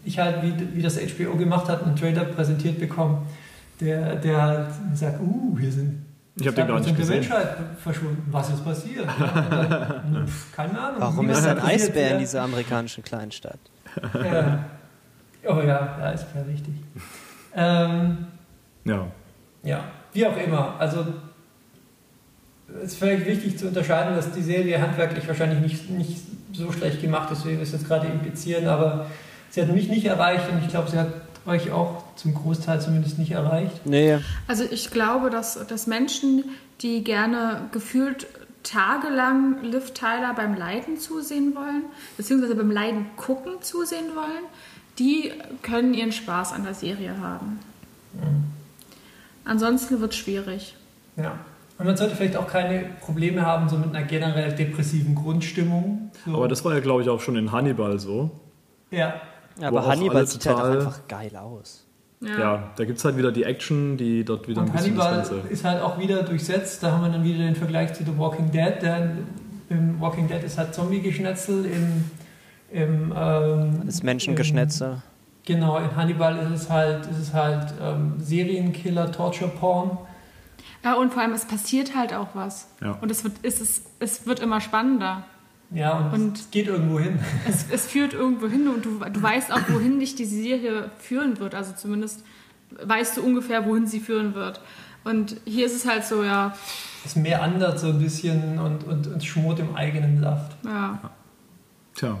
ich 0.06 0.18
halt, 0.18 0.42
wie, 0.42 0.54
wie 0.74 0.82
das 0.82 0.98
HBO 0.98 1.36
gemacht 1.36 1.68
hat, 1.68 1.84
einen 1.84 1.96
Trailer 1.96 2.24
präsentiert 2.24 2.80
bekomme, 2.80 3.18
der, 3.80 4.16
der 4.16 4.42
halt 4.42 4.66
sagt, 4.94 5.20
uh, 5.20 5.56
hier 5.60 5.70
sind 5.70 6.06
Ich 6.38 6.46
habe 6.46 6.56
den 6.56 6.66
gar 6.66 6.78
nicht 6.78 6.88
2% 6.88 6.92
der 6.92 6.96
gesehen. 6.96 7.20
Menschheit 7.20 7.56
verschwunden. 7.82 8.28
Was 8.30 8.50
ist 8.50 8.64
passiert? 8.64 9.06
Dann, 9.18 10.26
pf, 10.26 10.54
keine 10.54 10.78
Ahnung. 10.78 11.00
Warum 11.00 11.30
ist 11.30 11.46
ein 11.46 11.58
Eisbär 11.58 12.12
in 12.12 12.18
dieser 12.18 12.42
amerikanischen 12.42 13.02
Kleinstadt? 13.02 13.58
Ja. 14.14 14.64
Oh 15.48 15.60
ja, 15.60 15.96
der 15.98 16.06
Eisbär, 16.08 16.44
richtig. 16.46 16.74
Ähm, 17.54 18.26
Ja. 18.84 19.06
ja, 19.62 19.84
wie 20.12 20.26
auch 20.26 20.36
immer. 20.36 20.74
Also 20.78 21.06
es 22.82 22.92
ist 22.92 22.98
völlig 22.98 23.24
wichtig 23.26 23.56
zu 23.58 23.68
unterscheiden, 23.68 24.14
dass 24.16 24.30
die 24.32 24.42
Serie 24.42 24.80
handwerklich 24.80 25.26
wahrscheinlich 25.28 25.60
nicht, 25.60 25.88
nicht 25.90 26.20
so 26.52 26.70
schlecht 26.72 27.00
gemacht 27.00 27.30
ist, 27.30 27.46
wie 27.46 27.52
wir 27.52 27.60
es 27.62 27.72
jetzt 27.72 27.86
gerade 27.86 28.08
implizieren, 28.08 28.66
aber 28.66 29.06
sie 29.50 29.62
hat 29.62 29.68
mich 29.68 29.88
nicht 29.88 30.04
erreicht 30.04 30.50
und 30.50 30.58
ich 30.62 30.68
glaube, 30.68 30.90
sie 30.90 30.98
hat 30.98 31.25
euch 31.46 31.70
auch 31.70 32.02
zum 32.16 32.34
Großteil 32.34 32.80
zumindest 32.80 33.18
nicht 33.18 33.32
erreicht. 33.32 33.84
Nee, 33.84 34.18
Also 34.48 34.64
ich 34.70 34.90
glaube, 34.90 35.30
dass, 35.30 35.66
dass 35.66 35.86
Menschen, 35.86 36.44
die 36.82 37.04
gerne 37.04 37.68
gefühlt 37.72 38.26
tagelang 38.62 39.62
Liv 39.62 39.92
Tyler 39.94 40.34
beim 40.34 40.56
Leiden 40.56 40.98
zusehen 40.98 41.54
wollen, 41.54 41.84
beziehungsweise 42.16 42.54
beim 42.56 42.70
Leiden 42.70 43.06
gucken 43.16 43.62
zusehen 43.62 44.14
wollen, 44.14 44.44
die 44.98 45.32
können 45.62 45.94
ihren 45.94 46.12
Spaß 46.12 46.52
an 46.52 46.64
der 46.64 46.74
Serie 46.74 47.18
haben. 47.20 47.60
Ansonsten 49.44 50.00
wird 50.00 50.12
es 50.12 50.18
schwierig. 50.18 50.74
Ja. 51.16 51.38
Und 51.78 51.86
man 51.86 51.96
sollte 51.96 52.16
vielleicht 52.16 52.36
auch 52.36 52.48
keine 52.48 52.86
Probleme 53.00 53.42
haben, 53.42 53.68
so 53.68 53.76
mit 53.76 53.94
einer 53.94 54.04
generell 54.04 54.52
depressiven 54.54 55.14
Grundstimmung. 55.14 56.10
So. 56.24 56.34
Aber 56.34 56.48
das 56.48 56.64
war 56.64 56.72
ja, 56.74 56.80
glaube 56.80 57.02
ich, 57.02 57.08
auch 57.08 57.20
schon 57.20 57.36
in 57.36 57.52
Hannibal 57.52 57.98
so. 57.98 58.30
ja, 58.90 59.20
aber 59.60 59.86
Hannibal 59.86 60.26
sieht 60.26 60.46
halt 60.46 60.58
auch 60.58 60.64
einfach 60.64 61.08
geil 61.08 61.36
aus. 61.36 61.84
ja. 62.20 62.38
ja 62.38 62.70
da 62.76 62.84
gibt 62.84 62.98
es 62.98 63.04
halt 63.04 63.16
wieder 63.16 63.32
die 63.32 63.44
Action, 63.44 63.96
die 63.96 64.24
dort 64.24 64.48
wieder 64.48 64.60
Und 64.62 64.68
ein 64.68 64.72
bisschen 64.72 64.98
Hannibal 64.98 65.16
das 65.18 65.30
Ganze. 65.30 65.48
ist 65.48 65.64
halt 65.64 65.82
auch 65.82 65.98
wieder 65.98 66.22
durchsetzt. 66.22 66.82
Da 66.82 66.92
haben 66.92 67.02
wir 67.02 67.10
dann 67.10 67.24
wieder 67.24 67.38
den 67.38 67.56
Vergleich 67.56 67.94
zu 67.94 68.04
The 68.04 68.16
Walking 68.16 68.50
Dead. 68.50 68.74
Der, 68.82 69.16
Im 69.68 70.00
Walking 70.00 70.28
Dead 70.28 70.42
ist 70.42 70.58
halt 70.58 70.74
Zombie-Geschnetzel, 70.74 71.64
im, 71.66 72.10
im 72.70 73.12
ähm, 73.16 73.82
Das 73.84 74.02
Menschengeschnetzel. 74.02 75.02
Genau, 75.44 75.78
in 75.78 75.94
Hannibal 75.94 76.36
ist 76.38 76.62
es 76.62 76.70
halt, 76.70 77.06
ist 77.06 77.18
es 77.18 77.32
halt 77.32 77.72
ähm, 77.80 78.14
Serienkiller, 78.18 79.12
Torture-Porn. 79.12 79.98
Ja, 80.84 80.94
und 80.94 81.12
vor 81.12 81.22
allem, 81.22 81.32
es 81.32 81.44
passiert 81.44 81.96
halt 81.96 82.12
auch 82.12 82.28
was. 82.34 82.68
Ja. 82.80 82.98
Und 83.00 83.10
es 83.10 83.24
wird, 83.24 83.34
es, 83.42 83.60
ist, 83.60 83.86
es 83.98 84.26
wird 84.26 84.40
immer 84.40 84.60
spannender. 84.60 85.24
Ja, 85.70 85.98
und, 85.98 86.12
Und- 86.12 86.38
es 86.38 86.50
geht 86.50 86.66
irgendwo 86.68 86.98
hin. 87.00 87.18
Es, 87.48 87.66
es 87.70 87.86
führt 87.86 88.12
irgendwo 88.14 88.46
hin 88.48 88.68
und 88.68 88.84
du, 88.84 88.98
du 89.12 89.22
weißt 89.22 89.52
auch, 89.52 89.60
wohin 89.68 89.98
dich 90.00 90.14
die 90.14 90.24
Serie 90.24 90.90
führen 90.98 91.38
wird. 91.40 91.54
Also 91.54 91.72
zumindest 91.74 92.24
weißt 92.82 93.16
du 93.16 93.22
ungefähr, 93.22 93.66
wohin 93.66 93.86
sie 93.86 94.00
führen 94.00 94.34
wird. 94.34 94.60
Und 95.04 95.36
hier 95.44 95.66
ist 95.66 95.74
es 95.76 95.86
halt 95.86 96.04
so, 96.04 96.24
ja, 96.24 96.54
Es 97.04 97.14
meandert 97.16 97.78
so 97.78 97.88
ein 97.88 97.98
bisschen 98.00 98.58
und, 98.58 98.84
und, 98.84 99.06
und 99.06 99.24
schmort 99.24 99.58
im 99.60 99.74
eigenen 99.76 100.20
Saft. 100.20 100.56
ja. 100.64 100.98
Tja. 101.94 102.18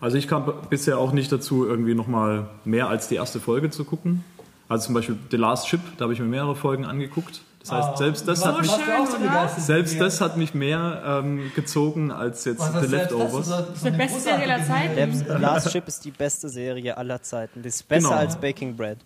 Also 0.00 0.16
ich 0.16 0.28
kam 0.28 0.52
bisher 0.70 0.96
auch 0.98 1.10
nicht 1.12 1.32
dazu, 1.32 1.66
irgendwie 1.66 1.94
nochmal 1.94 2.48
mehr 2.64 2.88
als 2.88 3.08
die 3.08 3.16
erste 3.16 3.40
Folge 3.40 3.68
zu 3.70 3.84
gucken. 3.84 4.22
Also 4.68 4.86
zum 4.86 4.94
Beispiel 4.94 5.18
The 5.32 5.36
Last 5.36 5.66
Ship, 5.68 5.80
da 5.96 6.04
habe 6.04 6.12
ich 6.12 6.20
mir 6.20 6.26
mehrere 6.26 6.54
Folgen 6.54 6.84
angeguckt. 6.84 7.40
Das 7.68 7.76
heißt, 7.76 7.88
Ah, 7.92 7.96
selbst 7.96 8.28
das 8.28 8.44
hat 8.44 8.60
mich, 8.60 8.70
so 8.70 9.60
selbst 9.60 10.00
das 10.00 10.20
hat 10.20 10.36
mich 10.36 10.54
mehr 10.54 11.02
ähm, 11.04 11.52
gezogen 11.54 12.10
als 12.10 12.44
jetzt 12.44 12.60
Was, 12.60 12.68
The 12.68 12.72
das 12.80 12.88
selbst 12.90 13.10
das 13.12 13.18
Leftovers. 13.18 13.48
ist 13.74 13.84
die 13.84 13.90
beste 13.90 14.20
Serie 14.20 14.54
aller 14.54 14.64
Zeiten. 14.66 15.24
Der 15.28 15.38
Last 15.38 15.70
Ship 15.72 15.88
ist 15.88 16.04
die 16.04 16.10
beste 16.10 16.48
Serie 16.48 16.96
aller 16.96 17.22
Zeiten. 17.22 17.62
Die 17.62 17.68
ist 17.68 17.86
besser 17.88 18.08
Genau. 18.08 18.20
als 18.20 18.36
Baking 18.36 18.76
Bread. 18.76 18.98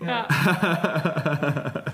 ja. 0.00 0.26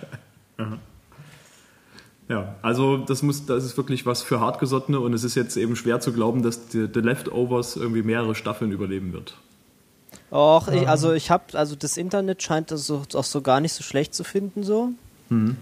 Ja, 2.29 2.55
also 2.63 2.97
das 2.99 3.23
muss, 3.23 3.45
das 3.47 3.65
ist 3.65 3.77
wirklich 3.77 4.07
was 4.07 4.23
für 4.23 4.41
Hartgesottene 4.41 4.99
und 5.01 5.13
es 5.13 5.23
ist 5.25 5.35
jetzt 5.35 5.57
eben 5.57 5.77
schwer 5.77 6.01
zu 6.01 6.13
glauben, 6.13 6.43
dass 6.43 6.69
die, 6.69 6.89
The 6.93 7.01
Leftovers 7.01 7.77
irgendwie 7.77 8.03
mehrere 8.03 8.35
Staffeln 8.35 8.73
überleben 8.73 9.13
wird. 9.13 9.35
Och, 10.31 10.69
ich, 10.69 10.89
also 10.89 11.13
ich 11.13 11.31
habe, 11.31 11.59
also 11.59 11.77
das 11.77 11.97
Internet 11.99 12.43
scheint 12.43 12.71
das 12.71 12.87
so, 12.87 13.03
auch 13.15 13.25
so 13.25 13.43
gar 13.43 13.61
nicht 13.61 13.75
so 13.75 13.83
schlecht 13.83 14.15
zu 14.15 14.25
finden 14.25 14.63
so. 14.63 14.91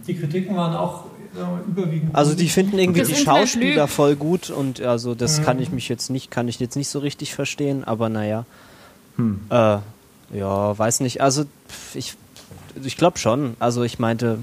Die 0.06 0.14
Kritiken 0.14 0.56
waren 0.56 0.74
auch 0.76 1.04
äh, 1.34 1.70
überwiegend. 1.70 2.14
Also 2.14 2.34
die 2.34 2.48
finden 2.48 2.78
irgendwie 2.78 3.00
Das 3.00 3.08
die 3.08 3.14
Internet 3.18 3.48
Schauspieler 3.48 3.82
lügt. 3.84 3.92
voll 3.94 4.16
gut 4.16 4.50
und 4.50 4.80
also 4.80 5.14
das 5.14 5.38
Mhm. 5.40 5.44
kann 5.44 5.58
ich 5.60 5.70
mich 5.70 5.88
jetzt 5.88 6.10
nicht, 6.10 6.30
kann 6.30 6.48
ich 6.48 6.58
jetzt 6.60 6.76
nicht 6.76 6.88
so 6.88 6.98
richtig 6.98 7.34
verstehen, 7.34 7.84
aber 7.84 8.08
naja. 8.08 8.44
Äh, 9.50 9.78
ja, 10.32 10.78
weiß 10.78 11.00
nicht. 11.00 11.20
Also 11.20 11.44
ich, 11.94 12.14
ich 12.82 12.96
glaube 12.96 13.18
schon. 13.18 13.54
Also 13.58 13.82
ich 13.82 13.98
meinte, 13.98 14.38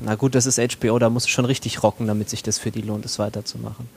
na 0.00 0.14
gut, 0.14 0.34
das 0.36 0.46
ist 0.46 0.58
HBO, 0.60 0.98
da 1.00 1.10
muss 1.10 1.24
es 1.24 1.30
schon 1.30 1.44
richtig 1.46 1.82
rocken, 1.82 2.06
damit 2.06 2.30
sich 2.30 2.42
das 2.42 2.58
für 2.58 2.70
die 2.70 2.82
lohnt, 2.82 3.04
es 3.04 3.18
weiterzumachen. 3.18 3.88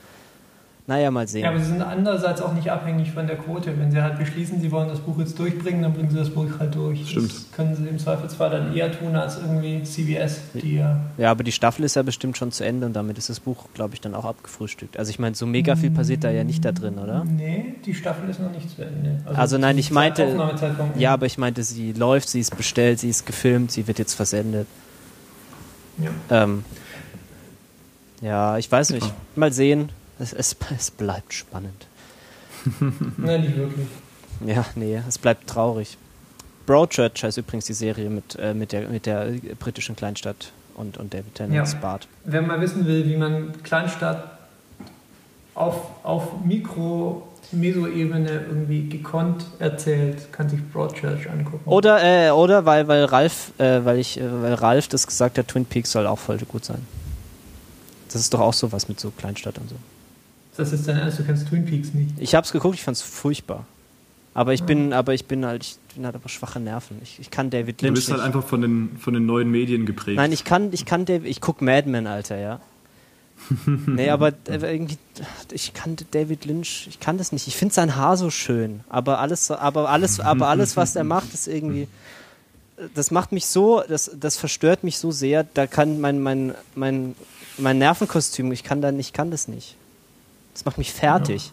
Naja, 0.88 1.10
mal 1.10 1.28
sehen. 1.28 1.42
Ja, 1.44 1.50
aber 1.50 1.58
sie 1.60 1.66
sind 1.66 1.82
andererseits 1.82 2.40
auch 2.40 2.54
nicht 2.54 2.70
abhängig 2.70 3.10
von 3.12 3.26
der 3.26 3.36
Quote. 3.36 3.78
Wenn 3.78 3.90
sie 3.90 4.00
halt 4.00 4.18
beschließen, 4.18 4.58
sie 4.58 4.72
wollen 4.72 4.88
das 4.88 5.00
Buch 5.00 5.18
jetzt 5.18 5.38
durchbringen, 5.38 5.82
dann 5.82 5.92
bringen 5.92 6.08
sie 6.08 6.16
das 6.16 6.30
Buch 6.30 6.46
halt 6.58 6.74
durch. 6.74 7.10
Stimmt. 7.10 7.30
Das 7.30 7.52
können 7.52 7.76
sie 7.76 7.86
im 7.86 7.98
Zweifelsfall 7.98 8.48
dann 8.48 8.74
eher 8.74 8.90
tun 8.98 9.14
als 9.14 9.36
irgendwie 9.36 9.82
CBS, 9.82 10.40
die 10.54 10.76
ja. 10.76 10.98
Ja, 11.18 11.30
aber 11.30 11.44
die 11.44 11.52
Staffel 11.52 11.84
ist 11.84 11.94
ja 11.94 12.02
bestimmt 12.02 12.38
schon 12.38 12.52
zu 12.52 12.64
Ende 12.64 12.86
und 12.86 12.94
damit 12.94 13.18
ist 13.18 13.28
das 13.28 13.38
Buch, 13.38 13.66
glaube 13.74 13.92
ich, 13.92 14.00
dann 14.00 14.14
auch 14.14 14.24
abgefrühstückt. 14.24 14.98
Also 14.98 15.10
ich 15.10 15.18
meine, 15.18 15.34
so 15.34 15.44
mega 15.44 15.76
viel 15.76 15.90
passiert 15.90 16.24
da 16.24 16.30
ja 16.30 16.42
nicht 16.42 16.64
da 16.64 16.72
drin, 16.72 16.96
oder? 16.98 17.22
Nee, 17.22 17.74
die 17.84 17.92
Staffel 17.92 18.26
ist 18.30 18.40
noch 18.40 18.50
nicht 18.50 18.74
zu 18.74 18.80
Ende. 18.80 19.18
Also 19.26 19.58
nein, 19.58 19.74
zum 19.74 19.80
ich 19.80 19.90
meinte- 19.90 20.38
Ja, 20.96 21.12
aber 21.12 21.26
ich 21.26 21.36
meinte, 21.36 21.64
sie 21.64 21.92
läuft, 21.92 22.30
sie 22.30 22.40
ist 22.40 22.56
bestellt, 22.56 22.98
sie 22.98 23.10
ist 23.10 23.26
gefilmt, 23.26 23.72
sie 23.72 23.86
wird 23.86 23.98
jetzt 23.98 24.14
versendet. 24.14 24.66
Ja. 25.98 26.44
Ähm, 26.44 26.64
ja, 28.22 28.56
ich 28.56 28.72
weiß 28.72 28.88
nicht. 28.90 29.12
Mal 29.36 29.52
sehen. 29.52 29.90
Es, 30.18 30.32
es, 30.32 30.56
es 30.76 30.90
bleibt 30.90 31.32
spannend. 31.32 31.86
Nein, 33.16 33.42
nicht 33.42 33.56
wirklich. 33.56 33.86
Ja, 34.44 34.64
nee, 34.74 35.00
es 35.08 35.18
bleibt 35.18 35.46
traurig. 35.48 35.96
Broadchurch 36.66 37.22
heißt 37.24 37.38
übrigens 37.38 37.66
die 37.66 37.72
Serie 37.72 38.10
mit, 38.10 38.36
äh, 38.38 38.52
mit, 38.54 38.72
der, 38.72 38.88
mit 38.88 39.06
der 39.06 39.32
britischen 39.58 39.96
Kleinstadt 39.96 40.52
und, 40.74 40.98
und 40.98 41.14
David 41.14 41.34
Tennants 41.34 41.72
Ja. 41.72 41.78
Bart. 41.78 42.06
Wer 42.24 42.42
mal 42.42 42.60
wissen 42.60 42.86
will, 42.86 43.06
wie 43.06 43.16
man 43.16 43.62
Kleinstadt 43.62 44.38
auf, 45.54 45.76
auf 46.04 46.44
Mikro-Meso-Ebene 46.44 48.30
irgendwie 48.48 48.88
gekonnt 48.88 49.44
erzählt, 49.58 50.32
kann 50.32 50.48
sich 50.48 50.60
Broadchurch 50.72 51.28
angucken. 51.30 51.62
Oder, 51.68 52.26
äh, 52.28 52.30
oder 52.30 52.64
weil, 52.64 52.86
weil 52.86 53.04
Ralf, 53.06 53.52
äh, 53.58 53.84
weil 53.84 53.98
ich, 53.98 54.20
äh, 54.20 54.42
weil 54.42 54.54
Ralf 54.54 54.88
das 54.88 55.06
gesagt 55.06 55.38
hat, 55.38 55.48
Twin 55.48 55.64
Peaks 55.64 55.90
soll 55.90 56.06
auch 56.06 56.18
voll 56.18 56.38
gut 56.38 56.64
sein. 56.64 56.86
Das 58.06 58.20
ist 58.20 58.32
doch 58.32 58.40
auch 58.40 58.54
sowas 58.54 58.88
mit 58.88 59.00
so 59.00 59.10
Kleinstadt 59.10 59.58
und 59.58 59.68
so. 59.70 59.76
Das 60.58 60.72
ist 60.72 60.88
dein 60.88 60.98
Ernst, 60.98 61.20
du 61.20 61.22
kennst 61.22 61.46
Twin 61.48 61.64
Peaks 61.64 61.94
nicht. 61.94 62.10
Ich 62.18 62.34
hab's 62.34 62.50
geguckt, 62.50 62.74
ich 62.74 62.82
fand's 62.82 63.00
furchtbar. 63.00 63.64
Aber 64.34 64.54
ich 64.54 64.64
bin, 64.64 64.92
aber 64.92 65.14
ich 65.14 65.26
bin 65.26 65.46
halt, 65.46 65.62
ich 65.62 65.78
bin 65.94 66.04
halt 66.04 66.16
aber 66.16 66.28
schwache 66.28 66.58
Nerven. 66.58 66.98
Ich, 67.02 67.20
ich 67.20 67.30
kann 67.30 67.48
David 67.48 67.80
Du 67.80 67.86
Lynch 67.86 67.94
bist 67.94 68.08
halt 68.10 68.18
nicht. 68.18 68.26
einfach 68.26 68.44
von 68.44 68.60
den, 68.62 68.96
von 68.98 69.14
den 69.14 69.24
neuen 69.24 69.50
Medien 69.52 69.86
geprägt. 69.86 70.16
Nein, 70.16 70.32
ich 70.32 70.42
kann, 70.42 70.72
ich 70.72 70.84
kann 70.84 71.04
David, 71.04 71.30
ich 71.30 71.40
guck 71.40 71.62
Mad 71.62 71.88
Men, 71.88 72.08
Alter, 72.08 72.38
ja. 72.38 72.60
nee, 73.86 74.10
aber 74.10 74.30
äh, 74.48 74.56
irgendwie, 74.74 74.98
ich 75.52 75.74
kann 75.74 75.96
David 76.10 76.44
Lynch, 76.44 76.88
ich 76.88 76.98
kann 76.98 77.18
das 77.18 77.30
nicht. 77.30 77.46
Ich 77.46 77.56
finde 77.56 77.72
sein 77.72 77.94
Haar 77.94 78.16
so 78.16 78.28
schön, 78.30 78.80
aber 78.88 79.20
alles, 79.20 79.52
aber 79.52 79.88
alles, 79.90 80.18
aber 80.18 80.48
alles, 80.48 80.76
was 80.76 80.96
er 80.96 81.04
macht, 81.04 81.32
ist 81.34 81.46
irgendwie, 81.46 81.86
das 82.96 83.12
macht 83.12 83.30
mich 83.30 83.46
so, 83.46 83.82
das, 83.88 84.10
das 84.18 84.36
verstört 84.36 84.82
mich 84.82 84.98
so 84.98 85.12
sehr. 85.12 85.44
Da 85.54 85.68
kann 85.68 86.00
mein, 86.00 86.20
mein, 86.20 86.54
mein, 86.74 87.14
mein 87.58 87.78
Nervenkostüm, 87.78 88.50
ich 88.50 88.64
kann 88.64 88.82
da, 88.82 88.90
ich 88.90 89.12
kann 89.12 89.30
das 89.30 89.46
nicht. 89.46 89.76
Das 90.54 90.64
macht 90.64 90.78
mich 90.78 90.92
fertig. 90.92 91.52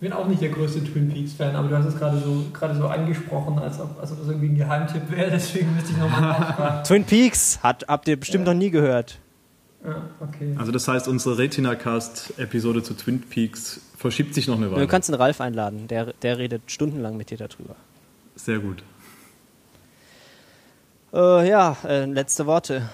Ich 0.00 0.08
bin 0.08 0.12
auch 0.14 0.26
nicht 0.26 0.40
der 0.40 0.48
größte 0.48 0.82
Twin 0.82 1.10
Peaks-Fan, 1.10 1.54
aber 1.54 1.68
du 1.68 1.76
hast 1.76 1.84
es 1.84 1.96
gerade 1.96 2.18
so, 2.18 2.46
gerade 2.54 2.74
so 2.74 2.86
angesprochen, 2.86 3.58
als 3.58 3.78
ob, 3.78 4.00
als 4.00 4.10
ob 4.12 4.18
das 4.18 4.28
irgendwie 4.28 4.48
ein 4.48 4.56
Geheimtipp 4.56 5.10
wäre, 5.10 5.30
deswegen 5.32 5.74
müsste 5.74 5.92
ich 5.92 5.98
nochmal 5.98 6.22
nachfragen. 6.22 6.84
Twin 6.84 7.04
Peaks 7.04 7.62
hat, 7.62 7.84
habt 7.86 8.08
ihr 8.08 8.18
bestimmt 8.18 8.46
noch 8.46 8.54
nie 8.54 8.70
gehört. 8.70 9.18
Ja, 9.84 10.02
okay. 10.20 10.54
Also 10.58 10.72
das 10.72 10.88
heißt, 10.88 11.06
unsere 11.08 11.38
Retina-Cast-Episode 11.38 12.82
zu 12.82 12.94
Twin 12.94 13.20
Peaks 13.20 13.80
verschiebt 13.96 14.34
sich 14.34 14.46
noch 14.48 14.56
eine 14.56 14.70
Weile. 14.70 14.80
Du 14.80 14.88
kannst 14.88 15.08
den 15.08 15.16
Ralf 15.16 15.40
einladen, 15.40 15.86
der, 15.88 16.14
der 16.22 16.38
redet 16.38 16.62
stundenlang 16.70 17.16
mit 17.16 17.30
dir 17.30 17.38
darüber. 17.38 17.76
Sehr 18.36 18.58
gut. 18.58 18.82
Äh, 21.12 21.48
ja, 21.48 21.76
äh, 21.84 22.04
letzte 22.06 22.46
Worte. 22.46 22.88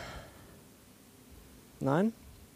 Nein? 1.81 2.13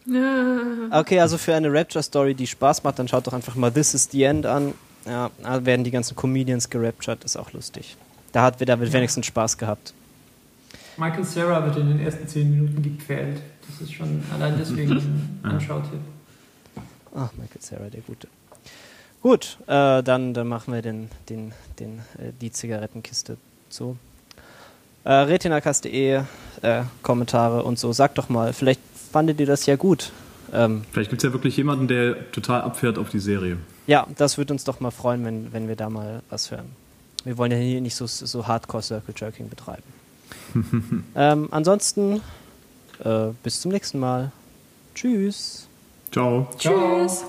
Okay, 0.06 1.20
also 1.20 1.38
für 1.38 1.54
eine 1.54 1.72
Rapture-Story, 1.72 2.34
die 2.34 2.46
Spaß 2.46 2.82
macht, 2.82 2.98
dann 2.98 3.06
schaut 3.06 3.26
doch 3.26 3.32
einfach 3.32 3.54
mal 3.54 3.70
This 3.70 3.94
is 3.94 4.08
the 4.10 4.24
End 4.24 4.46
an. 4.46 4.74
Ja, 5.06 5.30
da 5.42 5.64
werden 5.64 5.84
die 5.84 5.90
ganzen 5.90 6.16
Comedians 6.16 6.68
geraptured, 6.68 7.24
ist 7.24 7.36
auch 7.36 7.52
lustig. 7.52 7.96
Da 8.32 8.42
hat 8.42 8.60
da 8.60 8.80
wird 8.80 8.92
wenigstens 8.92 9.26
Spaß 9.26 9.58
gehabt. 9.58 9.94
Michael 10.96 11.24
Sarah 11.24 11.64
wird 11.64 11.76
in 11.78 11.88
den 11.88 12.00
ersten 12.00 12.28
zehn 12.28 12.50
Minuten 12.50 12.82
gepfählt. 12.82 13.40
Das 13.66 13.80
ist 13.80 13.94
schon 13.94 14.22
allein 14.34 14.56
deswegen 14.58 14.92
ein 15.42 15.50
Anschautipp. 15.50 16.00
Ach, 17.14 17.30
Michael 17.32 17.60
Sarah, 17.60 17.88
der 17.88 18.02
Gute. 18.02 18.28
Gut, 19.22 19.58
äh, 19.66 20.02
dann, 20.02 20.34
dann 20.34 20.46
machen 20.46 20.72
wir 20.72 20.82
den, 20.82 21.10
den, 21.28 21.52
den, 21.78 21.98
äh, 22.18 22.32
die 22.40 22.50
Zigarettenkiste 22.50 23.36
zu. 23.68 23.96
Äh, 25.04 25.12
retinacast.de, 25.12 26.22
äh, 26.62 26.82
Kommentare 27.02 27.62
und 27.62 27.78
so. 27.78 27.92
Sagt 27.92 28.18
doch 28.18 28.28
mal, 28.28 28.52
vielleicht 28.52 28.80
fandet 29.10 29.40
ihr 29.40 29.46
das 29.46 29.66
ja 29.66 29.76
gut. 29.76 30.12
Ähm, 30.52 30.82
Vielleicht 30.92 31.10
gibt 31.10 31.22
es 31.22 31.28
ja 31.28 31.32
wirklich 31.32 31.56
jemanden, 31.56 31.88
der 31.88 32.30
total 32.32 32.62
abfährt 32.62 32.98
auf 32.98 33.10
die 33.10 33.20
Serie. 33.20 33.58
ja, 33.86 34.06
das 34.16 34.38
würde 34.38 34.52
uns 34.52 34.64
doch 34.64 34.80
mal 34.80 34.90
freuen, 34.90 35.24
wenn, 35.24 35.52
wenn 35.52 35.68
wir 35.68 35.76
da 35.76 35.90
mal 35.90 36.22
was 36.28 36.50
hören. 36.50 36.72
Wir 37.24 37.36
wollen 37.38 37.52
ja 37.52 37.58
hier 37.58 37.80
nicht 37.80 37.94
so, 37.94 38.06
so 38.06 38.46
Hardcore 38.46 38.82
Circle 38.82 39.14
Jerking 39.16 39.48
betreiben. 39.48 39.82
ähm, 41.14 41.48
ansonsten, 41.50 42.20
äh, 43.04 43.26
bis 43.42 43.60
zum 43.60 43.72
nächsten 43.72 43.98
Mal. 43.98 44.32
Tschüss. 44.94 45.68
Ciao. 46.10 46.48
Ciao. 46.58 47.06
Tschüss. 47.06 47.24